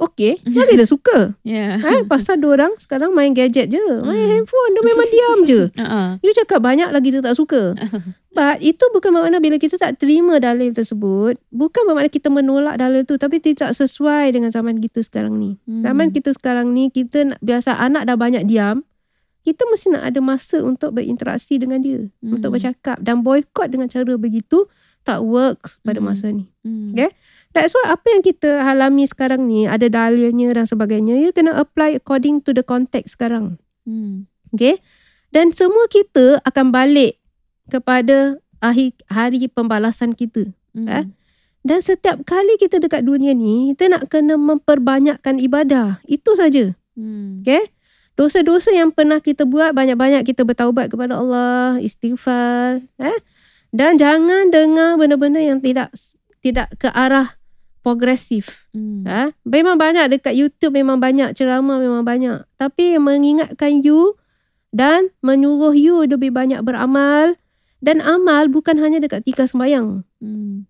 okay, 0.00 0.40
dia 0.48 0.64
tidak 0.64 0.88
suka. 0.88 1.36
Yeah. 1.40 1.76
Eh, 1.78 2.00
pasal 2.02 2.40
orang 2.40 2.72
sekarang 2.76 3.12
main 3.12 3.30
gadget 3.30 3.68
je, 3.68 3.84
main 4.00 4.16
Hmm. 4.18 4.32
handphone, 4.40 4.70
dia 4.72 4.82
memang 4.90 5.08
diam 5.08 5.38
je. 5.44 5.60
Uh-uh. 5.70 6.08
You 6.20 6.32
cakap 6.32 6.58
banyak 6.58 6.88
lagi 6.88 7.08
dia 7.10 7.20
tak 7.20 7.36
suka. 7.36 7.76
But 8.30 8.62
itu 8.62 8.80
bukan 8.90 9.10
bermakna 9.10 9.38
bila 9.38 9.58
kita 9.58 9.74
tak 9.74 9.98
terima 9.98 10.38
dalil 10.38 10.70
tersebut, 10.70 11.36
bukan 11.50 11.82
bermakna 11.84 12.08
kita 12.08 12.30
menolak 12.30 12.78
dalil 12.78 13.02
tu 13.02 13.14
tapi 13.14 13.38
tidak 13.38 13.74
sesuai 13.74 14.30
dengan 14.30 14.48
zaman 14.48 14.78
kita 14.78 15.02
sekarang 15.02 15.34
ni. 15.34 15.58
Hmm. 15.64 15.82
Zaman 15.82 16.08
kita 16.08 16.32
sekarang 16.32 16.70
ni 16.70 16.88
kita 16.88 17.26
nak, 17.26 17.38
biasa 17.40 17.76
anak 17.76 18.06
dah 18.06 18.14
banyak 18.14 18.46
diam, 18.46 18.86
kita 19.40 19.66
mesti 19.66 19.90
nak 19.90 20.04
ada 20.04 20.20
masa 20.20 20.60
untuk 20.60 20.94
berinteraksi 20.94 21.56
dengan 21.56 21.80
dia, 21.80 22.06
Hmm. 22.20 22.38
untuk 22.38 22.54
bercakap 22.54 23.00
dan 23.00 23.20
boykot 23.20 23.66
dengan 23.66 23.86
cara 23.86 24.14
begitu 24.14 24.70
tak 25.00 25.24
works 25.24 25.80
pada 25.80 25.96
Mhm. 25.96 26.04
masa 26.04 26.28
ni. 26.28 26.44
Hmm. 26.60 26.92
Okay. 26.92 27.10
That's 27.50 27.74
why 27.74 27.90
apa 27.90 28.06
yang 28.14 28.22
kita 28.22 28.62
alami 28.62 29.10
sekarang 29.10 29.50
ni 29.50 29.66
ada 29.66 29.90
dalilnya 29.90 30.54
dan 30.54 30.70
sebagainya. 30.70 31.18
You 31.18 31.34
kena 31.34 31.58
apply 31.58 31.98
according 31.98 32.46
to 32.46 32.54
the 32.54 32.62
context 32.62 33.18
sekarang. 33.18 33.58
Hmm. 33.82 34.30
Okay. 34.54 34.78
Dan 35.34 35.50
semua 35.50 35.90
kita 35.90 36.38
akan 36.46 36.70
balik 36.70 37.18
kepada 37.66 38.38
akhir 38.62 38.94
hari 39.10 39.50
pembalasan 39.50 40.14
kita. 40.14 40.46
Hmm. 40.74 40.86
Eh? 40.86 41.04
Dan 41.66 41.82
setiap 41.82 42.22
kali 42.22 42.54
kita 42.56 42.78
dekat 42.78 43.02
dunia 43.02 43.34
ni, 43.34 43.74
kita 43.74 43.98
nak 43.98 44.06
kena 44.06 44.38
memperbanyakkan 44.38 45.42
ibadah. 45.42 45.98
Itu 46.06 46.38
saja. 46.38 46.70
Hmm. 46.94 47.42
Okay. 47.42 47.66
Dosa-dosa 48.14 48.70
yang 48.70 48.94
pernah 48.94 49.18
kita 49.18 49.42
buat, 49.42 49.74
banyak-banyak 49.74 50.22
kita 50.22 50.46
bertaubat 50.46 50.92
kepada 50.92 51.18
Allah, 51.18 51.82
istighfar. 51.82 52.84
Eh? 53.00 53.18
Dan 53.74 53.98
jangan 53.98 54.50
dengar 54.50 54.98
benda-benda 54.98 55.42
yang 55.42 55.58
tidak 55.58 55.94
tidak 56.40 56.72
ke 56.80 56.88
arah 56.90 57.39
progresif. 57.80 58.68
Hmm. 58.72 59.04
Ha? 59.08 59.32
Memang 59.44 59.80
banyak 59.80 60.12
dekat 60.12 60.36
YouTube 60.36 60.76
memang 60.76 61.00
banyak 61.00 61.32
ceramah 61.32 61.80
memang 61.80 62.04
banyak. 62.04 62.44
Tapi 62.60 62.96
yang 62.96 63.04
mengingatkan 63.04 63.80
you 63.80 64.16
dan 64.70 65.10
menyuruh 65.24 65.74
you 65.74 66.04
lebih 66.06 66.30
banyak 66.30 66.60
beramal 66.62 67.34
dan 67.80 68.04
amal 68.04 68.46
bukan 68.52 68.76
hanya 68.78 69.00
dekat 69.00 69.24
tika 69.24 69.48
sembahyang. 69.48 70.04
Hmm. 70.20 70.68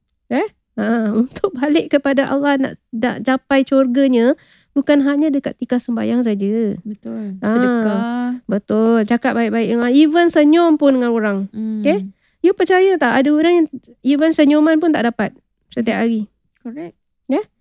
Ha, 0.81 1.13
untuk 1.21 1.53
balik 1.53 1.93
kepada 1.93 2.31
Allah 2.31 2.57
nak, 2.57 2.75
nak 2.95 3.17
capai 3.27 3.67
syurganya 3.67 4.39
bukan 4.73 5.03
hanya 5.05 5.29
dekat 5.29 5.59
tika 5.59 5.77
sembahyang 5.77 6.23
saja. 6.23 6.79
Betul. 6.87 7.37
Ah. 7.43 7.51
Sedekah. 7.51 8.01
Betul. 8.47 8.99
Cakap 9.05 9.37
baik-baik 9.37 9.77
dengan 9.77 9.91
even 9.93 10.27
senyum 10.31 10.79
pun 10.81 10.97
dengan 10.97 11.11
orang. 11.13 11.39
Hmm. 11.51 11.83
Okay. 11.83 12.09
You 12.41 12.57
percaya 12.57 12.97
tak 12.97 13.21
ada 13.21 13.29
orang 13.29 13.53
yang 13.53 13.67
even 14.01 14.33
senyuman 14.33 14.81
pun 14.81 14.97
tak 14.97 15.05
dapat 15.05 15.37
setiap 15.69 16.07
hari. 16.07 16.31
Correct. 16.65 16.97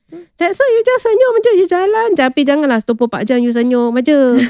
That's 0.09 0.55
why 0.55 0.69
you 0.69 0.81
just 0.81 1.03
senyum 1.03 1.31
macam 1.33 1.51
you 1.53 1.65
jalan. 1.65 2.09
Tapi 2.13 2.41
janganlah 2.41 2.79
24 2.79 3.23
jam 3.23 3.37
you 3.37 3.49
senyum 3.49 3.89
macam. 3.89 4.41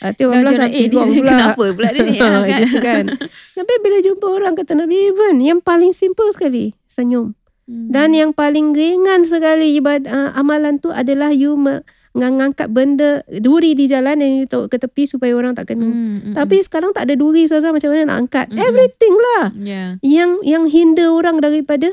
Hati 0.00 0.22
orang 0.26 0.42
Dah 0.42 0.50
belah 0.50 0.52
macam, 0.52 0.66
sampai 0.66 0.82
ni 0.82 0.90
pula. 1.16 1.30
kenapa 1.30 1.62
pula 1.70 1.88
dia 1.90 2.02
ni? 2.02 2.16
Ha, 2.16 2.26
Ah, 2.26 2.42
kan? 2.42 2.60
gitu 2.60 2.78
kan. 2.80 3.04
Tapi 3.52 3.72
bila 3.78 3.96
jumpa 4.00 4.26
orang 4.26 4.52
kata 4.54 4.72
Nabi 4.74 4.96
even 5.06 5.38
yang 5.38 5.60
paling 5.60 5.92
simple 5.92 6.26
sekali 6.30 6.74
senyum. 6.86 7.36
Hmm. 7.64 7.88
Dan 7.88 8.12
yang 8.12 8.30
paling 8.30 8.72
ringan 8.72 9.22
sekali 9.22 9.74
ibadah 9.74 10.06
uh, 10.06 10.30
amalan 10.34 10.78
tu 10.78 10.88
adalah 10.88 11.30
you 11.30 11.54
me- 11.54 11.82
mengangkat 12.12 12.72
benda 12.72 13.20
duri 13.28 13.74
di 13.74 13.84
jalan 13.84 14.16
dan 14.16 14.30
you 14.32 14.46
ke 14.48 14.76
tepi 14.76 15.04
supaya 15.04 15.34
orang 15.34 15.52
tak 15.52 15.68
kena. 15.68 15.84
Hmm, 15.84 16.16
hmm, 16.22 16.34
Tapi 16.34 16.62
sekarang 16.62 16.90
tak 16.90 17.04
ada 17.04 17.14
duri 17.14 17.44
Ustazah 17.44 17.70
macam 17.70 17.90
mana 17.90 18.08
nak 18.08 18.18
angkat. 18.22 18.46
Mm-mm. 18.48 18.62
Everything 18.62 19.14
lah. 19.14 19.44
hmm. 19.50 19.62
Yeah. 19.62 19.88
Yang 20.00 20.30
yang 20.42 20.64
hinder 20.64 21.10
orang 21.10 21.38
daripada 21.38 21.92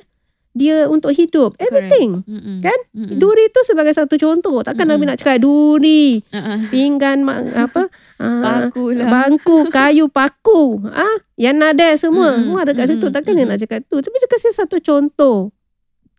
dia 0.53 0.85
untuk 0.85 1.09
hidup. 1.09 1.57
Everything. 1.57 2.21
Mm-mm. 2.23 2.61
Kan? 2.61 2.77
Mm-mm. 2.91 3.17
Duri 3.17 3.49
tu 3.49 3.61
sebagai 3.61 3.91
satu 3.91 4.15
contoh. 4.15 4.61
Takkan 4.61 4.85
Mm-mm. 4.85 5.01
Nabi 5.01 5.09
nak 5.09 5.17
cakap 5.17 5.41
duri, 5.41 6.21
Uh-uh. 6.23 6.69
pinggan 6.69 7.21
ma- 7.21 7.41
apa? 7.65 7.89
Paku 8.15 8.93
lah. 8.93 9.09
bangku, 9.09 9.67
kayu, 9.67 10.07
paku. 10.07 10.79
Ah, 10.87 11.17
yang 11.35 11.57
nada 11.57 11.91
semua. 11.95 12.33
Mm-mm. 12.33 12.47
Semua 12.47 12.59
ada 12.61 12.71
kat 12.71 12.85
situ. 12.87 13.01
Mm-mm. 13.01 13.11
Takkan 13.11 13.33
dia 13.33 13.43
Mm-mm. 13.43 13.51
nak 13.51 13.59
cakap 13.59 13.79
tu. 13.83 13.97
Tapi 13.97 14.15
dia 14.15 14.29
kasih 14.29 14.53
satu 14.53 14.77
contoh. 14.79 15.49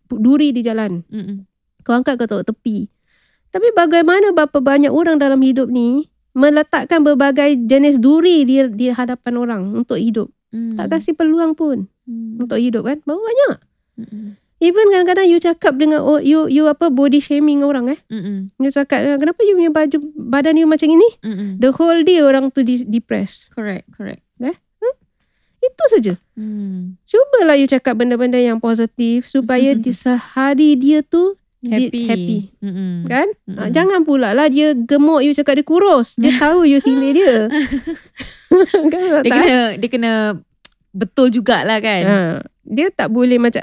Duri 0.09 0.51
di 0.51 0.61
jalan. 0.61 1.01
Mm-mm. 1.07 1.47
Kau 1.81 1.95
angkat 1.95 2.17
kau 2.17 2.27
taruh 2.27 2.43
tepi. 2.43 2.91
Tapi 3.49 3.71
bagaimana 3.71 4.31
berapa 4.31 4.59
banyak 4.59 4.91
orang 4.91 5.17
dalam 5.17 5.39
hidup 5.39 5.69
ni 5.69 6.11
meletakkan 6.35 7.01
berbagai 7.01 7.55
jenis 7.63 7.97
duri 7.97 8.43
di, 8.43 8.59
di 8.69 8.91
hadapan 8.91 9.35
orang 9.37 9.63
untuk 9.73 9.95
hidup. 9.95 10.27
Hmm. 10.51 10.75
Tak 10.75 10.91
kasih 10.93 11.15
peluang 11.15 11.55
pun 11.55 11.87
Hmm. 12.05 12.37
untuk 12.37 12.59
hidup 12.59 12.83
kan. 12.83 12.99
Berapa 13.01 13.17
banyak. 13.17 13.57
Mm-mm. 13.99 14.37
Even 14.63 14.87
kadang-kadang 14.89 15.29
you 15.29 15.37
cakap 15.37 15.77
dengan 15.77 16.01
oh, 16.01 16.17
you 16.23 16.49
you 16.49 16.65
apa 16.71 16.89
body 16.89 17.19
shaming 17.21 17.61
orang 17.61 17.93
eh. 17.93 18.01
Mm-mm. 18.09 18.49
You 18.57 18.71
cakap 18.71 19.05
kenapa 19.19 19.45
you 19.45 19.59
punya 19.59 19.71
baju 19.71 19.97
badan 20.15 20.57
you 20.57 20.65
macam 20.65 20.89
ini? 20.89 21.09
Mm-mm. 21.21 21.49
The 21.61 21.75
whole 21.75 22.01
day 22.01 22.23
orang 22.23 22.49
tu 22.49 22.65
di, 22.65 22.81
depressed. 22.83 23.51
Correct, 23.53 23.91
correct. 23.93 24.25
Itu 25.65 25.85
saja. 25.89 26.13
Hmm. 26.37 27.01
Cubalah 27.09 27.57
you 27.57 27.65
cakap 27.65 27.97
benda-benda 27.97 28.37
yang 28.37 28.61
positif 28.61 29.25
supaya 29.25 29.73
di 29.81 29.97
sehari 29.97 30.77
dia 30.77 31.01
tu 31.01 31.41
Happy. 31.65 32.05
happy. 32.05 32.39
Mm-mm. 32.61 33.09
kan? 33.09 33.25
Mm-mm. 33.49 33.57
Ah, 33.57 33.73
Jangan 33.73 34.05
pula 34.05 34.37
lah 34.37 34.53
dia 34.53 34.77
gemuk 34.77 35.25
you 35.25 35.33
cakap 35.33 35.57
dia 35.57 35.65
kurus. 35.65 36.21
Dia 36.21 36.37
tahu 36.45 36.69
you 36.69 36.85
sindir 36.85 37.17
dia. 37.17 37.49
kan 38.93 39.01
Dia 39.25 39.31
tak? 39.33 39.41
kena 39.41 39.59
dia 39.81 39.89
kena 39.89 40.13
betul 40.93 41.33
jugalah 41.33 41.81
kan. 41.81 42.03
Ha, 42.05 42.17
dia 42.65 42.89
tak 42.91 43.09
boleh 43.09 43.37
macam 43.37 43.63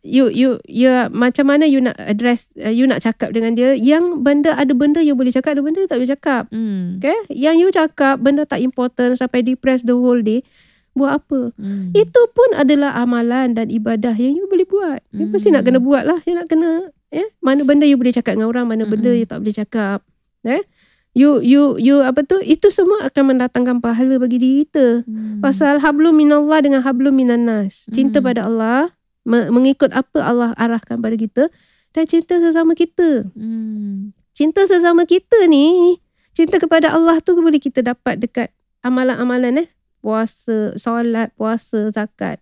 you 0.00 0.30
you 0.30 0.62
you 0.64 0.86
macam 1.10 1.50
mana 1.50 1.66
you 1.66 1.82
nak 1.82 1.98
address 1.98 2.46
uh, 2.56 2.70
you 2.70 2.86
nak 2.86 3.02
cakap 3.02 3.34
dengan 3.34 3.58
dia 3.58 3.74
yang 3.74 4.22
benda 4.22 4.54
ada 4.54 4.70
benda 4.70 5.02
you 5.02 5.18
boleh 5.18 5.34
cakap 5.34 5.58
ada 5.58 5.62
benda 5.66 5.82
you 5.82 5.90
tak 5.90 5.98
boleh 5.98 6.12
cakap 6.14 6.42
Hmm. 6.48 6.98
okay 6.98 7.18
yang 7.28 7.58
you 7.58 7.68
cakap 7.70 8.22
benda 8.22 8.46
tak 8.46 8.62
important 8.62 9.18
sampai 9.18 9.42
depressed 9.42 9.84
the 9.84 9.94
whole 9.94 10.22
day 10.22 10.46
buat 10.90 11.18
apa 11.18 11.50
Hmm. 11.58 11.90
itu 11.90 12.22
pun 12.30 12.48
adalah 12.54 12.94
amalan 12.98 13.54
dan 13.54 13.66
ibadah 13.66 14.14
yang 14.14 14.38
you 14.38 14.46
boleh 14.46 14.66
buat 14.66 15.02
you 15.10 15.26
Hmm. 15.26 15.34
mesti 15.34 15.50
nak 15.50 15.66
kena 15.66 15.82
buat 15.82 16.06
lah 16.06 16.18
you 16.22 16.38
nak 16.38 16.46
kena 16.46 16.90
eh 17.10 17.26
mana 17.42 17.66
benda 17.66 17.82
you 17.82 17.98
boleh 17.98 18.14
cakap 18.14 18.38
dengan 18.38 18.46
orang 18.46 18.70
mana 18.70 18.86
benda 18.86 19.10
Hmm. 19.10 19.18
you 19.18 19.26
tak 19.26 19.42
boleh 19.42 19.54
cakap 19.54 20.06
eh 20.46 20.62
you 21.10 21.42
you 21.42 21.74
you 21.76 21.98
apa 22.00 22.22
tu 22.22 22.38
itu 22.40 22.70
semua 22.70 23.04
akan 23.04 23.34
mendatangkan 23.34 23.78
pahala 23.78 24.16
bagi 24.16 24.38
diri 24.38 24.56
kita 24.64 25.02
Hmm. 25.04 25.42
Pasal 25.42 25.80
hablum 25.80 26.14
minallah 26.14 26.60
dengan 26.60 26.80
hablum 26.80 27.12
minannas. 27.12 27.88
Cinta 27.90 28.20
Hmm. 28.20 28.26
pada 28.26 28.40
Allah, 28.46 28.92
me- 29.24 29.50
mengikut 29.50 29.90
apa 29.90 30.20
Allah 30.20 30.50
arahkan 30.54 30.96
pada 30.96 31.16
kita 31.16 31.48
dan 31.90 32.04
cinta 32.06 32.38
sesama 32.38 32.74
kita. 32.74 33.26
Hmm. 33.32 34.12
Cinta 34.30 34.62
sesama 34.64 35.04
kita 35.04 35.48
ni, 35.48 35.98
cinta 36.32 36.56
kepada 36.56 36.92
Allah 36.92 37.18
tu 37.18 37.34
boleh 37.34 37.58
kita 37.58 37.82
dapat 37.82 38.16
dekat 38.16 38.48
amalan-amalan 38.80 39.66
eh. 39.66 39.68
Puasa, 40.00 40.72
solat, 40.76 41.28
puasa, 41.34 41.92
zakat, 41.92 42.40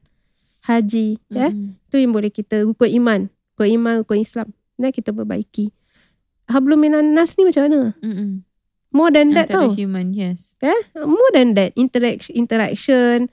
haji. 0.63 1.19
Ya? 1.27 1.51
Hmm. 1.51 1.75
Tu 1.89 1.99
yang 1.99 2.13
boleh 2.13 2.31
kita 2.31 2.63
rukun 2.63 2.87
iman. 2.95 3.21
Rukun 3.55 3.69
iman, 3.75 3.95
rukun 4.03 4.23
Islam. 4.23 4.55
Dan 4.79 4.95
kita 4.95 5.11
perbaiki. 5.11 5.75
Hablum 6.47 6.79
minannas 6.79 7.35
ni 7.35 7.43
macam 7.43 7.67
mana? 7.67 7.81
Mm-mm. 7.99 8.47
More 8.89 9.11
than 9.11 9.33
that 9.33 9.47
Antara 9.47 9.69
tau. 9.69 9.75
human, 9.75 10.11
yes. 10.11 10.57
more 10.97 11.29
than 11.31 11.53
that 11.53 11.77
interaction 11.77 12.33
interaction 12.35 13.29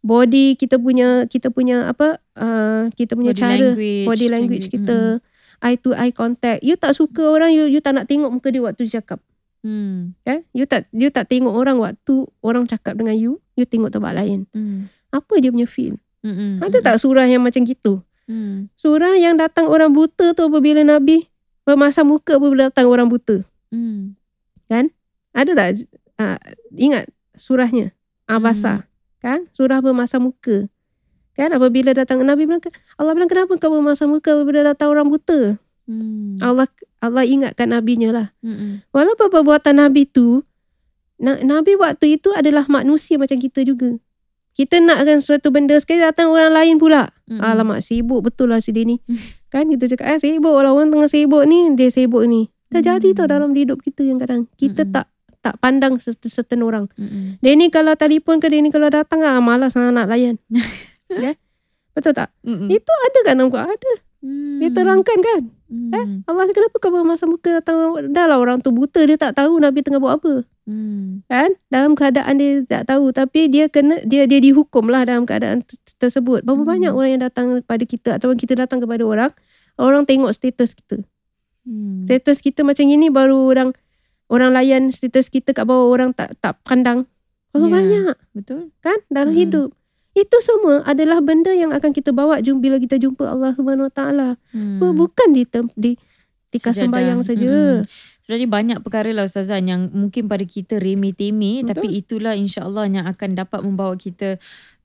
body 0.00 0.52
kita 0.54 0.76
punya 0.76 1.24
kita 1.24 1.48
punya 1.48 1.86
apa 1.86 2.18
uh, 2.34 2.90
kita 2.92 3.14
punya 3.14 3.30
Body 3.30 3.40
cara 3.40 3.54
language. 3.56 4.04
body 4.04 4.26
language 4.28 4.66
kita 4.68 5.22
eye 5.60 5.78
to 5.78 5.94
eye 5.94 6.10
contact 6.10 6.60
you 6.60 6.74
tak 6.74 6.92
suka 6.92 7.22
orang 7.24 7.54
you 7.54 7.70
you 7.70 7.78
tak 7.78 7.94
nak 7.94 8.04
tengok 8.04 8.28
muka 8.28 8.50
dia 8.50 8.60
waktu 8.60 8.84
dia 8.84 8.98
cakap 8.98 9.22
Hmm. 9.62 10.18
kan 10.20 10.42
you 10.50 10.66
tak 10.66 10.90
you 10.90 11.06
tak 11.06 11.30
tengok 11.30 11.54
orang 11.54 11.78
waktu 11.78 12.14
orang 12.40 12.66
cakap 12.66 12.98
dengan 12.98 13.14
you 13.14 13.38
you 13.54 13.62
tengok 13.62 13.88
tempat 13.88 14.10
lain 14.12 14.42
Hmm. 14.50 14.90
apa 15.08 15.38
dia 15.38 15.48
punya 15.48 15.64
feel 15.64 16.02
Mm-mm. 16.20 16.58
ada 16.58 16.82
tak 16.82 16.98
surah 16.98 17.24
yang 17.24 17.40
macam 17.40 17.62
gitu 17.62 18.02
Hmm. 18.26 18.66
surah 18.74 19.14
yang 19.14 19.38
datang 19.38 19.70
orang 19.70 19.94
buta 19.94 20.34
tu 20.34 20.42
apabila 20.42 20.82
nabi 20.82 21.30
bermasam 21.62 22.10
muka 22.10 22.36
apabila 22.36 22.68
datang 22.68 22.90
orang 22.90 23.06
buta 23.06 23.46
Hmm. 23.70 24.18
Ada 25.36 25.50
tak 25.52 25.68
uh, 26.20 26.38
ingat 26.76 27.08
surahnya? 27.36 27.92
Abasa 28.24 28.88
kan? 29.22 29.46
Surah 29.54 29.78
bermasam 29.78 30.26
muka. 30.26 30.66
Kan? 31.38 31.54
Apabila 31.54 31.94
datang 31.94 32.20
Nabi 32.26 32.44
bilang 32.44 32.60
Allah 32.98 33.14
bilang 33.14 33.30
kenapa 33.30 33.56
kau 33.56 33.70
bermasam 33.70 34.12
muka 34.12 34.34
apabila 34.34 34.66
datang 34.66 34.90
orang 34.90 35.08
buta? 35.08 35.56
Hmm. 35.86 36.36
Allah 36.42 36.66
Allah 36.98 37.22
ingatkan 37.24 37.70
nabinya 37.70 38.10
lah. 38.10 38.26
Mm-mm. 38.42 38.86
walaupun 38.94 39.26
perbuatan 39.26 39.82
nabi 39.82 40.06
tu 40.06 40.46
na- 41.18 41.42
nabi 41.42 41.74
waktu 41.74 42.14
itu 42.18 42.30
adalah 42.34 42.66
manusia 42.66 43.18
macam 43.18 43.38
kita 43.38 43.66
juga. 43.66 43.98
Kita 44.52 44.78
nakkan 44.84 45.24
suatu 45.24 45.48
benda 45.48 45.74
sekali 45.80 46.04
datang 46.04 46.28
orang 46.30 46.52
lain 46.52 46.74
pula. 46.76 47.10
Mm-mm. 47.26 47.40
alamak 47.40 47.80
sibuk 47.80 48.22
betul 48.22 48.52
lah 48.52 48.60
si 48.60 48.70
dia 48.74 48.84
ni. 48.84 49.00
Hmm. 49.06 49.18
kan? 49.52 49.66
Kita 49.70 49.90
cakap 49.96 50.06
eh 50.14 50.18
sibuk 50.20 50.54
lah 50.54 50.70
orang 50.70 50.92
tengah 50.92 51.10
sibuk 51.10 51.42
ni 51.48 51.72
dia 51.78 51.88
sibuk 51.90 52.26
ni 52.28 52.52
terjadi 52.72 53.08
Hmm. 53.12 53.18
tau 53.20 53.26
dalam 53.28 53.50
hidup 53.52 53.78
kita 53.78 54.02
yang 54.02 54.18
kadang 54.18 54.48
kita 54.56 54.82
Mm-mm. 54.82 54.94
tak 54.96 55.06
tak 55.42 55.54
pandang 55.58 55.98
certain 55.98 56.62
orang 56.62 56.86
Mm-mm. 56.94 57.36
dia 57.42 57.52
ni 57.52 57.66
kalau 57.68 57.92
telefon 57.94 58.38
ke 58.38 58.46
dia 58.46 58.62
ni 58.62 58.70
kalau 58.70 58.88
datang 58.88 59.20
ah 59.22 59.38
malas 59.38 59.74
sangat 59.74 59.92
nak 59.92 60.06
layan. 60.08 60.38
ya. 61.10 61.34
Betul 61.92 62.16
tak? 62.16 62.32
Mm-mm. 62.42 62.72
Itu 62.72 62.88
ada 62.88 63.18
kan 63.26 63.34
dalam 63.36 63.50
Quran? 63.52 63.68
Ada. 63.68 63.92
Hmm. 64.22 64.62
Dia 64.62 64.70
terangkan 64.70 65.18
kan? 65.18 65.40
Eh? 65.72 66.04
Hmm. 66.06 66.22
Allah 66.30 66.46
kenapa 66.54 66.76
kau 66.78 66.94
bermasa 66.94 67.26
muka 67.26 67.58
datang 67.58 67.76
dah 68.14 68.24
lah 68.30 68.38
orang 68.38 68.62
tu 68.62 68.70
buta 68.70 69.02
dia 69.02 69.18
tak 69.18 69.34
tahu 69.34 69.58
Nabi 69.58 69.82
tengah 69.82 69.98
buat 69.98 70.22
apa. 70.22 70.46
Hmm. 70.62 71.26
Kan? 71.26 71.58
Dalam 71.68 71.98
keadaan 71.98 72.38
dia 72.38 72.62
tak 72.62 72.86
tahu 72.86 73.10
tapi 73.10 73.50
dia 73.50 73.66
kena 73.66 73.98
dia 74.06 74.30
dia 74.30 74.38
dihukum 74.38 74.86
lah 74.86 75.02
dalam 75.02 75.26
keadaan 75.26 75.66
tersebut. 75.98 76.46
Berapa 76.46 76.62
Hmm. 76.62 76.70
banyak 76.70 76.92
orang 76.94 77.10
yang 77.18 77.22
datang 77.26 77.46
kepada 77.66 77.82
kita 77.82 78.08
ataupun 78.22 78.38
kita 78.38 78.54
datang 78.54 78.78
kepada 78.78 79.02
orang 79.02 79.32
orang 79.74 80.06
tengok 80.06 80.30
status 80.30 80.78
kita. 80.78 81.02
Hmm. 81.62 82.04
Status 82.04 82.38
kita 82.38 82.62
macam 82.62 82.84
ini 82.84 83.06
baru 83.06 83.38
orang 83.46 83.70
orang 84.26 84.50
layan 84.50 84.82
status 84.88 85.28
kita 85.28 85.52
kat 85.52 85.62
bawah 85.62 85.88
orang 85.88 86.10
tak 86.10 86.34
tak 86.38 86.58
pandang. 86.62 87.06
Berapa 87.50 87.66
Ya. 87.66 87.72
banyak 87.72 88.16
Betul. 88.32 88.60
kan 88.80 88.98
dalam 89.08 89.30
Hmm. 89.30 89.40
hidup. 89.40 89.68
Itu 90.12 90.36
semua 90.40 90.84
adalah 90.84 91.20
benda 91.20 91.50
yang 91.50 91.70
akan 91.70 91.90
kita 91.90 92.10
bawa 92.10 92.40
jum- 92.40 92.60
bila 92.60 92.76
kita 92.76 92.96
jumpa 92.96 93.24
Allah 93.24 93.52
Subhanahu 93.52 93.88
Wa 93.88 93.94
Taala. 93.94 94.28
Hmm. 94.50 94.92
Bukan 94.92 95.32
di 95.32 95.44
di 95.72 95.92
tika 96.48 96.68
Sejadah. 96.68 96.80
sembahyang 96.84 97.20
saja. 97.22 97.48
Mm-mm. 97.48 97.88
Sebenarnya 98.22 98.48
banyak 98.48 98.78
perkara 98.80 99.10
lah 99.10 99.24
Ustazah 99.24 99.58
yang 99.58 99.88
mungkin 99.90 100.28
pada 100.28 100.44
kita 100.44 100.78
remeh-temeh 100.78 101.64
tapi 101.64 101.90
itulah 101.90 102.36
insya-Allah 102.36 102.86
yang 102.86 103.04
akan 103.04 103.34
dapat 103.34 103.60
membawa 103.64 103.96
kita 103.96 104.36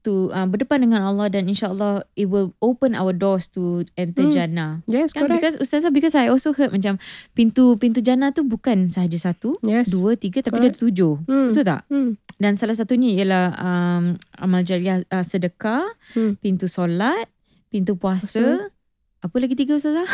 to 0.08 0.32
uh, 0.32 0.48
berdepan 0.48 0.80
dengan 0.82 1.04
Allah 1.04 1.28
dan 1.28 1.44
insya-Allah 1.46 2.08
it 2.14 2.26
will 2.26 2.56
open 2.60 2.96
our 2.96 3.12
doors 3.12 3.46
to 3.50 3.84
enter 3.94 4.24
Hmm. 4.24 4.32
jannah. 4.32 4.72
Yes, 4.86 5.12
Kan 5.12 5.28
correct. 5.28 5.36
because 5.38 5.56
Ustazah 5.58 5.92
because 5.92 6.16
I 6.16 6.28
also 6.28 6.50
heard 6.50 6.72
macam 6.72 6.96
pintu 7.34 7.76
pintu 7.76 8.00
jannah 8.00 8.32
tu 8.32 8.42
bukan 8.42 8.88
sahaja 8.88 9.20
satu, 9.22 9.60
Yes. 9.62 9.92
dua, 9.92 10.16
tiga 10.16 10.40
tapi 10.40 10.58
dia 10.60 10.72
ada 10.72 10.80
tujuh. 10.80 11.20
Hmm. 11.22 11.52
Betul 11.52 11.68
tak? 11.68 11.84
Hmm. 11.88 12.16
Dan 12.38 12.56
salah 12.56 12.74
satunya 12.74 13.12
ialah 13.14 13.46
um, 13.54 14.04
amal 14.38 14.62
jariah 14.62 15.04
uh, 15.06 15.22
sedekah, 15.22 15.84
Hmm. 16.14 16.38
pintu 16.38 16.66
solat, 16.66 17.28
pintu 17.68 17.94
puasa. 17.94 18.72
Apa 19.18 19.36
lagi 19.38 19.54
tiga 19.54 19.76
Ustazah? 19.76 20.08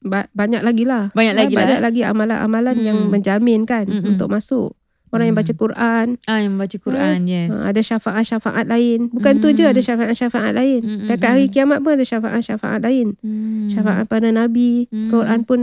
Ba- 0.00 0.28
banyak 0.30 0.60
lagi 0.60 0.84
lah. 0.84 1.08
Banyak 1.12 1.32
lagi 1.34 1.52
lah, 1.52 1.60
Banyak 1.62 1.78
eh? 1.78 1.82
lagi 1.82 2.00
amalan-amalan 2.02 2.76
yang 2.78 2.98
Hmm. 3.04 3.10
menjamin 3.10 3.64
kan 3.64 3.84
Mm-mm. 3.84 4.16
untuk 4.16 4.28
masuk. 4.28 4.76
Orang 5.14 5.26
yang 5.26 5.38
Hmm. 5.38 5.46
baca 5.46 5.54
Quran, 5.54 6.06
Ah 6.26 6.38
yang 6.42 6.58
membaca 6.58 6.76
Quran, 6.76 7.18
yes. 7.24 7.48
ha, 7.48 7.70
ada 7.70 7.80
syafaat-syafaat 7.80 8.64
lain. 8.66 8.98
Bukan 9.08 9.34
tu 9.38 9.48
Hmm. 9.48 9.56
je 9.56 9.64
ada 9.64 9.78
syafaat-syafaat 9.78 10.52
lain. 10.52 10.80
Mm-mm. 10.82 11.06
Dekat 11.06 11.28
hari 11.30 11.46
kiamat 11.46 11.78
pun 11.80 11.94
ada 11.94 12.02
syafaat-syafaat 12.02 12.82
lain. 12.82 13.14
Hmm. 13.22 13.70
Syafaat 13.70 14.04
para 14.04 14.26
nabi, 14.28 14.90
Hmm. 14.90 15.08
Quran 15.08 15.40
pun 15.46 15.58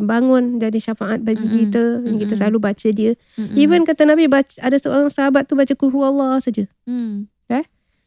bangun 0.00 0.56
jadi 0.56 0.78
syafaat 0.80 1.20
bagi 1.20 1.44
Mm-mm. 1.44 1.58
kita. 1.68 1.84
yang 2.00 2.16
Kita 2.16 2.34
selalu 2.34 2.58
baca 2.58 2.88
dia. 2.88 3.12
Mm-mm. 3.36 3.54
Even 3.54 3.84
kata 3.84 4.08
Nabi 4.08 4.24
baca, 4.24 4.48
ada 4.58 4.74
seorang 4.74 5.12
sahabat 5.12 5.44
tu 5.44 5.52
baca 5.52 5.70
Qur'an 5.70 6.08
Allah 6.10 6.40
saja. 6.40 6.64
Hmm. 6.88 7.28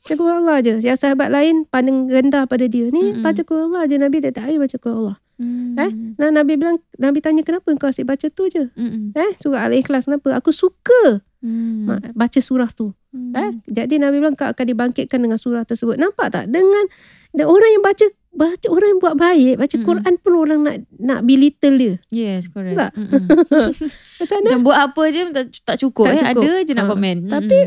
Baca 0.07 0.15
Qur'an 0.15 0.39
Allah 0.41 0.57
je. 0.63 0.73
Yang 0.79 1.03
sahabat 1.03 1.27
lain 1.27 1.67
pandang 1.67 2.07
rendah 2.07 2.47
pada 2.47 2.63
dia. 2.63 2.87
Ni 2.89 3.11
Mm-mm. 3.11 3.27
baca 3.27 3.43
Qur'an 3.43 3.69
Allah 3.69 3.91
je. 3.91 3.99
Nabi 3.99 4.23
tak 4.23 4.39
tak 4.39 4.47
baca 4.49 4.77
Qur'an 4.79 4.97
Allah. 4.97 5.17
Hmm. 5.37 5.73
Eh? 5.75 5.91
Dan 6.15 6.33
Nabi 6.33 6.53
bilang, 6.53 6.77
Nabi 6.93 7.17
tanya 7.19 7.41
kenapa 7.41 7.69
kau 7.71 7.85
asyik 7.85 8.05
baca 8.05 8.27
tu 8.27 8.45
je? 8.47 8.67
Mm-mm. 8.71 9.13
Eh, 9.13 9.31
surah 9.35 9.65
Al-Ikhlas 9.65 10.05
kenapa? 10.05 10.33
Aku 10.33 10.49
suka 10.49 11.21
Hmm. 11.37 11.85
ma- 11.85 12.01
baca 12.11 12.39
surah 12.39 12.65
tu. 12.67 12.89
Hmm. 13.07 13.29
Eh? 13.31 13.49
Jadi 13.67 13.97
Nabi 13.97 14.17
bilang 14.17 14.33
kau 14.33 14.45
akan 14.45 14.65
dibangkitkan 14.65 15.19
dengan 15.19 15.35
surah 15.35 15.61
tersebut. 15.63 15.95
Nampak 15.95 16.27
tak? 16.31 16.45
Dengan 16.47 16.89
dan 17.31 17.45
orang 17.45 17.69
yang 17.69 17.81
baca 17.81 18.05
baca 18.31 18.67
orang 18.67 18.89
yang 18.91 18.99
buat 18.99 19.15
baik, 19.15 19.55
baca 19.55 19.69
Mm-mm. 19.71 19.87
Quran 19.87 20.13
pun 20.15 20.33
orang 20.35 20.59
nak 20.59 20.75
nak 20.91 21.19
belittle 21.21 21.75
dia. 21.75 21.93
Yes, 22.09 22.45
correct. 22.47 22.73
Tak? 22.75 22.91
Macam 24.17 24.35
mana? 24.35 24.45
Macam 24.45 24.59
buat 24.63 24.77
apa 24.79 25.01
je 25.07 25.21
tak, 25.31 25.45
tak 25.63 25.77
cukup 25.79 26.05
Tak 26.05 26.13
eh. 26.13 26.21
cukup. 26.23 26.41
Ada 26.43 26.51
je 26.59 26.73
nak 26.73 26.83
Ha. 26.83 26.91
komen. 26.91 27.17
Tapi 27.27 27.57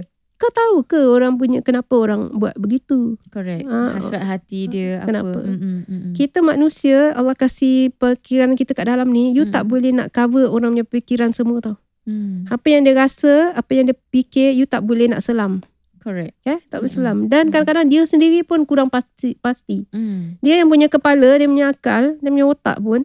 kau 0.41 0.49
tahu 0.49 0.77
ke 0.83 0.97
orang 0.97 1.37
punya 1.37 1.61
kenapa 1.61 1.93
orang 1.93 2.33
buat 2.33 2.57
begitu? 2.57 3.21
correct. 3.29 3.69
Ah, 3.69 3.95
Hasrat 3.95 4.25
hati 4.25 4.67
dia 4.67 5.05
kenapa? 5.05 5.37
apa. 5.37 5.41
Mm-mm. 5.45 5.77
Mm-mm. 5.85 6.13
Kita 6.17 6.41
manusia 6.41 7.13
Allah 7.13 7.37
kasih 7.37 7.93
perkiraan 7.95 8.57
kita 8.57 8.73
kat 8.73 8.89
dalam 8.89 9.13
ni, 9.13 9.31
you 9.31 9.45
Mm. 9.45 9.53
tak 9.53 9.69
boleh 9.69 9.93
nak 9.93 10.09
cover 10.11 10.49
orang 10.49 10.73
punya 10.73 10.89
fikiran 10.89 11.31
semua 11.31 11.61
tau. 11.61 11.77
Hmm. 12.09 12.49
Apa 12.49 12.73
yang 12.73 12.83
dia 12.83 12.97
rasa, 12.97 13.53
apa 13.53 13.71
yang 13.71 13.85
dia 13.85 13.97
fikir, 14.09 14.57
you 14.57 14.65
tak 14.65 14.81
boleh 14.81 15.07
nak 15.07 15.21
selam. 15.21 15.61
Correct. 16.01 16.33
Ya, 16.43 16.57
tak 16.67 16.81
boleh 16.81 16.89
Mm-mm. 16.89 17.05
selam. 17.05 17.19
Dan 17.29 17.43
Mm. 17.45 17.51
kadang-kadang 17.53 17.87
dia 17.87 18.03
sendiri 18.09 18.41
pun 18.41 18.65
kurang 18.65 18.89
pasti. 18.89 19.37
pasti. 19.37 19.85
Hmm. 19.93 20.41
Dia 20.41 20.59
yang 20.59 20.73
punya 20.73 20.89
kepala, 20.89 21.37
dia 21.37 21.45
punya 21.45 21.69
akal, 21.69 22.17
dia 22.17 22.31
punya 22.33 22.49
otak 22.49 22.81
pun, 22.81 23.05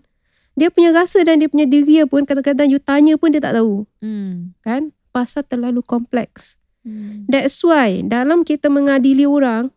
dia 0.56 0.72
punya 0.72 0.96
rasa 0.96 1.20
dan 1.22 1.44
dia 1.44 1.52
punya 1.52 1.68
diri 1.68 2.00
pun 2.08 2.24
kadang-kadang 2.24 2.72
you 2.72 2.80
tanya 2.80 3.20
pun 3.20 3.36
dia 3.36 3.44
tak 3.44 3.60
tahu. 3.60 3.84
Hmm. 4.00 4.56
Kan? 4.64 4.96
Pasal 5.12 5.44
terlalu 5.44 5.84
kompleks. 5.84 6.56
Hmm. 6.86 7.26
That's 7.26 7.58
why 7.66 8.06
dalam 8.06 8.46
kita 8.46 8.70
mengadili 8.70 9.26
orang, 9.26 9.74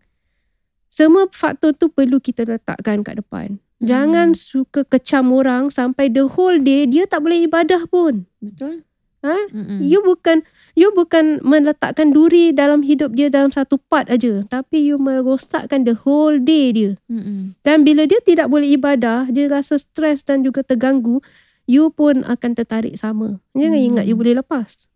semua 0.92 1.26
faktor 1.32 1.72
tu 1.72 1.88
perlu 1.88 2.20
kita 2.20 2.44
letakkan 2.44 3.00
kat 3.00 3.24
depan. 3.24 3.56
Jangan 3.78 4.34
suka 4.34 4.82
kecam 4.82 5.30
orang 5.30 5.70
sampai 5.70 6.10
the 6.10 6.26
whole 6.26 6.58
day 6.58 6.84
dia 6.84 7.06
tak 7.06 7.22
boleh 7.22 7.46
ibadah 7.46 7.86
pun. 7.86 8.26
Betul? 8.42 8.82
Ha? 9.22 9.34
Mm-mm. 9.50 9.82
You 9.82 10.02
bukan 10.02 10.46
you 10.78 10.90
bukan 10.94 11.42
meletakkan 11.42 12.14
duri 12.14 12.54
dalam 12.54 12.86
hidup 12.86 13.14
dia 13.14 13.30
dalam 13.30 13.50
satu 13.50 13.78
part 13.90 14.06
aja, 14.10 14.46
tapi 14.46 14.82
you 14.82 14.98
merosakkan 14.98 15.82
the 15.86 15.94
whole 15.94 16.38
day 16.38 16.70
dia. 16.70 16.92
Mm-mm. 17.10 17.54
Dan 17.66 17.82
bila 17.82 18.06
dia 18.06 18.18
tidak 18.22 18.50
boleh 18.50 18.78
ibadah, 18.78 19.30
dia 19.30 19.46
rasa 19.50 19.78
stres 19.78 20.22
dan 20.22 20.42
juga 20.42 20.62
terganggu, 20.62 21.22
you 21.66 21.90
pun 21.90 22.22
akan 22.26 22.50
tertarik 22.58 22.94
sama. 22.98 23.38
Jangan 23.54 23.78
Hmm. 23.78 23.88
ingat 23.94 24.04
you 24.10 24.14
boleh 24.18 24.38
lepas. 24.38 24.86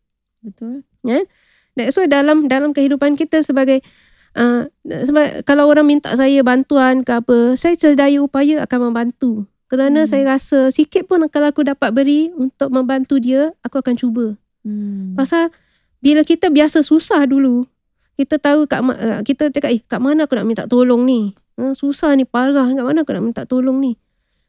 Betul? 0.43 0.83
That's 1.77 1.97
why 1.97 2.09
dalam 2.09 2.49
dalam 2.53 2.77
kehidupan 2.77 3.17
kita 3.17 3.41
sebagai 3.41 3.81
uh, 4.37 4.69
sebab 4.85 5.45
kalau 5.49 5.69
orang 5.69 5.89
minta 5.89 6.13
saya 6.13 6.45
bantuan 6.45 7.01
ke 7.01 7.13
apa, 7.17 7.57
saya 7.57 7.77
sedaya 7.77 8.21
upaya 8.21 8.65
akan 8.65 8.93
membantu. 8.93 9.49
Kerana 9.73 10.05
Hmm. 10.05 10.11
saya 10.11 10.37
rasa 10.37 10.69
sikit 10.69 11.09
pun 11.09 11.25
kalau 11.33 11.49
aku 11.49 11.65
dapat 11.65 11.97
beri 11.97 12.29
untuk 12.37 12.69
membantu 12.69 13.17
dia, 13.17 13.57
aku 13.65 13.81
akan 13.81 13.97
cuba. 13.97 14.37
Hmm. 14.69 15.17
Pasal 15.17 15.49
bila 16.05 16.29
kita 16.29 16.53
biasa 16.53 16.85
susah 16.85 17.25
dulu, 17.25 17.65
kita 18.21 18.37
tahu 18.37 18.69
kat 18.69 18.85
uh, 18.85 19.25
kita 19.25 19.49
cakap 19.49 19.73
eh 19.73 19.81
kat 19.81 19.97
mana 19.97 20.29
aku 20.29 20.37
nak 20.37 20.45
minta 20.45 20.65
tolong 20.69 21.09
ni? 21.09 21.33
Ha, 21.57 21.73
susah 21.73 22.13
ni 22.17 22.29
parah 22.29 22.69
kat 22.69 22.85
mana 22.85 23.01
aku 23.01 23.17
nak 23.17 23.25
minta 23.25 23.43
tolong 23.49 23.81
ni? 23.81 23.97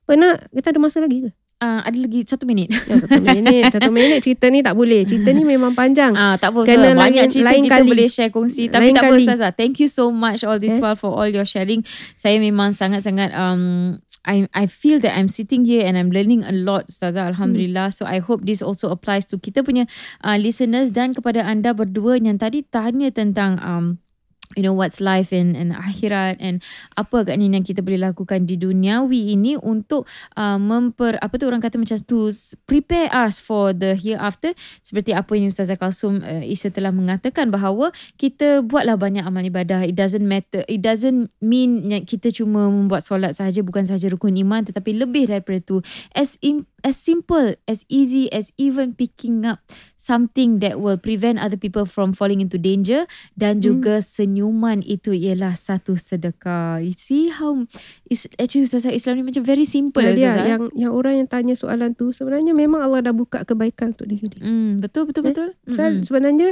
Pernah 0.03 0.35
kita 0.51 0.75
ada 0.75 0.79
masa 0.83 0.99
lagi 0.99 1.23
ke? 1.23 1.31
Ah, 1.63 1.79
ada 1.79 1.95
lagi 1.95 2.27
satu 2.27 2.43
minit. 2.43 2.67
Ya, 2.89 2.99
satu 2.99 3.23
minit, 3.23 3.71
satu 3.71 3.87
minit 3.87 4.19
cerita 4.19 4.51
ni 4.51 4.59
tak 4.59 4.75
boleh. 4.75 5.07
Cerita 5.07 5.31
ni 5.31 5.47
memang 5.47 5.71
panjang. 5.71 6.11
Ah, 6.11 6.35
tak 6.35 6.51
apa 6.51 6.67
Kena 6.67 6.91
Ustazah. 6.91 6.99
Banyak 6.99 7.23
lain- 7.23 7.31
cerita 7.31 7.47
lain 7.49 7.63
kita 7.63 7.73
kali. 7.73 7.87
boleh 7.87 8.07
share 8.07 8.27
kongsi. 8.29 8.63
Tapi 8.67 8.83
Lain 8.83 8.93
tak 8.93 9.01
apa 9.01 9.07
kali. 9.09 9.23
Ustazah. 9.23 9.51
Thank 9.53 9.79
you 9.79 9.87
so 9.87 10.11
much 10.11 10.43
all 10.43 10.59
this 10.59 10.75
Eh? 10.75 10.83
while 10.83 10.93
for 10.93 11.09
all 11.09 11.25
your 11.25 11.47
sharing. 11.47 11.87
Saya 12.13 12.35
memang 12.37 12.75
sangat-sangat 12.75 13.31
um 13.31 13.95
I 14.23 14.47
I 14.51 14.65
feel 14.65 14.99
that 14.99 15.15
I'm 15.15 15.27
sitting 15.27 15.63
here 15.63 15.83
and 15.83 15.95
I'm 15.95 16.07
learning 16.07 16.43
a 16.43 16.51
lot 16.51 16.87
Ustazah. 16.87 17.27
Alhamdulillah. 17.29 17.91
So 17.91 18.03
I 18.03 18.19
hope 18.19 18.43
this 18.43 18.59
also 18.59 18.87
applies 18.87 19.23
to 19.31 19.37
kita 19.37 19.63
punya 19.63 19.87
uh, 20.19 20.35
listeners 20.35 20.91
dan 20.91 21.11
kepada 21.11 21.43
anda 21.43 21.71
berdua 21.71 22.19
yang 22.19 22.35
tadi 22.35 22.63
tanya 22.65 23.07
tentang 23.07 23.55
um 23.59 23.85
you 24.57 24.63
know 24.65 24.73
what's 24.75 24.99
life 24.99 25.31
in, 25.31 25.55
in 25.55 25.71
akhirat 25.71 26.37
and 26.41 26.59
apa 26.97 27.23
agaknya 27.23 27.53
yang 27.53 27.65
kita 27.65 27.79
boleh 27.85 28.01
lakukan 28.01 28.49
di 28.49 28.57
duniawi 28.57 29.33
ini 29.33 29.55
untuk 29.61 30.09
uh, 30.35 30.57
memper 30.57 31.17
apa 31.21 31.33
tu 31.37 31.45
orang 31.47 31.61
kata 31.61 31.77
macam 31.77 31.97
to 32.03 32.33
prepare 32.65 33.09
us 33.13 33.37
for 33.37 33.71
the 33.71 33.93
hereafter. 33.93 34.57
Seperti 34.81 35.13
apa 35.13 35.31
yang 35.37 35.49
Ustazah 35.49 35.77
Kalsum 35.77 36.21
uh, 36.25 36.43
Isa 36.43 36.73
telah 36.73 36.91
mengatakan 36.91 37.53
bahawa 37.53 37.93
kita 38.17 38.65
buatlah 38.65 38.97
banyak 38.97 39.23
amal 39.23 39.45
ibadah. 39.45 39.85
It 39.85 39.95
doesn't 39.95 40.25
matter 40.25 40.63
it 40.67 40.81
doesn't 40.81 41.29
mean 41.43 41.89
yang 41.89 42.03
kita 42.07 42.33
cuma 42.33 42.67
membuat 42.67 43.05
solat 43.05 43.37
sahaja 43.37 43.61
bukan 43.61 43.85
sahaja 43.85 44.09
rukun 44.09 44.33
iman 44.41 44.65
tetapi 44.65 44.95
lebih 44.95 45.29
daripada 45.29 45.59
itu 45.61 45.77
as 46.17 46.41
im, 46.41 46.65
as 46.83 46.95
simple 46.95 47.55
as 47.63 47.87
easy 47.87 48.27
as 48.29 48.51
even 48.55 48.91
picking 48.91 49.41
up 49.41 49.63
something 49.95 50.59
that 50.59 50.77
will 50.77 50.95
prevent 50.95 51.39
other 51.39 51.55
people 51.55 51.83
from 51.83 52.11
falling 52.11 52.37
into 52.37 52.55
danger 52.55 53.07
dan 53.33 53.57
Hmm. 53.57 53.63
juga 53.65 53.95
senyuman 53.99 54.79
itu 54.79 55.11
ialah 55.11 55.53
satu 55.53 55.95
sedekah. 55.95 56.77
You 56.77 56.91
see 56.93 57.27
how 57.27 57.63
is 58.05 58.27
actually 58.35 58.67
Ustazah 58.67 58.91
Islam 58.91 59.17
ni 59.17 59.25
macam 59.25 59.41
very 59.41 59.63
simple 59.63 60.03
Itulah 60.03 60.13
dia 60.13 60.29
Ustazah. 60.29 60.47
yang 60.49 60.63
yang 60.73 60.91
orang 60.91 61.13
yang 61.17 61.27
tanya 61.27 61.55
soalan 61.55 61.91
tu 61.91 62.11
sebenarnya 62.11 62.51
memang 62.51 62.83
Allah 62.83 62.99
dah 63.01 63.11
buka 63.11 63.41
kebaikan 63.41 63.91
untuk 63.91 64.05
diri 64.05 64.27
dia. 64.27 64.43
Hmm, 64.43 64.77
betul 64.77 65.07
betul 65.07 65.23
Eh, 65.23 65.31
betul. 65.31 65.49
Mm-mm. 65.65 66.03
sebenarnya 66.03 66.49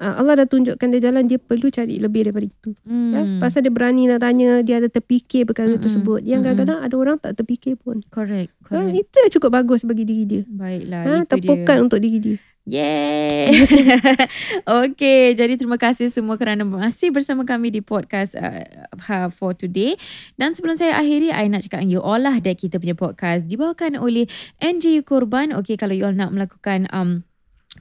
uh, 0.00 0.14
Allah 0.16 0.42
dah 0.42 0.46
tunjukkan 0.48 0.88
dia 0.90 1.00
jalan 1.04 1.28
dia 1.28 1.36
perlu 1.36 1.68
cari 1.68 2.00
lebih 2.00 2.26
daripada 2.26 2.48
itu. 2.48 2.72
Hmm. 2.82 3.12
Ya? 3.12 3.20
Pasal 3.38 3.62
dia 3.62 3.72
berani 3.72 4.08
nak 4.08 4.24
tanya, 4.24 4.64
dia 4.64 4.80
ada 4.80 4.88
terfikir 4.88 5.44
perkara 5.44 5.76
Mm-mm. 5.76 5.84
tersebut. 5.84 6.24
Yang 6.24 6.40
Mm-mm. 6.40 6.56
kadang-kadang 6.56 6.78
ada 6.80 6.94
orang 6.96 7.16
tak 7.20 7.36
terfikir 7.36 7.76
pun. 7.76 8.00
correct, 8.08 8.50
Ha, 8.66 8.80
correct. 8.80 8.96
itu 8.96 9.14
yang 9.20 9.30
cukup 9.30 9.50
bagus 9.52 9.84
bagi 9.84 10.08
diri 10.08 10.24
dia. 10.24 10.42
Baiklah, 10.48 11.02
Ha, 11.04 11.12
itu 11.22 11.30
tepukan 11.36 11.76
dia. 11.76 11.84
untuk 11.84 12.00
diri 12.00 12.18
dia. 12.18 12.36
Yay. 12.70 13.50
okay, 14.84 15.32
jadi 15.32 15.56
terima 15.56 15.74
kasih 15.74 16.06
semua 16.06 16.36
kerana 16.36 16.62
masih 16.62 17.10
bersama 17.10 17.42
kami 17.42 17.72
di 17.72 17.80
podcast 17.80 18.36
uh, 18.36 19.26
for 19.32 19.56
today. 19.56 19.96
Dan 20.36 20.54
sebelum 20.54 20.76
saya 20.76 20.94
akhiri, 20.94 21.32
I 21.32 21.48
nak 21.48 21.64
cakap 21.64 21.82
dengan 21.82 21.98
you 21.98 22.02
all 22.04 22.20
lah 22.20 22.36
that 22.38 22.56
kita 22.60 22.76
punya 22.78 22.94
podcast 22.94 23.48
dibawakan 23.48 23.96
oleh 23.98 24.28
NGU 24.60 25.02
Korban. 25.02 25.50
Okay, 25.56 25.74
kalau 25.74 25.96
you 25.96 26.04
all 26.04 26.14
nak 26.14 26.30
melakukan 26.30 26.86
um, 26.92 27.24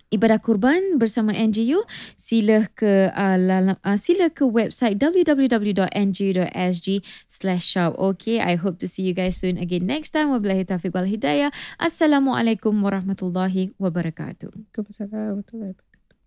ibadah 0.09 0.41
kurban 0.41 0.97
bersama 0.97 1.29
NGU 1.33 1.81
sila 2.17 2.65
ke 2.73 3.13
uh, 3.13 3.37
uh, 3.77 3.97
sila 3.97 4.29
ke 4.33 4.43
website 4.45 4.97
www.ngu.sg/shop 4.97 7.93
okay 7.97 8.39
i 8.41 8.55
hope 8.57 8.77
to 8.81 8.87
see 8.89 9.03
you 9.05 9.13
guys 9.13 9.37
soon 9.37 9.57
again 9.57 9.85
next 9.85 10.09
time. 10.11 10.29
Wabillahi 10.33 10.65
taufiq 10.65 10.93
wal 10.93 11.07
hidayah. 11.07 11.51
Assalamualaikum 11.79 12.81
warahmatullahi 12.81 13.71
wabarakatuh. 13.77 14.51
Kepada 14.73 15.37